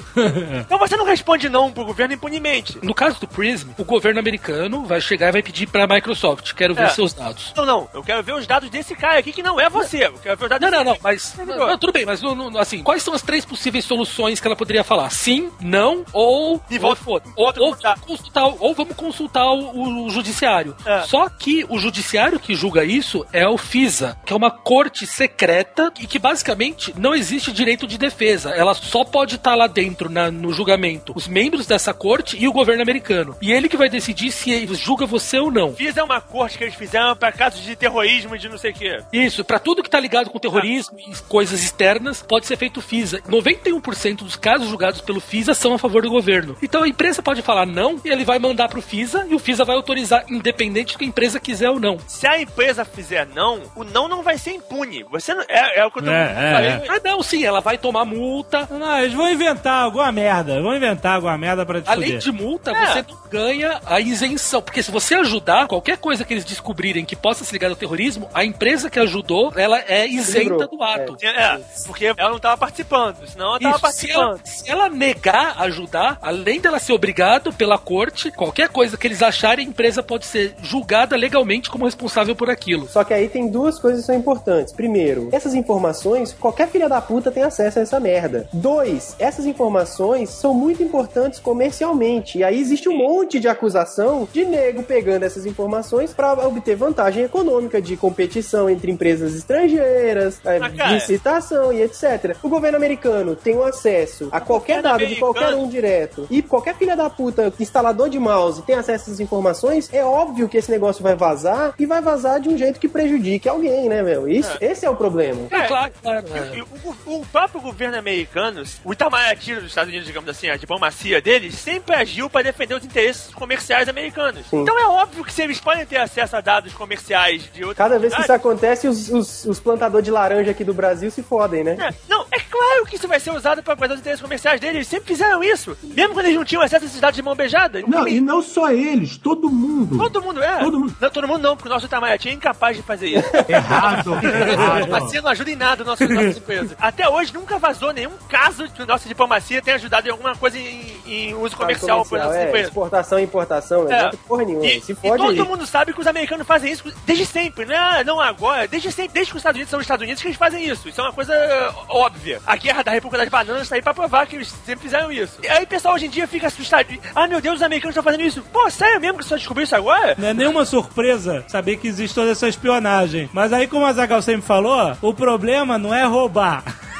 [0.61, 2.77] Então você não responde não pro governo impunemente.
[2.81, 6.73] No caso do Prism, o governo americano vai chegar e vai pedir pra Microsoft, quero
[6.73, 6.89] ver É.
[6.89, 7.53] seus dados.
[7.55, 10.05] Não, não, eu quero ver os dados desse cara aqui que não é você.
[10.07, 11.35] Eu quero ver os dados Não, não, não, mas.
[11.45, 14.83] Não, tudo bem, mas no- assim, quais são as três possíveis soluções que ela poderia
[14.83, 15.09] falar?
[15.11, 16.61] Sim, não, ou.
[16.69, 17.95] E ou, volta- volta ou, a consultar.
[17.95, 20.75] vamos consultar, ou vamos consultar o, o judiciário.
[20.85, 21.01] É.
[21.03, 25.91] Só que o judiciário que julga isso é o FISA, que é uma corte secreta
[25.99, 28.49] e que basicamente não existe direito de defesa.
[28.51, 32.53] Ela só pode estar lá dentro na- no julgamento os membros dessa corte e o
[32.53, 33.35] governo americano.
[33.41, 35.73] E ele que vai decidir se ele julga você ou não.
[35.75, 38.71] FIS é uma corte que eles fizeram pra casos de terrorismo e de não sei
[38.71, 38.99] o quê.
[39.11, 43.19] Isso, pra tudo que tá ligado com terrorismo e coisas externas, pode ser feito FISA.
[43.29, 46.55] 91% dos casos julgados pelo FISA são a favor do governo.
[46.61, 49.63] Então a empresa pode falar não e ele vai mandar pro FISA e o FISA
[49.65, 51.97] vai autorizar, independente do que a empresa quiser ou não.
[52.07, 55.03] Se a empresa fizer não, o não não vai ser impune.
[55.11, 56.69] Você não, é, é o que eu tô É, é, falei.
[56.69, 56.85] é.
[56.89, 58.67] Ah, não, sim, ela vai tomar multa.
[58.71, 60.61] Não, eles vão inventar alguma merda.
[60.61, 62.19] Vão inventar alguma merda pra te Além fuder.
[62.21, 62.85] de multa, É.
[62.87, 64.61] você não ganha a isenção.
[64.61, 68.29] Porque se você ajudar, qualquer coisa que eles descobrirem que possa se ligar ao terrorismo,
[68.33, 71.17] a empresa que ajudou, ela é isenta do ato.
[71.23, 74.63] É, porque ela não tava participando, senão ela tava Isso, se, ela, participando.
[74.63, 79.65] se ela negar ajudar, além dela ser obrigada pela corte, qualquer coisa que eles acharem,
[79.65, 82.87] a empresa pode ser julgada legalmente como responsável por aquilo.
[82.87, 84.73] Só que aí tem duas coisas que são importantes.
[84.73, 88.47] Primeiro, essas informações, qualquer filha da puta tem acesso a essa merda.
[88.51, 92.39] Dois, essas informações são muito importantes comercialmente.
[92.39, 97.23] E aí existe um monte de acusação de nego pegando essas informações pra obter vantagem
[97.23, 102.35] econômica de competição entre empresas estrangeiras, eh, Ah, licitação e etc.
[102.43, 106.41] O governo americano tem um acesso a qualquer dado de qualquer americano- um direto e
[106.41, 110.57] qualquer filha da puta instalador de mouse tem acesso a essas informações, é óbvio que
[110.57, 114.27] esse negócio vai vazar e vai vazar de um jeito que prejudique alguém, né, meu?
[114.27, 115.47] Isso, Esse é o problema.
[115.49, 116.25] É, claro, claro.
[116.53, 121.21] E O, o próprio governo americano, o Itamaraty dos Estados Unidos, digamos assim, a diplomacia
[121.21, 123.52] deles, sempre agiu para defender os interesses comerciais
[123.89, 124.45] americanos.
[124.47, 124.61] Sim.
[124.61, 127.99] Então é óbvio que se eles podem ter acesso a dados comerciais de outras Cada
[127.99, 131.63] vez que isso acontece, os, os, os plantadores de laranja aqui do Brasil se fodem,
[131.63, 131.77] né?
[131.79, 134.75] É, não, é claro que isso vai ser usado para fazer os interesses comerciais deles.
[134.75, 135.77] Eles sempre fizeram isso.
[135.83, 137.81] Mesmo quando eles não tinham acesso a esses dados de mão beijada.
[137.87, 139.97] Não, e não só eles, todo mundo.
[139.97, 140.59] Todo mundo é.
[140.59, 140.95] Todo mundo.
[140.99, 143.29] Não, todo mundo não, porque o nosso Itamaraty é incapaz de fazer isso.
[143.47, 144.81] Errado, A errado.
[144.81, 146.77] diplomacia não ajuda em nada nosso, nossas empresas.
[146.79, 150.95] Até hoje nunca vazou nenhum caso que nossa diplomacia tenha ajudado em alguma coisa em,
[151.05, 152.67] em uso comercial por nossas é, empresas.
[152.69, 153.42] exportação e importação,
[153.83, 153.95] não É.
[153.95, 154.65] adianta porra nenhuma.
[154.65, 155.47] E, se e fode todo aí.
[155.47, 159.13] mundo sabe que os americanos fazem isso desde sempre, não, é, não agora, desde sempre,
[159.13, 160.89] desde que os Estados Unidos são os Estados Unidos que eles fazem isso.
[160.89, 162.41] Isso é uma coisa uh, óbvia.
[162.45, 165.37] A guerra da República das Bananas tá aí pra provar que eles sempre fizeram isso.
[165.43, 166.87] E aí o pessoal hoje em dia fica assustado.
[167.15, 168.41] Ah, meu Deus, os americanos estão fazendo isso.
[168.51, 170.15] Pô, sério mesmo que você só descobriu isso agora?
[170.17, 173.29] Não é nenhuma surpresa saber que existe toda essa espionagem.
[173.33, 176.63] Mas aí, como a Zagal sempre falou, o problema não é roubar.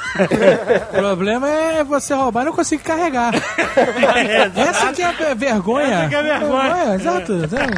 [0.91, 3.34] O problema é você roubar e não conseguir carregar.
[4.56, 5.95] Essa que é a ve- vergonha.
[5.99, 6.95] Essa que é a vergonha.
[6.95, 7.34] exato.
[7.44, 7.73] exato.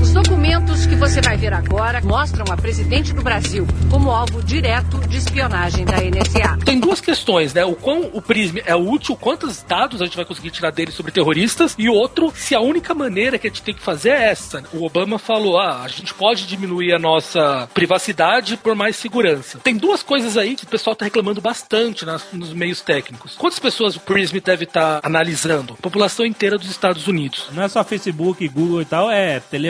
[0.00, 4.98] Os documentos que você vai ver agora mostram a presidente do Brasil como alvo direto
[5.08, 6.58] de espionagem da NSA.
[6.64, 7.64] Tem duas questões, né?
[7.64, 11.12] O quão o Prism é útil, quantos dados a gente vai conseguir tirar dele sobre
[11.12, 14.62] terroristas, e outro, se a única maneira que a gente tem que fazer é essa.
[14.72, 19.58] O Obama falou, ah, a gente pode diminuir a nossa privacidade por mais segurança.
[19.58, 23.34] Tem duas coisas aí que o pessoal tá reclamando bastante nas- nos meios técnicos.
[23.36, 25.74] Quantas pessoas o Prism deve estar analisando?
[25.78, 27.46] A população inteira dos Estados Unidos.
[27.52, 29.67] Não é só Facebook, Google e tal, é telefone,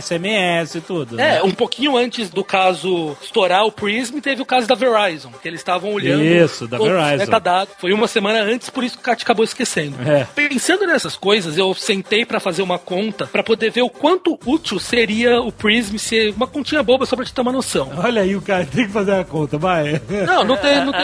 [0.00, 1.16] SMS e tudo.
[1.16, 1.38] né?
[1.38, 5.48] É, um pouquinho antes do caso estourar o Prism, teve o caso da Verizon, que
[5.48, 7.16] eles estavam olhando Isso, da Verizon.
[7.18, 7.74] metadados.
[7.78, 9.96] Foi uma semana antes, por isso que o Kat acabou esquecendo.
[10.08, 10.24] É.
[10.34, 14.78] Pensando nessas coisas, eu sentei pra fazer uma conta pra poder ver o quanto útil
[14.78, 17.90] seria o Prism ser uma continha boba só pra te ter uma noção.
[17.96, 20.00] Olha aí, o cara tem que fazer a conta, vai.
[20.26, 21.02] Não, não tem, não tem.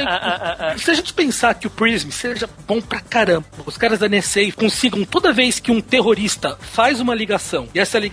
[0.79, 4.41] Se a gente pensar que o Prism seja bom pra caramba, os caras da NSA
[4.57, 8.08] consigam toda vez que um terrorista faz uma ligação e essa ligação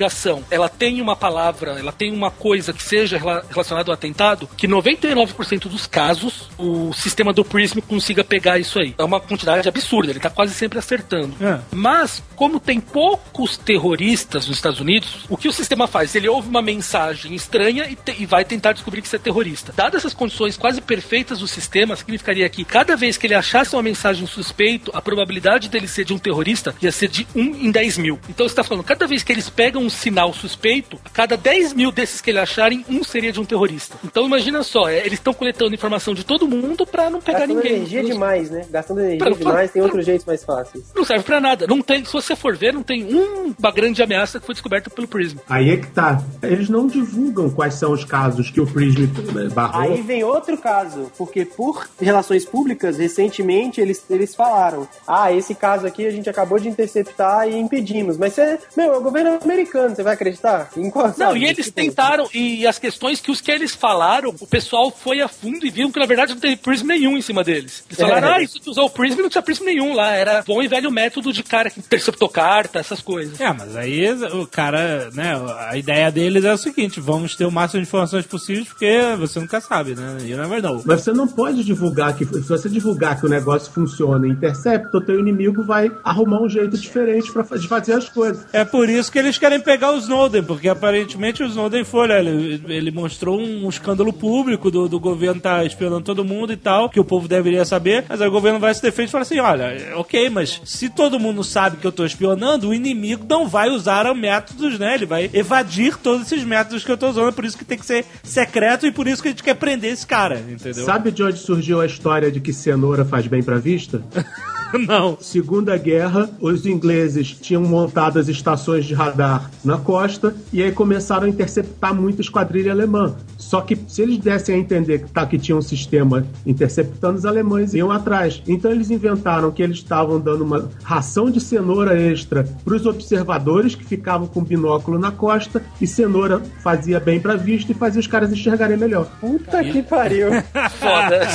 [0.51, 4.67] ela tem uma palavra, ela tem uma coisa que seja rela- relacionada ao atentado, que
[4.67, 8.93] 99% dos casos o sistema do Prism consiga pegar isso aí.
[8.97, 11.35] É uma quantidade absurda, ele tá quase sempre acertando.
[11.43, 11.59] É.
[11.71, 16.15] Mas, como tem poucos terroristas nos Estados Unidos, o que o sistema faz?
[16.15, 19.73] Ele ouve uma mensagem estranha e, te- e vai tentar descobrir que isso é terrorista.
[19.75, 23.81] Dadas essas condições quase perfeitas do sistema, significaria que cada vez que ele achasse uma
[23.83, 27.97] mensagem suspeito, a probabilidade dele ser de um terrorista ia ser de 1 em 10
[27.97, 28.19] mil.
[28.29, 31.73] Então você está falando, cada vez que eles pegam um sinal suspeito, a cada 10
[31.73, 33.95] mil desses que ele acharem, um seria de um terrorista.
[34.03, 37.55] Então imagina só, é, eles estão coletando informação de todo mundo pra não pegar Gastando
[37.57, 37.75] ninguém.
[37.77, 38.65] energia Não- demais, né?
[38.69, 40.85] Gastando energia Pra- demais, tem pra- outros jeitos mais fáceis.
[40.95, 41.65] Não serve pra nada.
[41.67, 44.89] Não tem, se você for ver, não tem um- uma grande ameaça que foi descoberta
[44.89, 45.37] pelo Prism.
[45.49, 46.21] Aí é que tá.
[46.41, 49.81] Eles não divulgam quais são os casos que o Prism eh, barrou.
[49.81, 55.85] Aí vem outro caso, porque por relações públicas, recentemente eles, eles falaram: ah, esse caso
[55.85, 58.17] aqui a gente acabou de interceptar e impedimos.
[58.17, 60.69] Mas você, meu, é o governo americano, você vai acreditar?
[60.77, 61.39] Em qual, Não, sabe?
[61.39, 65.27] e eles tentaram, e as questões que os que eles falaram, o pessoal foi a
[65.27, 67.83] fundo e viram que na verdade não teve Prism nenhum em cima deles.
[67.89, 68.33] Eles falaram, É.
[68.35, 70.91] ah, isso que usou o Prism não tinha Prism nenhum lá, era bom e velho
[70.91, 73.39] método de cara que interceptou carta, essas coisas.
[73.39, 75.33] É, mas aí o cara, né,
[75.69, 79.39] a ideia deles é o seguinte, vamos ter o máximo de informações possíveis, porque você
[79.39, 80.17] nunca sabe, né?
[80.21, 80.81] You never know.
[80.85, 82.25] Mas você não pode divulgar que.
[82.25, 86.49] Se você divulgar que o negócio funciona e intercepta, o teu inimigo vai arrumar um
[86.49, 88.45] jeito diferente pra, de fazer as coisas.
[88.53, 92.19] É por isso que eles querem pegar o Snowden, porque aparentemente o Snowden foi, né,
[92.19, 96.89] ele, ele mostrou um escândalo público do, do governo tá espionando todo mundo e tal,
[96.89, 99.39] que o povo deveria saber, mas aí o governo vai se defender e fala assim,
[99.39, 103.69] olha, ok, mas se todo mundo sabe que eu tô espionando, o inimigo não vai
[103.69, 107.57] usar métodos, né, ele vai evadir todos esses métodos que eu tô usando, por isso
[107.57, 110.39] que tem que ser secreto e por isso que a gente quer prender esse cara,
[110.39, 110.85] entendeu?
[110.85, 114.03] Sabe de onde surgiu a história de que cenoura faz bem pra vista?
[114.87, 115.17] Não.
[115.19, 121.25] Segunda Guerra, os ingleses tinham montado as estações de radar na costa e aí começaram
[121.25, 123.15] a interceptar muita esquadrilha alemã.
[123.37, 127.25] Só que se eles dessem a entender que, tá, que tinha um sistema interceptando, os
[127.25, 128.41] alemães iam atrás.
[128.47, 133.75] Então eles inventaram que eles estavam dando uma ração de cenoura extra para os observadores
[133.75, 138.07] que ficavam com binóculo na costa e cenoura fazia bem pra vista e fazia os
[138.07, 139.07] caras enxergarem melhor.
[139.19, 140.29] Puta que pariu.
[140.79, 141.27] Foda.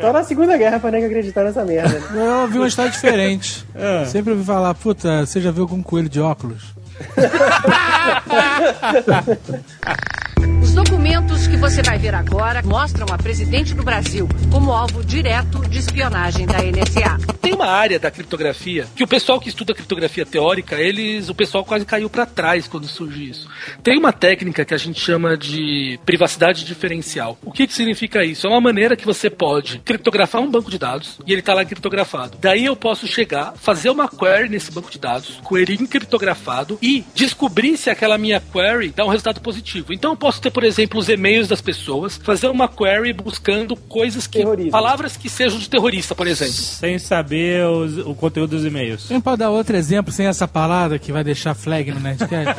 [0.00, 2.00] Só na Segunda Guerra pra nem acreditar nessa merda.
[2.28, 3.64] Eu ouvi uma história diferente.
[4.10, 6.74] Sempre ouvi falar, puta, você já viu algum coelho de óculos?
[10.62, 15.60] Os documentos que você vai ver agora mostram a presidente do Brasil como alvo direto
[15.68, 17.18] de espionagem da NSA.
[17.40, 21.64] Tem uma área da criptografia que o pessoal que estuda criptografia teórica, eles, o pessoal
[21.64, 23.48] quase caiu pra trás quando surge isso.
[23.82, 27.38] Tem uma técnica que a gente chama de privacidade diferencial.
[27.42, 28.46] O que, que significa isso?
[28.46, 31.64] É uma maneira que você pode criptografar um banco de dados e ele tá lá
[31.64, 32.36] criptografado.
[32.40, 37.04] Daí eu posso chegar, fazer uma query nesse banco de dados, com ele encriptografado e
[37.14, 39.92] descobrir se aquela minha query dá um resultado positivo.
[39.92, 44.26] Então eu posso ter, por exemplo, os e-mails das pessoas, fazer uma query buscando coisas
[44.26, 44.70] que Terrorismo.
[44.70, 46.52] palavras que sejam de terrorista, por exemplo.
[46.54, 49.02] Sem saber os- o conteúdo dos e-mails.
[49.02, 52.28] Você não pode dar outro exemplo sem essa palavra que vai deixar flag no Nerdcast?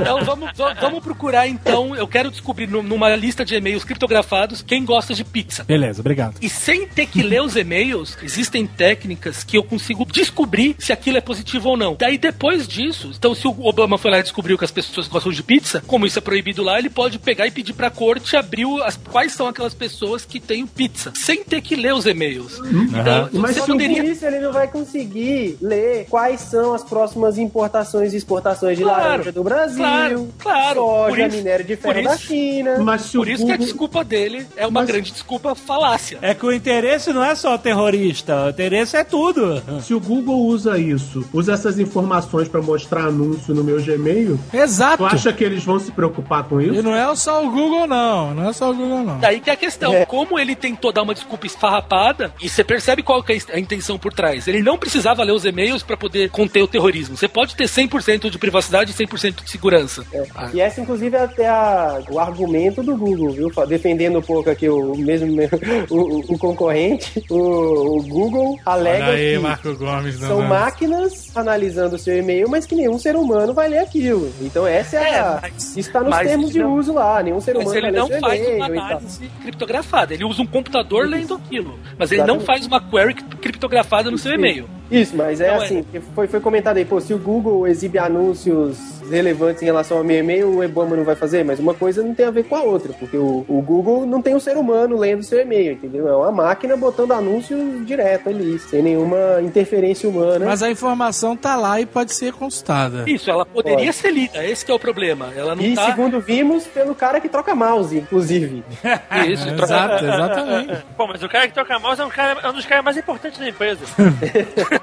[0.00, 1.94] Então vamos, va- vamos procurar então.
[1.94, 5.64] Eu quero descobrir nu- numa lista de e-mails criptografados quem gosta de pizza.
[5.64, 6.36] Beleza, obrigado.
[6.40, 11.16] E sem ter que ler os e-mails, existem técnicas que eu consigo descobrir se aquilo
[11.18, 11.96] é positivo ou não.
[11.98, 15.32] Daí depois disso, então se o Obama foi lá e descobriu que as pessoas gostam
[15.32, 18.66] de pizza, como isso é proibido lá, ele pode pegar e pedir pra corte abrir
[18.82, 22.58] as, quais são aquelas pessoas que têm pizza, sem ter que ler os e-mails.
[22.58, 27.38] Então, Mas que poderia por isso ele não vai conseguir ler quais são as próximas
[27.38, 30.80] importações e exportações de Claro, laranja do Brasil, claro, claro.
[30.80, 32.78] Por soja, isso- minério de ferro por da isso- China.
[32.80, 36.18] Mas se Por isso que a desculpa dele é uma Mas- grande desculpa falácia.
[36.20, 39.62] É que o interesse não é só terrorista, o interesse é tudo.
[39.80, 44.96] Se o Google usa isso, usa essas informações pra mostrar anúncio no meu Gmail, Exato.
[44.98, 46.82] tu acha que eles vão se preocupar com E isso?
[46.82, 48.34] não é só o Google, não.
[48.34, 49.18] Não é só o Google, não.
[49.20, 50.04] Daí que é a questão, É.
[50.06, 53.98] como ele tentou dar uma desculpa esfarrapada, e você percebe qual que é a intenção
[53.98, 54.48] por trás.
[54.48, 57.16] Ele não precisava ler os e-mails pra poder conter o terrorismo.
[57.16, 60.04] Você pode ter 100% de privacidade e 100% de segurança.
[60.34, 60.50] Ah.
[60.52, 63.50] E essa, inclusive, é até a- o argumento do Google, viu?
[63.66, 65.26] Defendendo um pouco aqui o mesmo
[65.90, 70.16] o, o- o concorrente, o, o Google alega que Gomes.
[70.16, 74.32] são máquinas analisando o seu e-mail, mas que nenhum ser humano vai ler aquilo.
[74.40, 75.38] Então essa é, É, a...
[75.42, 77.90] mas- Isso tá nos mas termos de não- uso lá, nenhum ser Mas humano ele
[77.90, 80.14] vai não faz uma análise criptografada.
[80.14, 81.78] Ele usa um computador lendo aquilo.
[81.98, 82.38] Mas ele Exatamente.
[82.40, 84.68] não faz uma query criptografada no seu e-mail.
[84.90, 85.54] Isso, mas é é.
[85.54, 88.78] assim, que foi, foi comentado aí, pô, se o Google exibe anúncios
[89.10, 92.14] relevantes em relação ao meu e-mail, o Obama não vai fazer, mas uma coisa não
[92.14, 94.96] tem a ver com a outra, porque o, o Google não tem um ser humano
[94.96, 96.08] lendo seu e-mail, entendeu?
[96.08, 100.44] É uma máquina botando anúncios direto ali, sem nenhuma interferência humana.
[100.46, 103.04] Mas a informação tá lá e pode ser consultada.
[103.06, 103.92] Isso, ela poderia Pode.
[103.96, 104.44] ser lida.
[104.44, 105.30] Esse que é o problema.
[105.36, 105.86] Ela não E tá.
[105.86, 108.64] segundo vimos, pelo cara que troca mouse, inclusive.
[109.28, 110.84] Isso, troca- Exato, exatamente.
[110.96, 112.96] Pô, mas o cara que toca mouse é um, cara, é um dos caras mais
[112.96, 113.80] importantes da empresa.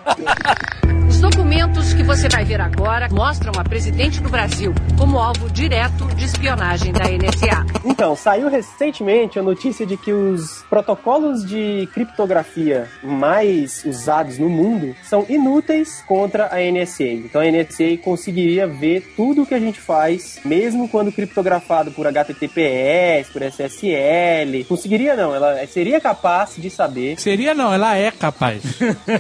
[1.08, 6.06] Os documentos que você vai ver agora mostram a presidente do Brasil como alvo direto
[6.16, 7.66] de espionagem da NSA.
[7.84, 14.96] Então, saiu recentemente a notícia de que os protocolos de criptografia mais usados no mundo
[15.04, 17.04] são inúteis contra a NSA.
[17.04, 22.08] Então a NSA conseguiria ver tudo o que a gente faz, mesmo quando criptografado por
[22.08, 24.64] HTTPS, por SSL.
[24.68, 27.20] Conseguiria não, ela seria capaz de saber.
[27.20, 28.62] Seria não, ela é capaz.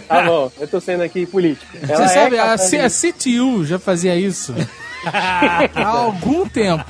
[0.07, 1.65] Tá bom, eu tô sendo aqui político.
[1.81, 4.53] Ela Você é sabe, a, C- a CTU já fazia isso.
[5.75, 6.83] Há algum tempo.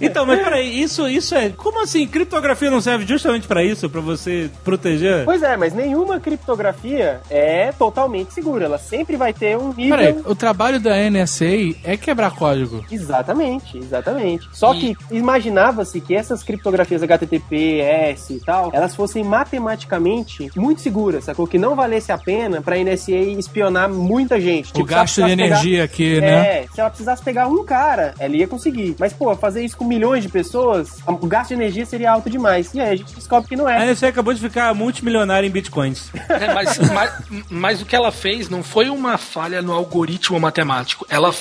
[0.00, 1.50] Então, mas peraí, isso, isso é.
[1.50, 2.06] Como assim?
[2.06, 3.88] Criptografia não serve justamente pra isso?
[3.90, 5.24] Pra você proteger?
[5.24, 8.64] Pois é, mas nenhuma criptografia é totalmente segura.
[8.64, 9.96] Ela sempre vai ter um nível.
[9.96, 12.84] Peraí, o trabalho da NSA é quebrar código.
[12.90, 14.48] Exatamente, exatamente.
[14.52, 21.46] Só que imaginava-se que essas criptografias HTTPS e tal, elas fossem matematicamente muito seguras, sacou?
[21.46, 24.70] Que não valesse a pena pra NSA espionar muita gente.
[24.70, 26.58] O Tipo, gasto de precisasse pegar- energia aqui, né?
[26.62, 28.94] É, se ela precisasse pegar um cara, ela ia conseguir.
[28.98, 32.72] Mas, pô, fazer isso com milhões de pessoas, o gasto de energia seria alto demais.
[32.74, 33.90] E aí a gente descobre que não A é.
[33.90, 36.10] NSA acabou de ficar multimilionária em bitcoins.
[36.28, 37.12] É, mas, mas,
[37.50, 41.04] mas o que ela fez não foi uma falha no algoritmo matemático.
[41.08, 41.34] Ela,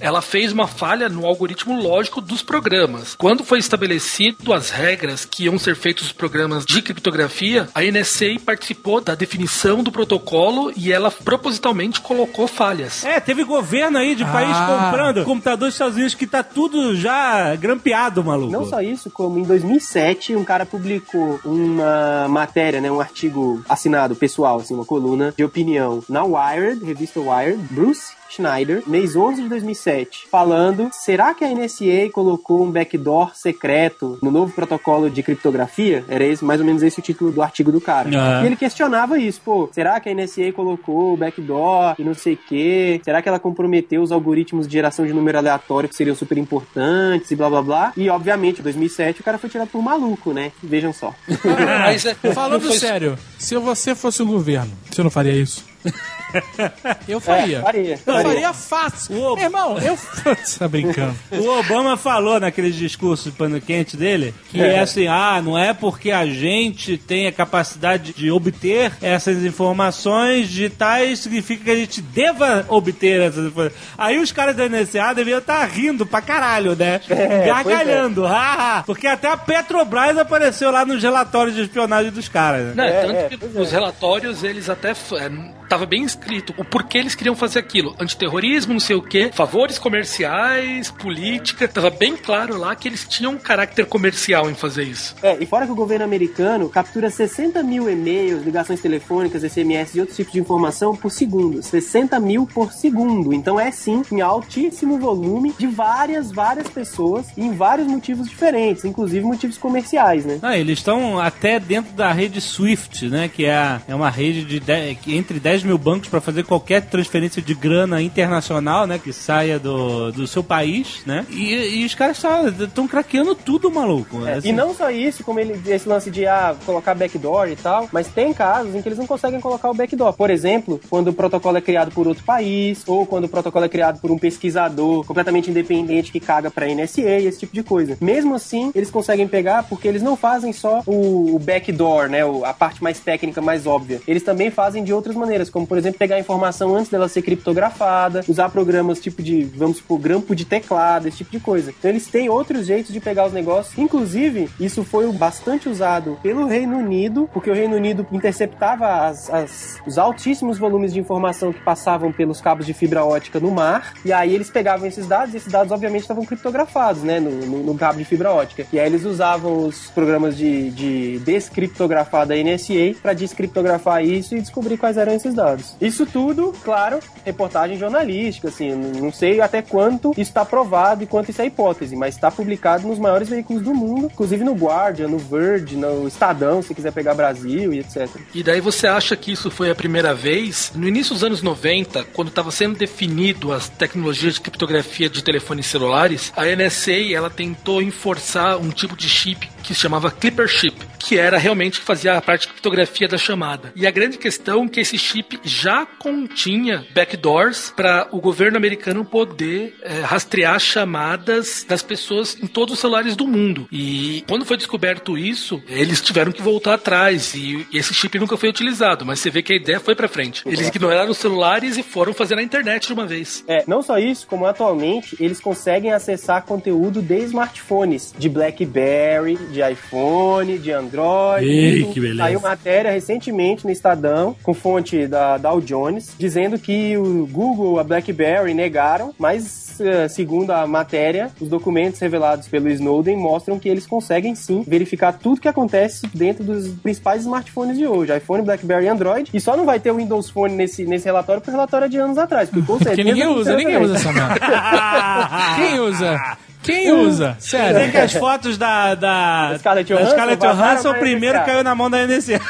[0.00, 3.14] ela fez uma falha no algoritmo lógico dos programas.
[3.16, 8.36] Quando foi estabelecido as regras que iam ser feitos os programas de criptografia, a NSA
[8.44, 13.04] participou da definição do protocolo e ela propositalmente colocou falhas.
[13.04, 14.66] É, teve governo aí de país Ah.
[14.66, 18.52] comprando computadores dos Estados Unidos que tá tudo já grampeado, maluco.
[18.52, 24.16] Não só isso, como em 2007 um cara publicou uma matéria, né, um artigo assinado
[24.16, 29.48] pessoal, assim, uma coluna de opinião na Wired, revista Wired, Bruce Schneider, mês 11 de
[29.48, 36.04] 2007, falando: será que a NSA colocou um backdoor secreto no novo protocolo de criptografia?
[36.08, 38.08] Era esse, mais ou menos esse o título do artigo do cara.
[38.14, 38.42] Ah.
[38.42, 42.34] E ele questionava isso, pô, será que a NSA colocou o backdoor e não sei
[42.34, 43.00] o quê?
[43.04, 47.30] Será que ela comprometeu os algoritmos de geração de número aleatório que seriam super importantes
[47.30, 47.92] e blá blá blá?
[47.96, 50.52] E obviamente, em 2007 o cara foi tirado por maluco, né?
[50.62, 51.14] Vejam só.
[51.84, 55.64] Mas é, Falando sério, se você fosse o governo, você não faria isso?
[57.08, 57.58] Eu faria.
[57.58, 58.22] É, faria, Eu faria.
[58.22, 59.14] faria fácil.
[59.14, 59.96] Meu irmão, eu.
[60.58, 61.14] tá brincando.
[61.32, 64.80] O Obama falou naquele discurso de pano quente dele que é.
[64.80, 71.20] assim, ah, não é porque a gente tem a capacidade de obter essas informações digitais
[71.20, 73.80] significa que a gente deva obter essas informações.
[73.96, 77.00] Aí os caras da NSA deviam estar rindo pra caralho, né?
[77.08, 78.82] É, Gargalhando, haha.
[78.84, 82.74] Porque até a Petrobras apareceu lá nos relatórios de espionagem dos caras.
[82.74, 83.60] Não, É, tanto é, que pois é.
[83.60, 84.90] os relatórios, eles até.
[84.90, 85.30] é,
[85.68, 87.94] tava bem escrito o porquê eles queriam fazer aquilo.
[88.00, 91.68] Antiterrorismo, não sei o quê, favores comerciais, política.
[91.68, 95.14] Tava bem claro lá que eles tinham um caráter comercial em fazer isso.
[95.22, 100.00] É, e fora que o governo americano captura 60 mil e-mails, ligações telefônicas, SMS e
[100.00, 101.62] outros tipos de informação por segundo.
[101.62, 103.32] 60 mil por segundo.
[103.32, 108.84] Então é sim, em altíssimo volume de várias, várias pessoas e em vários motivos diferentes,
[108.84, 110.38] inclusive motivos comerciais, né?
[110.42, 113.28] Ah, eles estão até dentro da rede SWIFT, né?
[113.28, 116.44] Que é, a- é uma rede de de- que entre 10 mil bancos para fazer
[116.44, 118.98] qualquer transferência de grana internacional, né?
[118.98, 121.26] Que saia do, do seu país, né?
[121.30, 122.22] E, e os caras
[122.60, 124.26] estão craqueando tudo, maluco.
[124.26, 127.56] É, Assim, E não só isso, como ele, esse lance de ah, colocar backdoor e
[127.56, 130.12] tal, mas tem casos em que eles não conseguem colocar o backdoor.
[130.12, 133.68] Por exemplo, quando o protocolo é criado por outro país, ou quando o protocolo é
[133.68, 137.96] criado por um pesquisador completamente independente que caga pra NSA, esse tipo de coisa.
[138.00, 142.82] Mesmo assim, eles conseguem pegar porque eles não fazem só o, backdoor, né, a parte
[142.82, 144.00] mais técnica, mais óbvia.
[144.06, 147.22] Eles também fazem de outras maneiras, como por exemplo, pegar a informação antes dela ser
[147.22, 151.70] criptografada, usar programas tipo de, vamos supor, grampo de teclado, esse tipo de coisa.
[151.76, 153.76] Então eles têm outros jeitos de pegar os negócios.
[153.78, 159.78] Inclusive, isso foi bastante usado pelo Reino Unido, porque o Reino Unido interceptava as- as-
[159.86, 164.12] os altíssimos volumes de informação que passavam pelos cabos de fibra ótica no mar, e
[164.12, 167.74] aí eles pegavam esses dados, e esses dados obviamente estavam criptografados, né, no, no- no
[167.74, 168.66] cabo de fibra ótica.
[168.72, 174.40] E aí eles usavam os programas de, de descriptografar da NSA para descriptografar isso e
[174.40, 175.74] descobrir quais eram esses dados.
[175.86, 181.30] Isso tudo, claro, reportagem jornalística, assim, não sei até quanto isso está provado e quanto
[181.30, 185.18] isso é hipótese, mas está publicado nos maiores veículos do mundo, inclusive no Guardian, no
[185.18, 188.08] Verge, no Estadão, se quiser pegar Brasil e etc.
[188.34, 190.72] E daí você acha que isso foi a primeira vez?
[190.74, 195.66] No início dos anos 90, quando estava sendo definido as tecnologias de criptografia de telefones
[195.66, 200.76] celulares, a NSA ela tentou enforçar um tipo de chip que se chamava Clipper Chip,
[200.98, 203.72] que era realmente que fazia a parte de criptografia da chamada.
[203.74, 209.04] E a grande questão é que esse chip já continha backdoors para o governo americano
[209.04, 213.66] poder é, rastrear chamadas das pessoas em todos os celulares do mundo.
[213.72, 218.48] E quando foi descoberto isso, eles tiveram que voltar atrás e esse chip nunca foi
[218.48, 220.42] utilizado, mas você vê que a ideia foi para frente.
[220.46, 223.44] Eles ignoraram os celulares e foram fazer na internet de uma vez.
[223.48, 229.72] É, não só isso, como atualmente eles conseguem acessar conteúdo de smartphones, de BlackBerry, de
[229.72, 231.46] iPhone, de Android.
[231.46, 232.22] Ei, que beleza.
[232.22, 237.84] Saiu matéria recentemente no Estadão, com fonte da Dow Jones, dizendo que o Google, a
[237.84, 243.86] BlackBerry negaram, mas eh, segundo a matéria, os documentos revelados pelo Snowden mostram que eles
[243.86, 248.88] conseguem sim verificar tudo que acontece dentro dos principais smartphones de hoje, iPhone, BlackBerry e
[248.88, 249.30] Android.
[249.32, 251.88] E só não vai ter o Windows Phone nesse, nesse relatório, porque o relatório é
[251.88, 252.50] de anos atrás.
[252.50, 254.36] Porque, com certeza ninguém usa, ninguém usa essa merda.
[255.56, 256.36] Quem usa?
[256.66, 257.36] Quem usa?
[257.38, 257.90] Sério.
[257.90, 261.74] que as fotos da, da, Da Scarlett da Johansson Scarlett Johansson na primeiro caiu na
[261.74, 262.40] mão da NSA.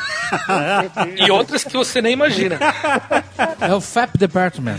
[1.16, 2.58] E outras que você nem imagina.
[3.60, 4.78] É o FAP Department.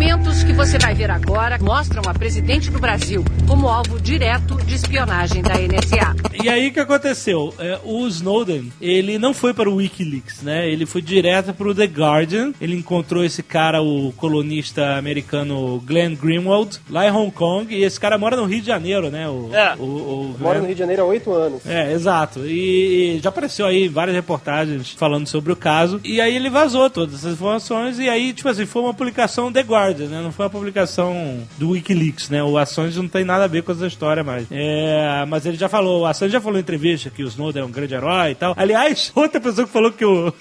[0.00, 4.74] Documentos que você vai ver agora mostram a presidente do Brasil como alvo direto de
[4.74, 6.16] espionagem da NSA.
[6.42, 7.52] E aí o que aconteceu?
[7.58, 10.70] É, o Snowden, ele não foi para o Wikileaks, né?
[10.70, 12.52] Ele foi direto para o The Guardian.
[12.58, 17.74] Ele encontrou esse cara, o colunista americano Glenn Greenwald, lá em Hong Kong.
[17.74, 19.28] E esse cara mora no Rio de Janeiro, né?
[19.28, 19.74] O, É.
[19.78, 20.60] o, o Mora Glenn.
[20.60, 21.66] no Rio de Janeiro há oito anos.
[21.66, 22.46] É, exato.
[22.46, 26.00] E, e já apareceu aí várias reportagens falando sobre o caso.
[26.02, 27.98] E aí ele vazou todas essas informações.
[27.98, 30.20] E aí, tipo assim, foi uma publicação The Guardian, né?
[30.22, 32.42] Não foi uma publicação do Wikileaks, né?
[32.42, 34.46] O Assange não tem nada a ver com essa história mais.
[34.50, 37.64] É, mas ele já falou, o Assange já falou em entrevista que o Snowden é
[37.64, 38.54] um grande herói e tal.
[38.56, 40.32] Aliás, outra pessoa que falou que o.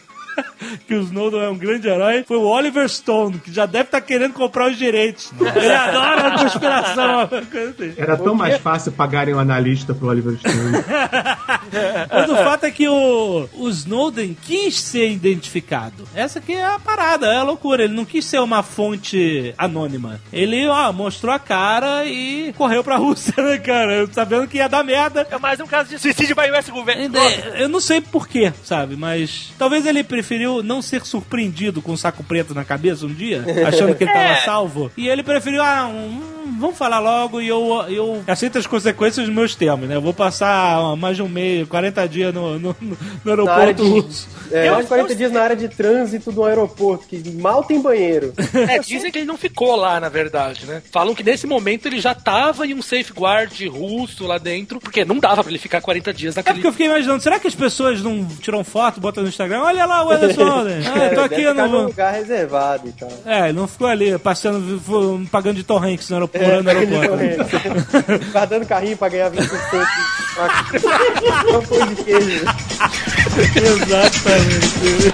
[0.87, 4.01] Que o Snowden é um grande herói foi o Oliver Stone, que já deve estar
[4.01, 5.31] querendo comprar os direitos.
[5.55, 7.19] Ele adora a conspiração.
[7.21, 7.93] assim.
[7.97, 10.55] Era tão mais fácil pagarem um analista pro Oliver Stone.
[12.11, 16.03] Mas o fato é que o, o Snowden quis ser identificado.
[16.13, 17.83] Essa aqui é a parada, é a loucura.
[17.83, 20.19] Ele não quis ser uma fonte anônima.
[20.31, 24.07] Ele, ó, mostrou a cara e correu pra Rússia, né, cara?
[24.11, 25.27] Sabendo que ia dar merda.
[25.29, 27.03] É mais um caso de suicídio by US governo.
[27.03, 27.19] Ainda-
[27.57, 28.95] Eu não sei porquê, sabe?
[28.95, 33.43] Mas talvez ele preferiu não ser surpreendido com um saco preto na cabeça um dia,
[33.67, 34.91] achando que ele tava salvo.
[34.97, 36.21] E ele preferiu, ah, hum,
[36.59, 39.95] vamos falar logo e eu, eu aceito as consequências dos meus termos, né?
[39.95, 42.97] Eu vou passar ó, mais de um mês, 40 dias no, no, no
[43.31, 44.27] aeroporto de, russo.
[44.51, 48.33] é, mais de 40 dias na área de trânsito do aeroporto, que mal tem banheiro.
[48.67, 50.81] É, dizem que ele não ficou lá, na verdade, né?
[50.91, 55.17] Falam que nesse momento ele já tava em um safeguard russo lá dentro, porque não
[55.19, 56.67] dava pra ele ficar 40 dias É porque naquele.
[56.67, 59.61] eu fiquei imaginando, será que as pessoas não tiram foto, botam no Instagram?
[59.61, 60.11] Olha lá o
[60.43, 60.81] Snowden.
[60.87, 61.83] Ah, eu tô aqui, eu ficar não vou.
[61.83, 63.09] lugar reservado e tal.
[63.25, 66.63] É, ele não ficou ali passeando, fu- pagando de Hanks no aeroporto.
[66.63, 68.29] no aeroporto.
[68.31, 69.49] Guardando carrinho pra ganhar 20%.
[71.51, 72.45] Não foi de queijo.
[73.55, 75.13] Exatamente.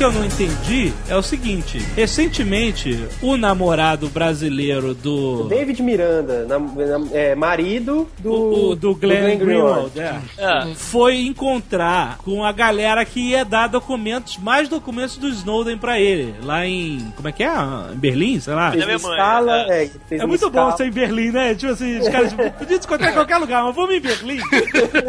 [0.00, 5.44] Que eu não entendi é o seguinte: recentemente, o namorado brasileiro do.
[5.46, 10.18] David Miranda, nam- nam- é, marido do, o, o do Glenn, Greenwald, é.
[10.38, 10.74] É.
[10.74, 16.34] foi encontrar com a galera que ia dar documentos, mais documentos do Snowden pra ele,
[16.44, 17.12] lá em.
[17.14, 17.50] Como é que é?
[17.92, 18.70] Em Berlim, sei lá.
[18.72, 19.84] Fez uma escala, é.
[19.84, 20.70] é, fez É muito escala.
[20.70, 21.54] bom ser em Berlim, né?
[21.54, 24.38] Tipo assim, os caras podiam se encontrar em qualquer lugar, mas vamos em Berlim.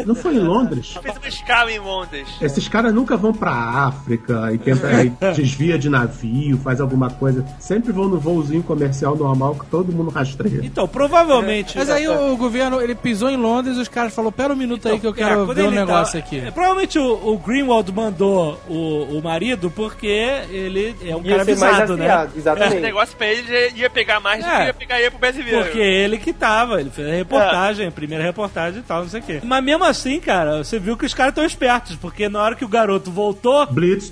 [0.04, 0.98] Não foi em Londres?
[1.02, 2.28] Fez uma escala em Londres.
[2.42, 7.44] Esses caras nunca vão pra África e tenta e desvia de navio, faz alguma coisa.
[7.58, 10.60] Sempre vão no voozinho comercial normal que todo mundo rastreia.
[10.62, 11.76] Então, provavelmente.
[11.76, 14.88] Mas aí o governo, ele pisou em Londres e os caras falaram, pera um minuto
[14.88, 16.38] aí que eu É, quero ver um ele negócio tá- aqui.
[16.38, 20.06] é, provavelmente o, o Greenwald mandou o, o marido porque
[20.50, 21.70] ele é um Ia cara né?
[21.70, 22.80] rastreado, Esse exatamente.
[22.80, 24.56] negócio pra ele ia pegar mais do É.
[24.60, 25.62] que ia pegar ele pro brasileiro.
[25.64, 29.20] Porque ele que tava, ele fez a reportagem, a primeira reportagem e tal, não sei
[29.20, 29.40] o quê.
[29.44, 32.64] Mas mesmo assim, cara, você viu que os caras estão espertos, porque na hora que
[32.64, 34.10] o garoto voltou, Blitz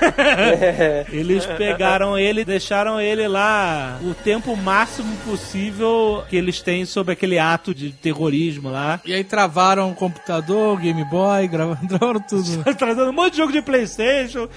[1.12, 7.38] eles pegaram ele, deixaram ele lá o tempo máximo possível que eles têm sobre aquele
[7.38, 9.00] ato de terrorismo lá.
[9.04, 12.42] E aí travaram o computador, o Game Boy, gravaram, travaram tudo.
[12.76, 14.48] Trazendo um monte de jogo de Playstation,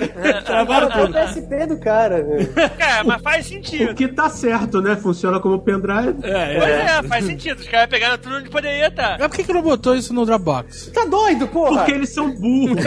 [0.45, 1.13] travaram Cara, o tudo.
[1.19, 2.53] PSP do cara, velho.
[2.77, 3.93] Cara, mas faz O sentido.
[3.95, 4.95] que tá certo, né?
[4.95, 6.15] Funciona como pendrive.
[6.23, 6.81] É, Pois é.
[6.99, 7.59] é, faz sentido.
[7.59, 9.17] Os caras pegaram tudo onde poderia estar.
[9.19, 10.91] Mas por que, que não botou isso no Dropbox?
[10.93, 11.77] Tá doido, porra?
[11.77, 12.83] Porque eles são burros.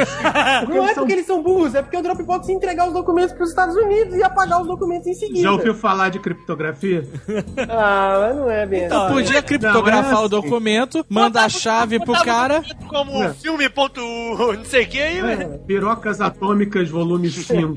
[0.69, 3.51] Não é porque eles são burros, é porque o Dropbox foda-se entregar os documentos pros
[3.51, 5.41] Estados Unidos e apagar os documentos em seguida.
[5.41, 7.05] Já ouviu falar de criptografia?
[7.71, 9.15] Ah, mas não é bem Então, assim.
[9.15, 12.63] Podia criptografar Não, é o documento, mandar a chave pro cara.
[12.89, 13.33] Como É.
[13.35, 15.59] filme ponto não sei o que aí, velho.
[15.67, 17.75] Pirocas Atômicas, volume 5.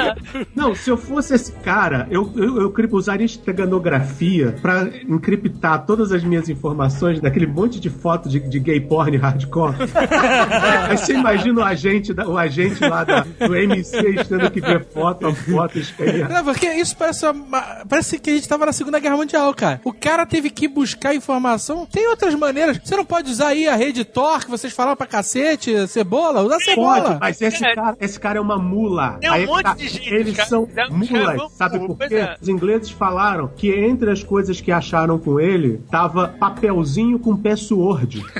[0.54, 6.22] Não, se eu fosse esse cara, eu, eu, eu usaria esteganografia pra encriptar todas as
[6.24, 9.74] minhas informações daquele monte de foto de, de gay porn hardcore.
[10.88, 14.84] Aí você imagina o agente, da- o agente lá da, do MC tendo que ver
[14.86, 16.28] foto a foto, escanear.
[16.30, 19.80] Não, porque isso parece, uma- parece que a gente tava na Segunda Guerra Mundial, cara.
[19.84, 21.86] O cara teve que buscar informação.
[21.86, 22.78] Tem outras maneiras.
[22.82, 26.42] Você não pode usar aí a rede Tor, que vocês falaram pra cacete, cebola.
[26.42, 27.02] Usa cebola.
[27.02, 29.18] Pode, mas esse cara, esse cara é uma mula.
[29.20, 30.48] Tem um Aí monte tá, de gente, Eles cara.
[30.48, 32.14] são Os caras mulas, vão- sabe por quê?
[32.16, 32.36] é.
[32.40, 38.22] Os ingleses falaram que entre as coisas que acharam com ele tava papelzinho com password.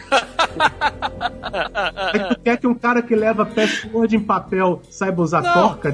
[2.12, 5.42] Aí tu quer que um cara que leva password em papel saiba usar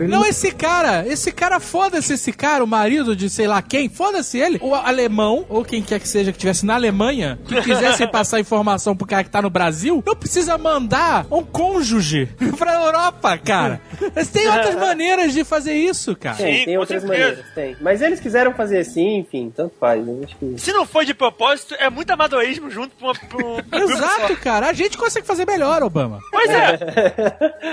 [0.08, 1.06] Não, esse cara.
[1.06, 4.58] Esse cara, foda-se esse cara, o marido de sei lá quem, foda-se ele.
[4.62, 8.96] O alemão, ou quem quer que seja que estivesse na Alemanha, que quisesse passar informação
[8.96, 12.28] pro cara que tá no Brasil, não precisa mandar um cônjuge
[12.58, 13.80] pra Europa, cara.
[14.14, 16.36] Mas tem outras maneiras de fazer isso, cara.
[16.36, 17.76] Tem, Sim, tem outras maneiras, tem.
[17.80, 20.04] Mas eles quiseram fazer assim, enfim, tanto faz.
[20.24, 20.54] Acho que...
[20.58, 23.10] Se não foi de propósito, é muito amadorismo junto com
[23.72, 24.68] Exato, cara.
[24.68, 26.20] A gente consegue fazer melhor, Obama.
[26.30, 26.78] Pois é.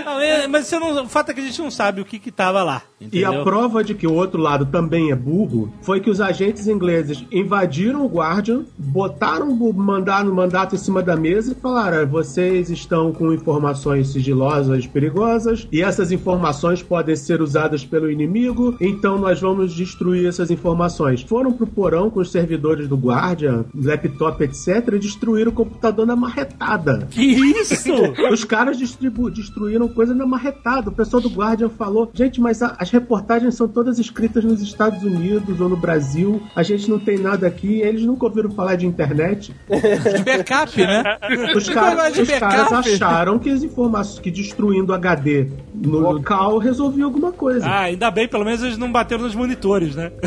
[0.05, 2.19] Não, é, mas você não, o fato é que a gente não sabe o que
[2.19, 2.63] que tava
[2.99, 3.07] lá.
[3.13, 3.43] E a entendeu?
[3.43, 8.03] prova de que o outro lado também é burro foi que os agentes ingleses invadiram
[8.05, 13.11] o Guardian, botaram o mandato, mandato em cima da mesa e falaram: "Ah, vocês estão
[13.11, 19.73] com informações sigilosas perigosas e essas informações podem ser usadas pelo inimigo, então nós vamos
[19.73, 21.21] destruir essas informações.
[21.21, 26.15] Foram pro porão com os servidores do Guardian, laptop, etc., e destruíram o computador na
[26.15, 27.07] marretada.
[27.11, 27.93] Que isso?
[28.31, 30.89] Os caras distribu- destruíram coisa na marretada.
[30.89, 35.03] O pessoal do Guardian falou: gente, mas a- as reportagens são todas escritas nos Estados
[35.03, 36.41] Unidos ou no Brasil.
[36.55, 37.81] A gente não tem nada aqui.
[37.81, 39.53] Eles nunca ouviram falar de internet.
[39.69, 41.17] De backup, né?
[41.53, 47.67] Os, os caras acharam que as informações que destruindo HD no local resolvia alguma coisa.
[47.67, 50.11] Ah, ainda bem, pelo menos eles não bateram nos monitores, né?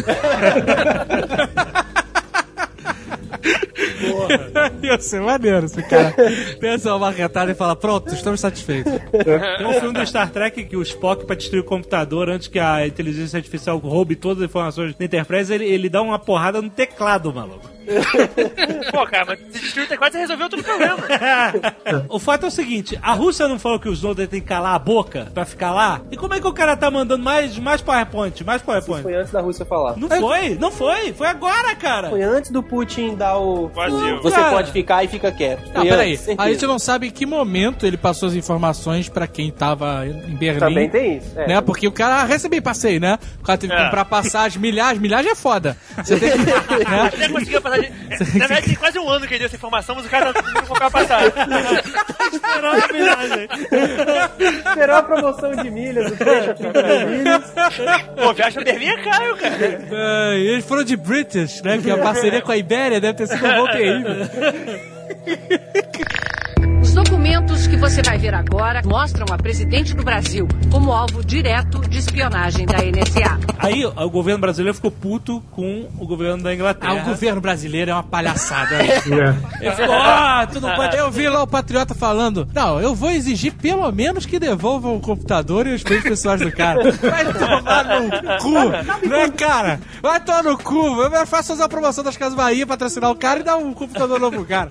[4.82, 6.14] Ia ser maneiro esse cara.
[6.58, 8.92] Pensa uma retada e fala: Pronto, estamos satisfeitos.
[9.58, 12.58] Tem um filme do Star Trek que o Spock, pra destruir o computador, antes que
[12.58, 16.70] a inteligência artificial roube todas as informações da Enterprise, ele, ele dá uma porrada no
[16.70, 17.68] teclado, maluco.
[18.90, 20.96] Pô, cara, mas se destruir o teclado, você resolveu todo o problema.
[22.08, 24.74] o fato é o seguinte, a Rússia não falou que os Snowden tem que calar
[24.74, 26.00] a boca pra ficar lá?
[26.10, 29.02] E como é que o cara tá mandando mais, mais PowerPoint, mais PowerPoint?
[29.02, 29.96] Foi antes da Rússia falar.
[29.96, 32.10] Não foi, não foi, foi agora, cara.
[32.10, 33.68] Foi antes do Putin dar o.
[33.68, 34.22] Vazio.
[34.22, 34.50] Você Cara.
[34.50, 35.70] pode ficar e fica quieto.
[35.74, 36.12] Não, peraí.
[36.14, 40.06] antes, A gente não sabe em que momento ele passou as informações pra quem tava
[40.06, 40.58] em Berlim.
[40.60, 41.38] Também tem isso.
[41.38, 41.46] É.
[41.46, 41.60] Né?
[41.60, 43.18] Porque o cara recebe passeio, né?
[43.40, 43.84] O cara teve que É.
[43.84, 45.76] comprar passagem, milhares, milhares é foda.
[45.96, 46.38] Você tem que.
[46.88, 47.10] né?
[47.14, 47.79] Ele conseguiu passar.
[47.80, 47.90] De-
[48.38, 50.32] Na verdade, tem quase um ano que ele deu essa informação, mas o cara não
[50.34, 51.32] conseguiu comprar a passagem.
[52.32, 53.48] Esperou a viagem.
[54.68, 57.42] Esperou a promoção de milhas, o trecho a 30 mil milhas.
[58.16, 59.80] Pô, viagem pra Berlim é caro, cara.
[60.30, 61.76] Ai, eles foram de British, né?
[61.76, 64.14] Porque a parceria com a Ibéria deve ter sido um bom terrível.
[66.82, 71.80] Os documentos que você vai ver agora mostram a presidente do Brasil como alvo direto
[71.88, 73.38] de espionagem da NSA.
[73.58, 76.94] Aí o governo brasileiro ficou puto com o governo da Ah, Inglaterra.
[76.94, 78.78] o governo brasileiro é uma palhaçada.
[78.78, 78.90] né?
[79.60, 79.66] É.
[79.66, 80.96] Ele falou, ah, tu não pode.
[80.96, 85.00] Eu vi lá o Patriota falando, não, eu vou exigir pelo menos que devolvam o
[85.00, 86.92] computador e os bens pessoais do cara.
[86.92, 89.80] Vai tomar no cu, né, cara?
[90.02, 91.02] Vai tomar no cu.
[91.02, 94.18] Eu faço fazer a promoção das Casas Bahia, patrocinar o cara e dar um computador
[94.18, 94.70] novo pro cara.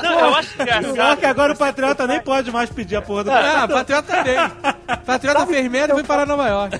[0.00, 1.18] Não, eu acho Só engraçado.
[1.18, 4.36] que agora o Patriota nem pode mais pedir a porra do Ah, Patriota também.
[5.04, 6.78] Patriota fez merda e foi parar em Nova York.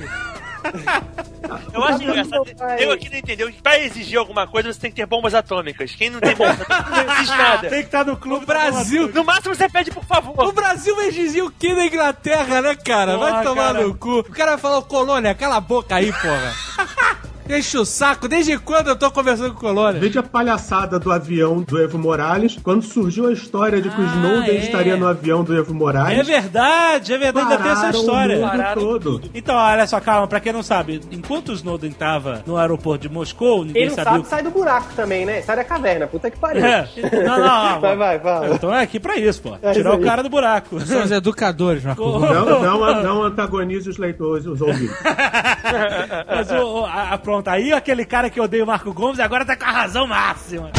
[1.72, 2.44] Eu acho engraçado.
[2.78, 5.94] Eu aqui não entendeu que pra exigir alguma coisa você tem que ter bombas atômicas.
[5.94, 7.68] Quem não tem bombas atômicas não existe nada.
[7.68, 9.08] Tem que estar no clube O Brasil.
[9.14, 10.52] No máximo você pede por O favor.
[10.52, 13.16] Brasil vai dizer o que na Inglaterra, né, cara?
[13.16, 13.86] Vai Porra, tomar cara.
[13.86, 14.18] no cu.
[14.18, 16.52] O cara vai falar, colônia, cala a boca aí, porra.
[17.48, 18.28] Enche o saco.
[18.28, 20.00] Desde quando eu tô conversando com o colônia?
[20.00, 22.58] Veja a palhaçada do avião do Evo Morales.
[22.62, 24.58] Quando surgiu a história de que o Snowden é.
[24.58, 28.38] estaria no avião do Evo É Morales, verdade, é verdade, ainda tem essa história.
[28.76, 29.22] o todo.
[29.34, 33.12] Então, olha só, calma, pra quem não sabe, enquanto o Snowden tava no aeroporto de
[33.14, 34.28] Moscou, ninguém Ele não sabia sabe, o que.
[34.30, 35.40] sai do buraco também, né?
[35.42, 36.64] Sai da caverna, puta que pariu.
[36.64, 36.88] É.
[37.24, 37.38] Não, não,
[37.74, 37.80] não.
[37.80, 38.52] Vai, vai, vai.
[38.52, 39.56] Então é aqui pra isso, pô.
[39.62, 40.80] É Tirar isso o cara do buraco.
[40.80, 42.02] São os educadores, Marco.
[42.18, 44.96] Não, não, não antagonize os leitores, os ouvintes.
[46.28, 49.56] Mas o- a, a- pronto, aí aquele cara que odeia o Marco Gomes agora tá
[49.56, 50.70] com a razão máxima.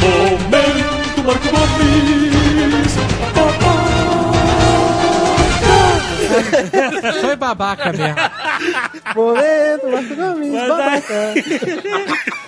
[0.00, 2.92] Momento Marco Gomes.
[7.20, 8.16] Foi babaca mesmo.
[9.14, 11.34] Momento, Marco Gomes, Mas babaca.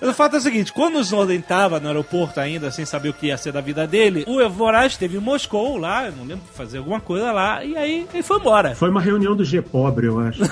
[0.00, 3.14] O fato é o seguinte, quando o Snowden tava no aeroporto ainda, sem saber o
[3.14, 6.24] que ia ser da vida dele, o Evo Morales esteve em Moscou lá, eu não
[6.24, 8.74] lembro, fazer alguma coisa lá, e aí ele foi embora.
[8.74, 10.42] Foi uma reunião do G Pobre, eu acho.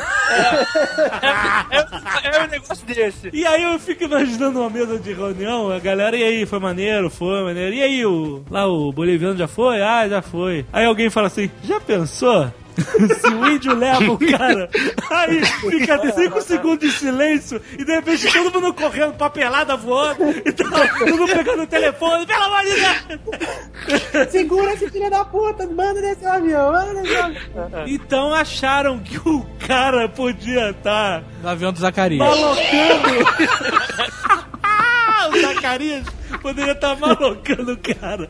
[1.71, 3.31] É, é um negócio desse.
[3.33, 7.11] E aí eu fico imaginando uma mesa de reunião, a galera, e aí, foi maneiro,
[7.11, 7.75] foi maneiro.
[7.75, 9.83] E aí, o, lá o boliviano já foi?
[9.83, 10.65] Ah, já foi.
[10.73, 12.51] Aí alguém fala assim, já pensou?
[13.21, 14.69] Se o índio leva o cara,
[15.11, 20.53] aí fica 5 segundos de silêncio e de repente todo mundo correndo, papelada voando e
[20.53, 24.31] tal, todo mundo pegando o telefone, pelo amor de Deus!
[24.31, 27.85] Segura esse filho da puta, manda desse avião, manda desse avião.
[27.87, 32.19] Então acharam que o cara podia estar No avião do Zacarias.
[32.19, 32.63] malocando.
[35.33, 36.05] o Zacarias
[36.39, 38.29] poderia estar malocando o cara.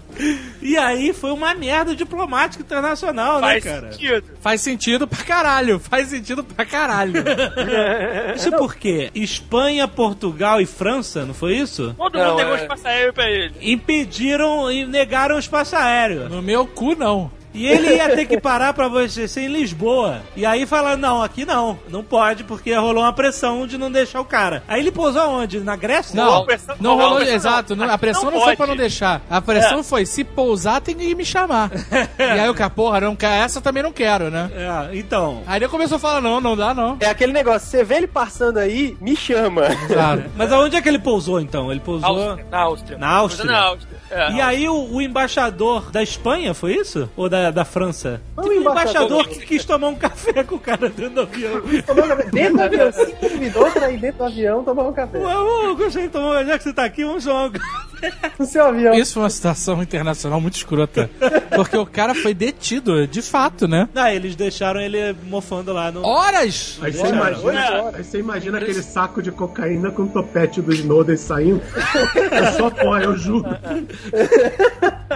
[0.60, 3.92] E aí foi uma merda diplomática internacional, né, Faz cara?
[3.92, 4.24] sentido.
[4.40, 5.78] Faz sentido pra caralho.
[5.78, 7.12] Faz sentido pra caralho.
[8.36, 9.10] Isso por quê?
[9.14, 11.94] Espanha, Portugal e França, não foi isso?
[11.96, 12.62] Todo Não, mundo negou é.
[12.62, 13.54] espaço aéreo pra ele.
[13.60, 16.28] Impediram e negaram o espaço aéreo.
[16.28, 17.30] No meu cu, não.
[17.54, 20.20] E ele ia ter que parar pra abastecer em Lisboa.
[20.36, 21.78] E aí falaram, não, aqui não.
[21.88, 24.62] Não pode, porque rolou uma pressão de não deixar o cara.
[24.66, 25.60] Aí ele pousou aonde?
[25.60, 26.16] Na Grécia?
[26.16, 27.22] Não, a pressão- não não, rolou.
[27.22, 27.76] exato.
[27.76, 27.86] não.
[27.86, 29.20] não- a pressão Não não, foi pra não deixar.
[29.28, 31.70] A pressão foi: se pousar, tem que me chamar.
[32.18, 34.50] e aí o cara, porra, não, quer- essa eu também não quero, né?
[34.54, 35.42] É, então...
[35.46, 36.96] Aí ele começou a falar: não, não dá, não.
[37.00, 39.62] É aquele negócio, você vê ele passando aí, me chama.
[39.86, 40.24] Claro.
[40.36, 41.70] Mas aonde é que ele pousou, então?
[41.70, 42.08] Ele pousou...
[42.08, 42.98] Áustria, na Áustria.
[42.98, 43.52] Na Áustria?
[43.52, 43.98] Na Áustria.
[44.10, 44.32] É.
[44.32, 47.08] E aí o, o embaixador da Espanha, foi isso?
[47.16, 48.20] Ou da, da França?
[48.36, 51.20] O Teve um embaixador- embaixador que quis tomar um café com o cara dentro do
[51.22, 51.60] avião.
[52.32, 55.18] Dentro do avião, se convidou pra ir dentro do avião tomar um café.
[55.18, 57.66] Ué, ô, gostaria de tomar, já que você tá aqui, vamos tomar um café.
[58.38, 58.94] No seu avião.
[58.94, 61.08] Isso foi uma situação internacional muito escrota.
[61.54, 63.88] Porque o cara foi detido, de fato, né?
[63.94, 66.04] Ah, eles deixaram ele mofando lá no...
[66.04, 66.78] Horas!
[66.82, 71.16] Aí você imagina, aí você imagina aquele saco de cocaína com o topete do Snowden
[71.16, 71.62] saindo.
[72.32, 73.48] É só pó, eu juro.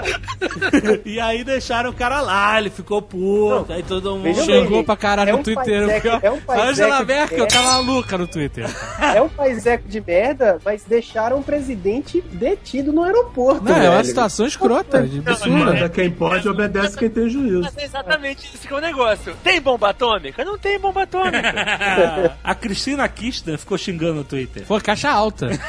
[1.04, 4.22] E aí deixaram o cara lá, ele ficou puto, aí todo mundo...
[4.24, 5.86] veja Chegou- bem, pra caralho É no um Twitter.
[5.86, 7.54] paiseco- é um Angela de Merkel merda.
[7.54, 8.66] tá maluca no Twitter.
[9.14, 13.64] É um paiseco de merda, mas deixaram o presidente detido no aeroporto.
[13.64, 14.04] Não, é uma velho.
[14.04, 15.48] situação escrota, de absurda.
[15.56, 17.62] Manda quem pode, obedece quem tem juízo.
[17.62, 19.34] Mas é exatamente isso que é o negócio.
[19.42, 20.44] Tem bomba atômica?
[20.44, 22.36] Não tem bomba atômica.
[22.42, 24.64] a Cristina Kirchner ficou xingando no Twitter.
[24.66, 25.48] Foi caixa alta.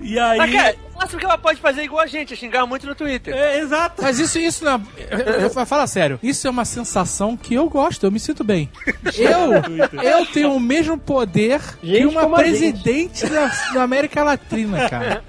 [0.00, 0.38] E aí...
[0.38, 2.94] Mas, cara, máximo que ela pode fazer é igual a gente, é xingar muito no
[2.94, 3.34] Twitter.
[3.34, 4.02] É, exato.
[4.02, 4.82] Mas isso, isso não.
[5.10, 6.18] Eu, eu, eu- fala sério.
[6.22, 8.68] Isso é uma sensação que eu gosto, eu me sinto bem.
[9.16, 14.22] Eu, eu tenho o mesmo poder que Gente uma como a presidente da, da América
[14.22, 15.22] Latina, cara.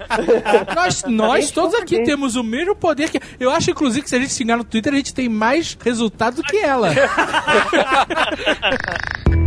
[0.74, 2.06] Nós, nós todos aqui gente.
[2.06, 3.20] temos o mesmo poder que.
[3.38, 6.36] Eu acho, inclusive, que se a gente xingar no Twitter, a gente tem mais resultado
[6.36, 6.90] do que ela.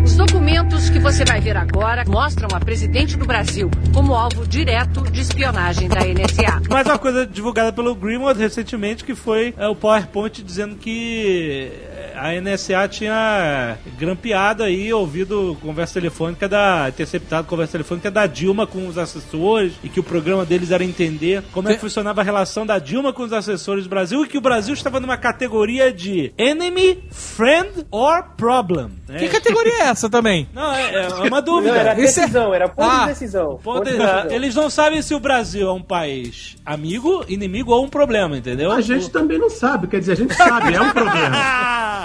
[0.03, 5.01] Os documentos que você vai ver agora mostram a presidente do Brasil como alvo direto
[5.09, 6.61] de espionagem da NSA.
[6.69, 11.71] Mais uma coisa divulgada pelo Greenwald recentemente que foi é, o PowerPoint dizendo que
[12.15, 16.85] a NSA tinha grampeado aí, ouvido conversa telefônica da.
[16.89, 21.43] interceptado conversa telefônica da Dilma com os assessores e que o programa deles era entender
[21.51, 24.37] como é que funcionava a relação da Dilma com os assessores do Brasil e que
[24.37, 28.89] o Brasil estava numa categoria de enemy, friend or problem.
[29.07, 29.19] né?
[29.19, 30.47] Que categoria é essa também?
[30.53, 31.75] Não, é, é uma Não, dúvida.
[31.75, 33.59] era Isso é- decisão, era ponto Ah, de decisão.
[33.63, 34.31] Ponto Ponto de de- decisão.
[34.31, 38.71] Eles não sabem se o Brasil é um país amigo, inimigo ou um problema, entendeu?
[38.71, 41.35] A gente também não sabe, quer dizer, a gente sabe, é um problema.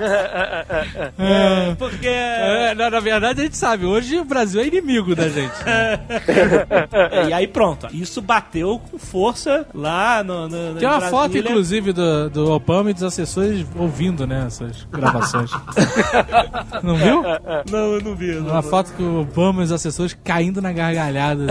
[1.19, 2.07] É, porque.
[2.09, 3.85] É, na, na verdade, a gente sabe.
[3.85, 5.55] Hoje o Brasil é inimigo da gente.
[7.29, 7.89] e aí pronto.
[7.93, 10.49] Isso bateu com força lá no.
[10.49, 11.51] no Tem uma em foto, Brasília.
[11.51, 15.51] inclusive, do, do Obama e dos assessores ouvindo, né, essas gravações.
[16.83, 17.23] não viu?
[17.71, 18.33] Não, eu não vi.
[18.35, 21.47] não Uma foto com o Obama e os assessores caindo na gargalhada.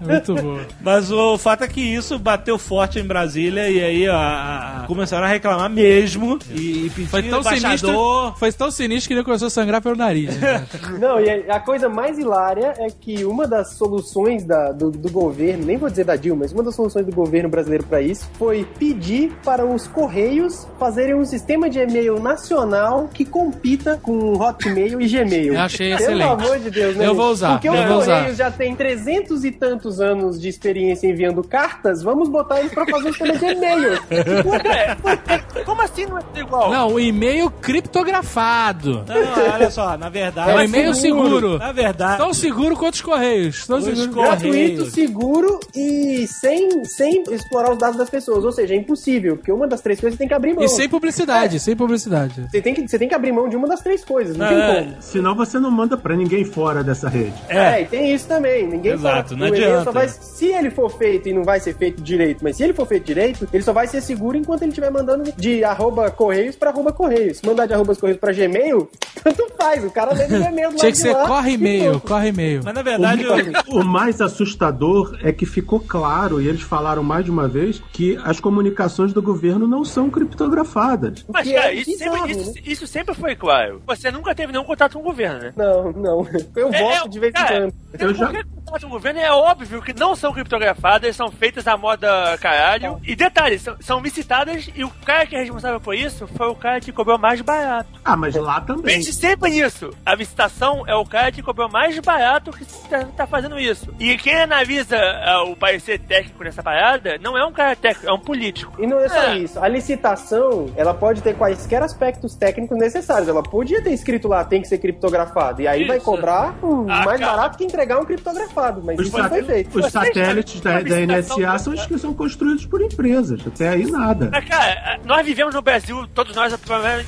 [0.00, 0.60] Muito boa.
[0.80, 5.28] Mas o fato é que isso bateu forte em Brasília e aí a- começaram a
[5.28, 7.78] reclamar mesmo e, e Foi tão embaixador.
[7.78, 10.36] sinistro, foi tão sinistro que ele começou a sangrar pelo nariz.
[10.40, 10.66] né?
[11.00, 15.10] Não, e a a coisa mais hilária é que uma das soluções da- do, do
[15.10, 18.28] governo, nem vou dizer da Dilma, mas uma das soluções do governo brasileiro para isso
[18.38, 25.00] foi pedir para os Correios fazerem um sistema de e-mail nacional que compita com Hotmail
[25.00, 25.54] e Gmail.
[25.54, 26.30] Eu achei Pelo excelente.
[26.44, 27.06] amor de Deus, né?
[27.06, 28.14] Eu vou usar, Porque eu os vou usar.
[28.16, 32.84] Correios já têm trezentos e tantos anos de experiência enviando cartas, vamos botar eles para
[32.86, 33.98] fazer um sistema de e-mail.
[35.64, 36.70] Como assim não é igual?
[36.70, 39.04] Não, o e-mail e-mail criptografado.
[39.06, 40.50] Não, olha só, na verdade.
[40.50, 41.58] É um e-mail seguro.
[41.58, 42.18] Na verdade.
[42.18, 43.66] Tão seguro quanto os correios.
[43.66, 44.12] Tão Os seguro.
[44.12, 44.42] correios.
[44.42, 48.44] Gratuito, seguro e sem, sem explorar os dados das pessoas.
[48.44, 50.64] Ou seja, é impossível, porque uma das três coisas você tem que abrir mão.
[50.64, 52.46] E sem publicidade, sem publicidade.
[52.50, 54.52] Você, tem que, você tem que abrir mão de uma das três coisas, não, Não,
[54.56, 54.82] tem é.
[54.84, 54.96] como.
[55.00, 57.34] Senão você não manda pra ninguém fora dessa rede.
[57.48, 57.82] É.
[57.82, 58.66] e tem isso também.
[58.66, 59.84] Ninguém Exato, fala- não o e-mail adianta.
[59.84, 62.72] Só vai, se ele for feito e não vai ser feito direito, mas se ele
[62.72, 66.56] for feito direito, ele só vai ser seguro enquanto ele estiver mandando de arroba correios
[66.56, 67.15] pra arroba correios.
[67.34, 68.88] Se mandar de arroba correios pra Gmail,
[69.22, 69.84] tanto faz.
[69.84, 72.60] O cara lê no e-mail do Tinha que ser lá corre e e-mail, corre e-mail.
[72.64, 73.22] Mas na verdade.
[73.24, 73.36] eu-
[73.80, 78.18] O mais assustador é que ficou claro, e eles falaram mais de uma vez, que
[78.24, 81.24] as comunicações do governo não são criptografadas.
[81.32, 82.60] Mas, cara, é isso, bizarro, sempre, isso, né?
[82.66, 83.82] isso sempre foi claro.
[83.86, 85.52] Você nunca teve nenhum contato com o governo, né?
[85.56, 86.26] Não, não.
[86.54, 87.74] Eu É, voto é, de vez em quando.
[87.98, 88.32] Eu já-
[88.66, 93.00] Com o governo é óbvio que não são criptografadas, são feitas à moda caralho.
[93.04, 96.54] E detalhe, são, são licitadas e o cara que é responsável por isso foi o
[96.54, 97.88] cara que cobrou mais barato.
[98.04, 98.96] Ah, mas lá também.
[98.96, 99.90] Pense sempre nisso.
[100.04, 103.94] A licitação é o cara que cobrou mais barato que tá, tá fazendo isso.
[104.00, 108.12] E quem analisa ah, o parecer técnico nessa parada não é um cara técnico, é
[108.12, 108.72] um político.
[108.82, 109.38] E não é só É.
[109.38, 109.60] isso.
[109.60, 113.28] A licitação, ela pode ter quaisquer aspectos técnicos necessários.
[113.28, 115.62] Ela podia ter escrito lá, tem que ser criptografado.
[115.62, 116.04] E aí vai Isso.
[116.04, 117.32] cobrar hum, Ah, mais cara.
[117.32, 118.55] barato que entregar um criptografado.
[118.84, 119.78] Mas Os, isso não foi feito.
[119.78, 123.40] os satélites da, da NSA são os que são construídos por empresas.
[123.46, 124.28] Até aí nada.
[124.32, 126.52] Mas, cara, nós vivemos no Brasil, todos nós,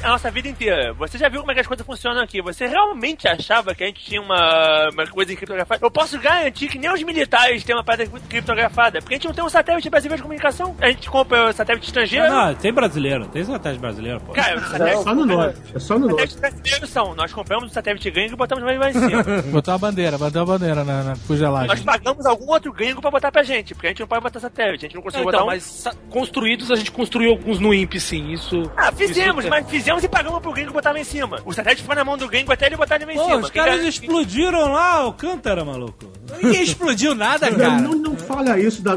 [0.02, 0.92] a nossa vida inteira.
[0.94, 2.40] Você já viu como é que as coisas funcionam aqui?
[2.42, 5.84] Você realmente achava que a gente tinha uma, uma coisa criptografada?
[5.84, 9.34] Eu posso garantir que nem os militares têm uma parada criptografada, porque a gente não
[9.34, 10.76] tem um satélite brasileiro de comunicação.
[10.80, 12.28] A gente compra satélite estrangeiro.
[12.28, 14.32] Não, tem brasileiro, tem satélite brasileiro, pô.
[14.32, 15.60] Cara, os Não, satélites, Só no norte.
[15.74, 16.32] É só no norte.
[16.32, 17.14] satélites brasileiros são.
[17.14, 19.24] Nós compramos um satélite gringo e botamos mais lá em cima.
[19.50, 21.84] Botou uma bandeira, botou uma bandeira na, na Nós fuselagem.
[21.84, 24.84] pagamos algum outro gringo pra botar pra gente, porque a gente não pode botar satélite,
[24.84, 25.50] a gente não conseguiu botar Então, um.
[25.50, 28.32] mas construídos a gente construiu alguns no INPE, sim.
[28.32, 28.70] Isso.
[28.76, 31.40] Ah, fizemos, isso- mas fizemos e pagamos pro gringo botar lá em cima.
[31.44, 33.36] O satélite ficou na mão do gringo até ele botar ele lá em Pô, cima.
[33.38, 36.10] os Quem caras garante- explodiram lá o Cântara, maluco.
[36.42, 37.70] Ninguém explodiu nada, Não, cara.
[37.80, 38.94] não, não fala isso da,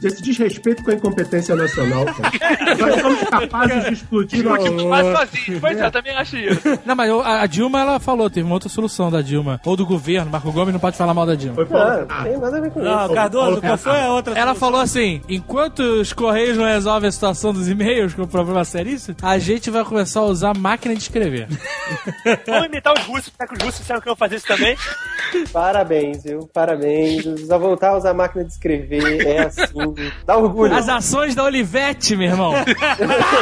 [0.00, 2.76] desse desrespeito com a incompetência nacional, cara.
[2.76, 5.60] Nós somos capazes de explodir Porque a- tu faz sozinho.
[5.60, 6.60] Pois é, eu também acho isso.
[6.84, 9.60] Não, mas a a Dilma, ela falou, teve uma outra solução da Dilma.
[9.64, 11.54] Ou do governo, Marco Gomes não pode falar mal da Dilma.
[11.54, 13.14] Foi Não, Paulo- não tem nada a ver com Não, isso.
[13.14, 17.52] Cardoso, qual foi a outra Ela falou assim: enquanto os Correios não resolvem a situação
[17.52, 21.48] dos e-mails, com o problema seríssimo, a gente vai começar a usar máquina de escrever.
[22.46, 24.76] Vamos imitar os russos, será que os russos disseram que iam fazer isso também?
[25.52, 26.48] Parabéns, viu?
[26.52, 27.50] Parabéns.
[27.50, 29.94] A voltar a usar a máquina de escrever é assim.
[30.26, 30.74] Dá orgulho.
[30.74, 32.52] As ações da Olivete, meu irmão.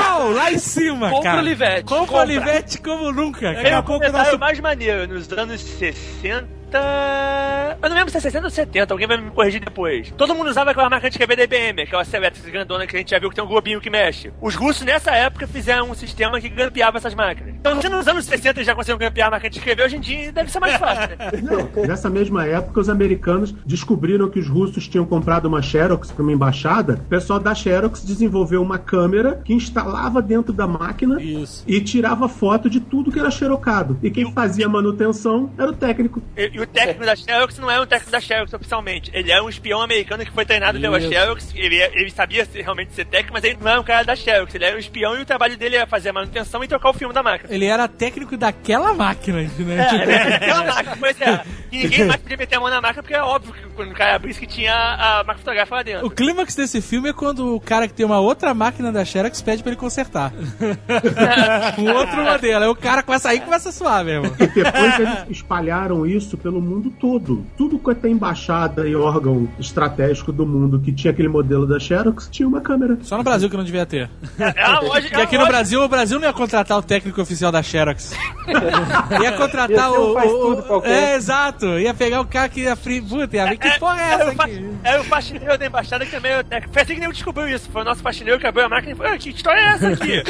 [0.04, 1.38] Pau, lá em cima, Compra cara.
[1.42, 2.20] Olivete, Compra compra.
[2.22, 5.06] Olivete como nunca, Daqui Tem a um pouco o comentário nosso mais maneiro.
[5.12, 6.59] Nos anos 60...
[6.78, 10.12] Eu não lembro se é 60 ou 70, alguém vai me corrigir depois.
[10.16, 13.10] Todo mundo usava aquela máquina de escrever da IBM, aquela Celeste grandona que a gente
[13.10, 14.32] já viu que tem um globinho que mexe.
[14.40, 17.54] Os russos, nessa época, fizeram um sistema que grampeava essas máquinas.
[17.54, 20.00] Então, se nos anos 60 eles já conseguiram grampear a máquina de escrever, hoje em
[20.00, 21.30] dia deve ser mais fácil, né?
[21.42, 26.22] Não, nessa mesma época, os americanos descobriram que os russos tinham comprado uma Xerox para
[26.22, 26.94] uma embaixada.
[26.94, 31.64] O pessoal da Xerox desenvolveu uma câmera que instalava dentro da máquina Isso.
[31.66, 33.98] e tirava foto de tudo que era xerocado.
[34.02, 36.22] E quem fazia manutenção era o técnico.
[36.36, 39.10] E, e o técnico da Xerox não é um técnico da Xerox oficialmente.
[39.14, 41.00] Ele é um espião americano que foi treinado pela.
[41.00, 41.52] Xerox.
[41.54, 44.54] Ele, é- ele sabia realmente ser técnico, mas ele não era um cara da Xerox.
[44.54, 46.92] Ele era um espião e o trabalho dele era fazer a manutenção e trocar o
[46.92, 47.52] filme da máquina.
[47.52, 49.50] Ele era técnico daquela máquina, né?
[49.58, 50.34] É, né?
[50.36, 51.44] Aquela máquina, pois é.
[51.72, 53.94] E ninguém mais podia meter a mão na máquina porque é óbvio que quando o
[53.94, 56.06] cara abrisse que tinha a, máquina fotográfica lá dentro.
[56.06, 59.40] O clímax desse filme é quando o cara que tem uma outra máquina da Xerox
[59.40, 60.32] pede pra ele consertar.
[61.78, 62.64] um outro modelo.
[62.64, 64.36] Aí o cara começa aí e começa a suar, meu irmão.
[64.38, 67.44] E depois eles espalharam isso pelo mundo todo.
[67.58, 72.28] Tudo quanto é embaixada e órgão estratégico do mundo que tinha aquele modelo da Xerox
[72.32, 72.96] tinha uma câmera.
[73.02, 74.08] Só no Brasil que não devia ter.
[74.38, 77.52] É uma loja, Porque aqui no Brasil, o Brasil não ia contratar o técnico oficial
[77.52, 78.14] da Xerox.
[79.22, 80.14] Ia contratar o.
[80.14, 81.66] faz o- o- é, exato.
[81.78, 83.00] Ia pegar o cara que ia fri...
[83.00, 84.66] Puta, ia ver que porra é Era essa o, fa- aqui?
[84.82, 86.32] era o faxineiro da embaixada que também.
[86.72, 87.68] Foi assim que nem descobriu isso.
[87.70, 89.88] Foi o nosso faxineiro que abriu a máquina e falou: "Ah, que história é essa
[89.88, 90.22] aqui?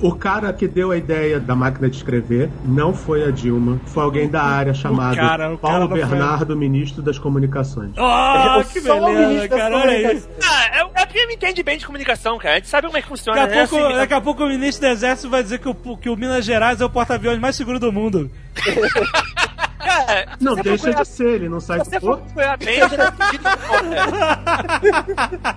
[0.02, 4.02] O cara que deu a ideia da máquina de escrever não foi a Dilma, foi
[4.02, 5.98] alguém da área chamado cara- o cara Paulo foi.
[5.98, 7.92] Bernardo, ministro das Comunicações.
[7.96, 9.76] Oh, que beleza, cara.
[9.76, 10.28] Olha isso.
[10.42, 12.54] ah, é, é porque ele entende bem de comunicação, cara.
[12.54, 13.40] A gente sabe como é que funciona.
[13.42, 13.66] Daqui a, né?
[13.66, 16.16] pouco, Assim, daqui a pouco o ministro do Exército vai dizer que o, que o
[16.16, 18.30] Minas Gerais é o porta-aviões mais seguro do mundo.
[19.80, 22.24] cara, Não deixa procurar- de ser, ele não sai Se do tá volta.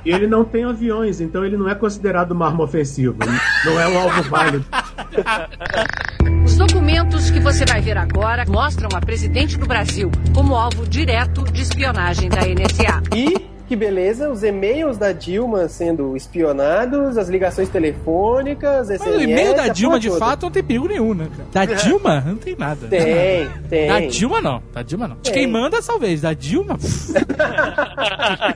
[0.06, 3.16] e ele não tem aviões, então ele não é considerado uma arma ofensiva.
[3.66, 4.66] Não é um alvo válido.
[6.46, 11.44] Os documentos que você vai ver agora mostram a presidente do Brasil como alvo direto
[11.52, 13.02] de espionagem da NSA.
[13.16, 19.22] E que beleza, os e-mails da Dilma sendo espionados, as ligações telefônicas, Mas SMS, o
[19.22, 20.20] e-mail da Dilma, de toda.
[20.20, 21.68] fato, não tem perigo nenhum, né, cara?
[21.68, 22.88] Da Dilma, não tem nada.
[22.88, 23.88] Tem, tem.
[23.88, 24.62] Da Dilma, não.
[24.72, 25.18] Da Dilma, não.
[25.24, 26.22] De quem manda, talvez.
[26.22, 26.78] Da Dilma,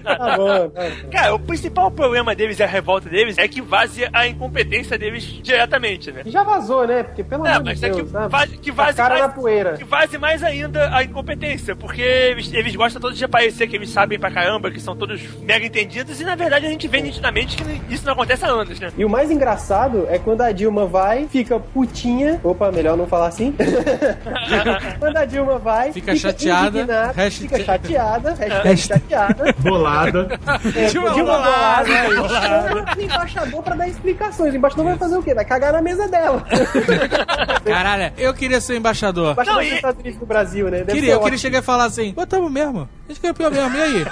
[0.04, 1.10] Tá bom, tá bom.
[1.12, 5.24] Cara, o principal problema deles e a revolta deles é que vaze a incompetência deles
[5.24, 6.22] diretamente, né?
[6.28, 7.02] Já vazou, né?
[7.04, 8.32] Porque pelo É, amor mas de é que Deus, sabe?
[8.32, 9.74] vaze, que A vaze cara mais, na poeira.
[9.74, 13.90] que vaze mais ainda a incompetência, porque eles, eles gostam todos de aparecer que eles
[13.90, 15.07] sabem pra caramba, que são todos
[15.42, 18.80] mega entendidos, e na verdade a gente vê nitidamente que isso não acontece há anos,
[18.80, 18.90] né?
[18.98, 22.40] E o mais engraçado é quando a Dilma vai, fica putinha.
[22.44, 23.54] Opa, melhor não falar assim.
[25.00, 29.54] quando a Dilma vai, Fica chateada, indignada, hashtag- fica chateada, hashtag Hashtag- chateada.
[29.60, 30.28] Bolada.
[30.76, 34.54] É, Dilma Dilma bolada, bolada, chama o embaixador pra dar explicações.
[34.54, 35.34] O embaixador vai fazer o quê?
[35.34, 36.44] Vai cagar na mesa dela.
[37.66, 39.32] caralho, eu queria ser embaixador.
[39.34, 40.78] Embaixador Não, dos e- Estados Unidos do Brasil, né?
[40.80, 41.38] Deve Queria, eu queria ótimo.
[41.38, 42.88] chegar e falar assim, pô, tamo mesmo.
[43.08, 44.06] A gente campeão mesmo, e aí?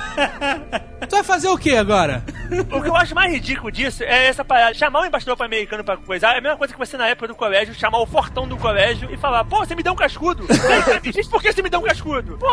[1.08, 2.24] tu vai fazer o que agora?
[2.72, 4.74] O que eu acho mais ridículo disso é essa parada.
[4.74, 7.28] Chamar o embaixador pra americano pra coisar é a mesma coisa que você na época
[7.28, 10.46] do colégio chamar o fortão do colégio e falar, pô, você me deu um cascudo.
[11.04, 12.38] Diz por que você me deu um cascudo?
[12.38, 12.48] Pô,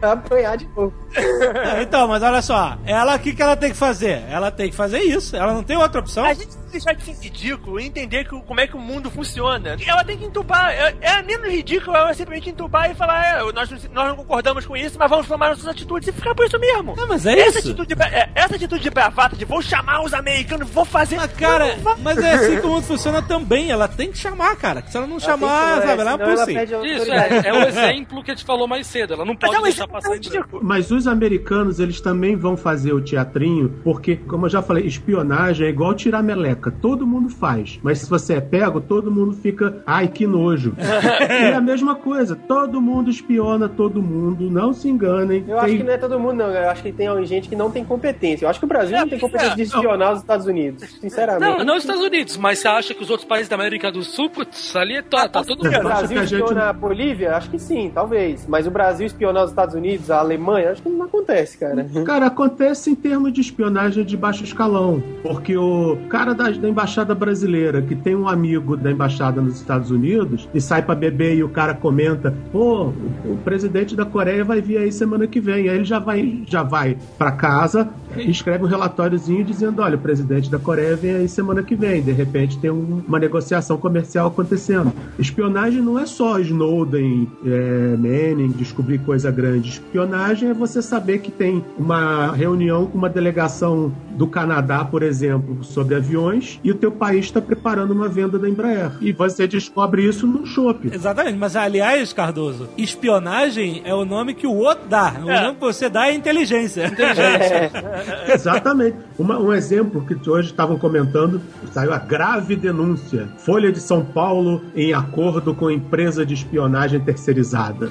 [0.00, 0.94] Vai apanhar de novo.
[1.14, 4.22] É, Então, mas olha só, ela o que, que ela tem que fazer?
[4.30, 6.24] Ela tem que fazer isso, ela não tem outra opção.
[6.24, 8.80] a gente tem que deixar de ser ridículo e entender que, como é que o
[8.80, 9.76] mundo funciona.
[9.84, 10.70] Ela tem que entubar.
[10.70, 14.64] É, é menos ridículo ela simplesmente entubar e falar, é, nós, não- nós não concordamos
[14.64, 16.94] com isso, mas vamos tomar nossas atitudes e ficar por isso mesmo.
[16.96, 17.68] Não, mas é essa isso.
[17.70, 21.16] Atitude, é, essa atitude de bravata de vou chamar os americanos, vou fazer.
[21.16, 23.70] Mas, cara, Não, mas é assim que o mundo funciona também.
[23.70, 24.82] Ela tem que chamar, cara.
[24.86, 26.52] Se ela não chamar, Tem que- sabe, ela é uma ela pussy.
[26.58, 29.14] Isso, é, é o exemplo que a gente falou mais cedo.
[29.14, 30.60] Ela não Mas pode é um deixar exemplo passar ridículo.
[30.64, 35.66] Mas os americanos, eles também vão fazer o teatrinho, porque, como eu já falei, espionagem
[35.66, 36.70] é igual tirar meleca.
[36.70, 37.78] Todo mundo faz.
[37.82, 40.74] Mas se você é pego, todo mundo fica, ai, que nojo.
[40.78, 42.34] e é a mesma coisa.
[42.36, 44.50] Todo mundo espiona todo mundo.
[44.50, 45.44] Não se enganem.
[45.46, 46.50] Eu acho Tem- que não é todo mundo, não.
[46.50, 48.44] Eu acho que tem gente que não tem competência.
[48.44, 50.84] Eu acho que o Brasil É, não tem competência de espionar os Estados Unidos.
[51.00, 51.40] Sinceramente.
[51.58, 54.02] Não, não os Estados Unidos, mas você acha que os outros países da América do
[54.02, 57.36] Sul, putz, ali tá, tá todo O Eu acho Brasil gente- espiona a Bolívia?
[57.36, 58.46] Acho que sim, talvez.
[58.46, 61.86] Mas o Brasil espionar os Estados Unidos, a Alemanha, acho que não acontece, cara.
[62.04, 65.02] Cara, acontece em termos de espionagem de baixo escalão.
[65.22, 69.90] Porque o cara da, da embaixada brasileira, que tem um amigo da embaixada nos Estados
[69.90, 72.86] Unidos, e sai pra beber e o cara comenta: pô,
[73.24, 75.67] o, o presidente da Coreia vai vir aí semana que vem.
[75.68, 80.00] Aí ele já vai, já vai pra casa e escreve um relatóriozinho dizendo: olha, o
[80.00, 82.02] presidente da Coreia vem aí semana que vem.
[82.02, 84.92] De repente tem um- uma negociação comercial acontecendo.
[85.18, 89.68] Espionagem não é só Snowden, é, Manning, descobrir coisa grande.
[89.70, 95.62] Espionagem é você saber que tem uma reunião com uma delegação do Canadá, por exemplo,
[95.62, 98.92] sobre aviões, e o teu país está preparando uma venda da Embraer.
[99.00, 100.90] E você descobre isso num shopping.
[100.92, 105.14] Exatamente, mas aliás, Cardoso, espionagem é o nome que o outro dá.
[105.24, 105.42] O É.
[105.42, 106.90] nome que você dá é inteligência.
[108.32, 108.96] Exatamente.
[109.18, 111.40] Uma- um exemplo que hoje estavam comentando,
[111.72, 113.28] saiu a grave denúncia.
[113.38, 117.90] Folha de São Paulo em acordo com empresa de espionagem terceirizada.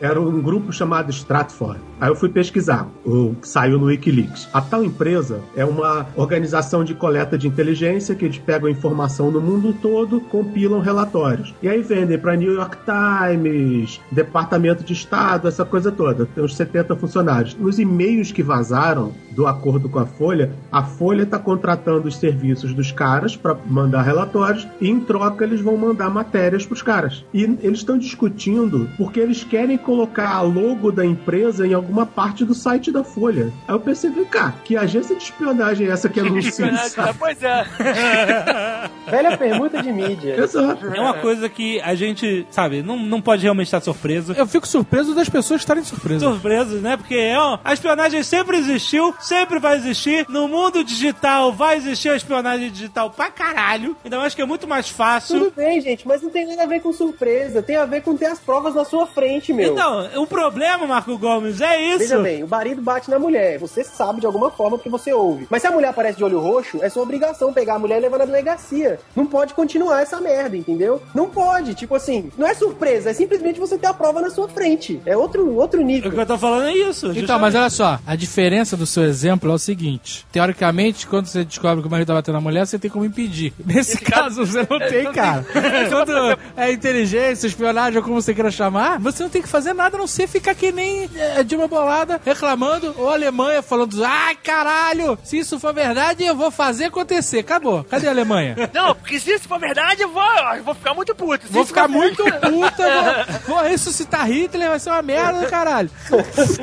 [0.00, 1.76] Era um grupo chamado Stratfor.
[2.00, 4.48] Aí eu fui pesquisar, o que saiu no Wikileaks.
[4.52, 9.40] A tal empresa é uma organização de coleta de inteligência que eles pegam informação no
[9.40, 11.54] mundo todo, compilam relatórios.
[11.62, 16.26] E aí vendem para New York Times, Departamento de Estado, essa coisa toda.
[16.26, 17.56] Tem uns 70 funcionários.
[17.60, 22.72] Os e-mails que vazaram do acordo com a Folha, a Folha está contratando os serviços
[22.72, 27.24] dos caras para mandar relatórios e em troca eles vão mandar matérias para os caras.
[27.34, 32.44] E eles estão discutindo porque eles querem colocar a logo da empresa em alguma parte
[32.44, 33.52] do site da Folha.
[33.68, 36.96] Aí eu vem cá, que agência de espionagem é essa que anuncia isso?
[37.18, 37.64] pois é.
[39.10, 40.40] Velha permuta de mídia.
[40.40, 40.86] Exato.
[40.86, 44.32] É uma coisa que a gente, sabe, não, não pode realmente estar surpreso.
[44.32, 46.22] Eu fico surpreso das pessoas estarem surpresas.
[46.22, 46.93] Surpresos, né?
[46.96, 50.26] Porque é, ó, a espionagem sempre existiu, sempre vai existir.
[50.28, 53.96] No mundo digital vai existir a espionagem digital pra caralho.
[54.04, 55.38] Então eu acho que é muito mais fácil.
[55.38, 57.62] Tudo bem, gente, mas não tem nada a ver com surpresa.
[57.62, 59.72] Tem a ver com ter as provas na sua frente, meu.
[59.72, 61.98] Então, o problema, Marco Gomes, é isso.
[61.98, 63.58] Veja bem, o marido bate na mulher.
[63.58, 65.46] Você sabe de alguma forma porque você ouve.
[65.50, 68.00] Mas se a mulher aparece de olho roxo, é sua obrigação pegar a mulher e
[68.00, 68.98] levar na delegacia.
[69.14, 71.00] Não pode continuar essa merda, entendeu?
[71.14, 71.74] Não pode.
[71.74, 75.00] Tipo assim, não é surpresa, é simplesmente você ter a prova na sua frente.
[75.06, 76.10] É outro, outro O nível.
[76.10, 77.12] que eu tô falando é isso.
[77.14, 81.44] Então, mas olha só, a diferença do seu exemplo é o seguinte: teoricamente, quando você
[81.44, 83.52] descobre que o marido tá batendo na mulher, você tem como impedir.
[83.64, 85.44] Nesse caso, você não tem, cara.
[85.88, 89.96] Quando é inteligência, espionagem, ou como você queira chamar, você não tem que fazer nada
[89.96, 94.02] a não ser ficar que nem é, de uma bolada reclamando, ou a Alemanha falando:
[94.04, 97.40] ai caralho, se isso for verdade, eu vou fazer acontecer.
[97.40, 97.84] acabou.
[97.84, 98.56] Cadê a Alemanha?
[98.72, 100.22] Não, porque se isso for verdade, eu vou,
[100.56, 101.46] eu vou ficar muito puto.
[101.46, 105.90] Se Vou ficar muito puta, vou, vou ressuscitar Hitler, vai ser uma merda, caralho.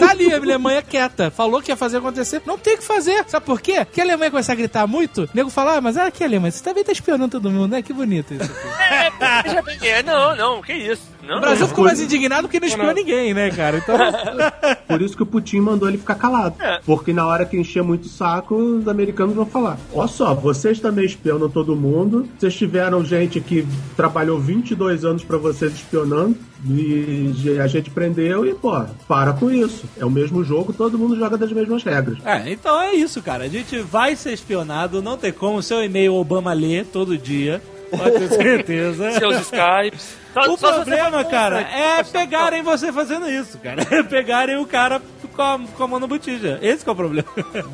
[0.02, 1.30] Tá ali a Alemanha quieta.
[1.30, 2.42] Falou que ia fazer acontecer.
[2.46, 3.24] Não tem o que fazer.
[3.28, 3.86] Sabe por quê?
[3.86, 6.52] Que a Alemanha começar a gritar muito, o nego fala, ah, mas olha aqui, Alemanha,
[6.52, 7.82] você também tá espionando todo mundo, né?
[7.82, 8.72] Que bonito isso aqui.
[8.92, 11.04] É, veja bem, é, não, não, que isso.
[11.32, 13.78] Não, O Brasil ficou mais indignado porque não espiou ninguém, né, cara?
[13.78, 13.96] Então,
[14.86, 16.56] Por isso que o Putin mandou ele ficar calado.
[16.60, 16.82] É.
[16.86, 20.82] Porque na hora que encher muito o saco, os americanos vão falar: Ó só, vocês
[20.82, 22.28] também espionam todo mundo.
[22.38, 26.36] Vocês tiveram gente que trabalhou 22 anos pra vocês espionando.
[26.70, 29.86] E a gente prendeu e, pô, para com isso.
[29.98, 32.18] É o mesmo jogo, todo mundo joga das mesmas regras.
[32.26, 33.46] É, então é isso, cara.
[33.46, 35.64] A gente vai ser espionado, não tem como.
[35.64, 37.62] Seu e-mail Obama lê todo dia.
[37.96, 39.12] Pode ter certeza.
[39.20, 40.22] Seus Skypes.
[40.34, 43.86] Só- O só problema, cara, é pegarem você fazendo isso, cara.
[43.92, 45.02] É pegarem o cara
[45.36, 46.58] com a, com a mão na botija.
[46.62, 47.28] Esse que é o problema.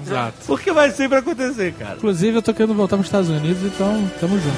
[0.05, 0.33] Exato.
[0.47, 1.95] Porque vai sempre acontecer, cara.
[1.97, 4.57] inclusive, eu tô querendo voltar pros Estados Unidos, então tamo junto.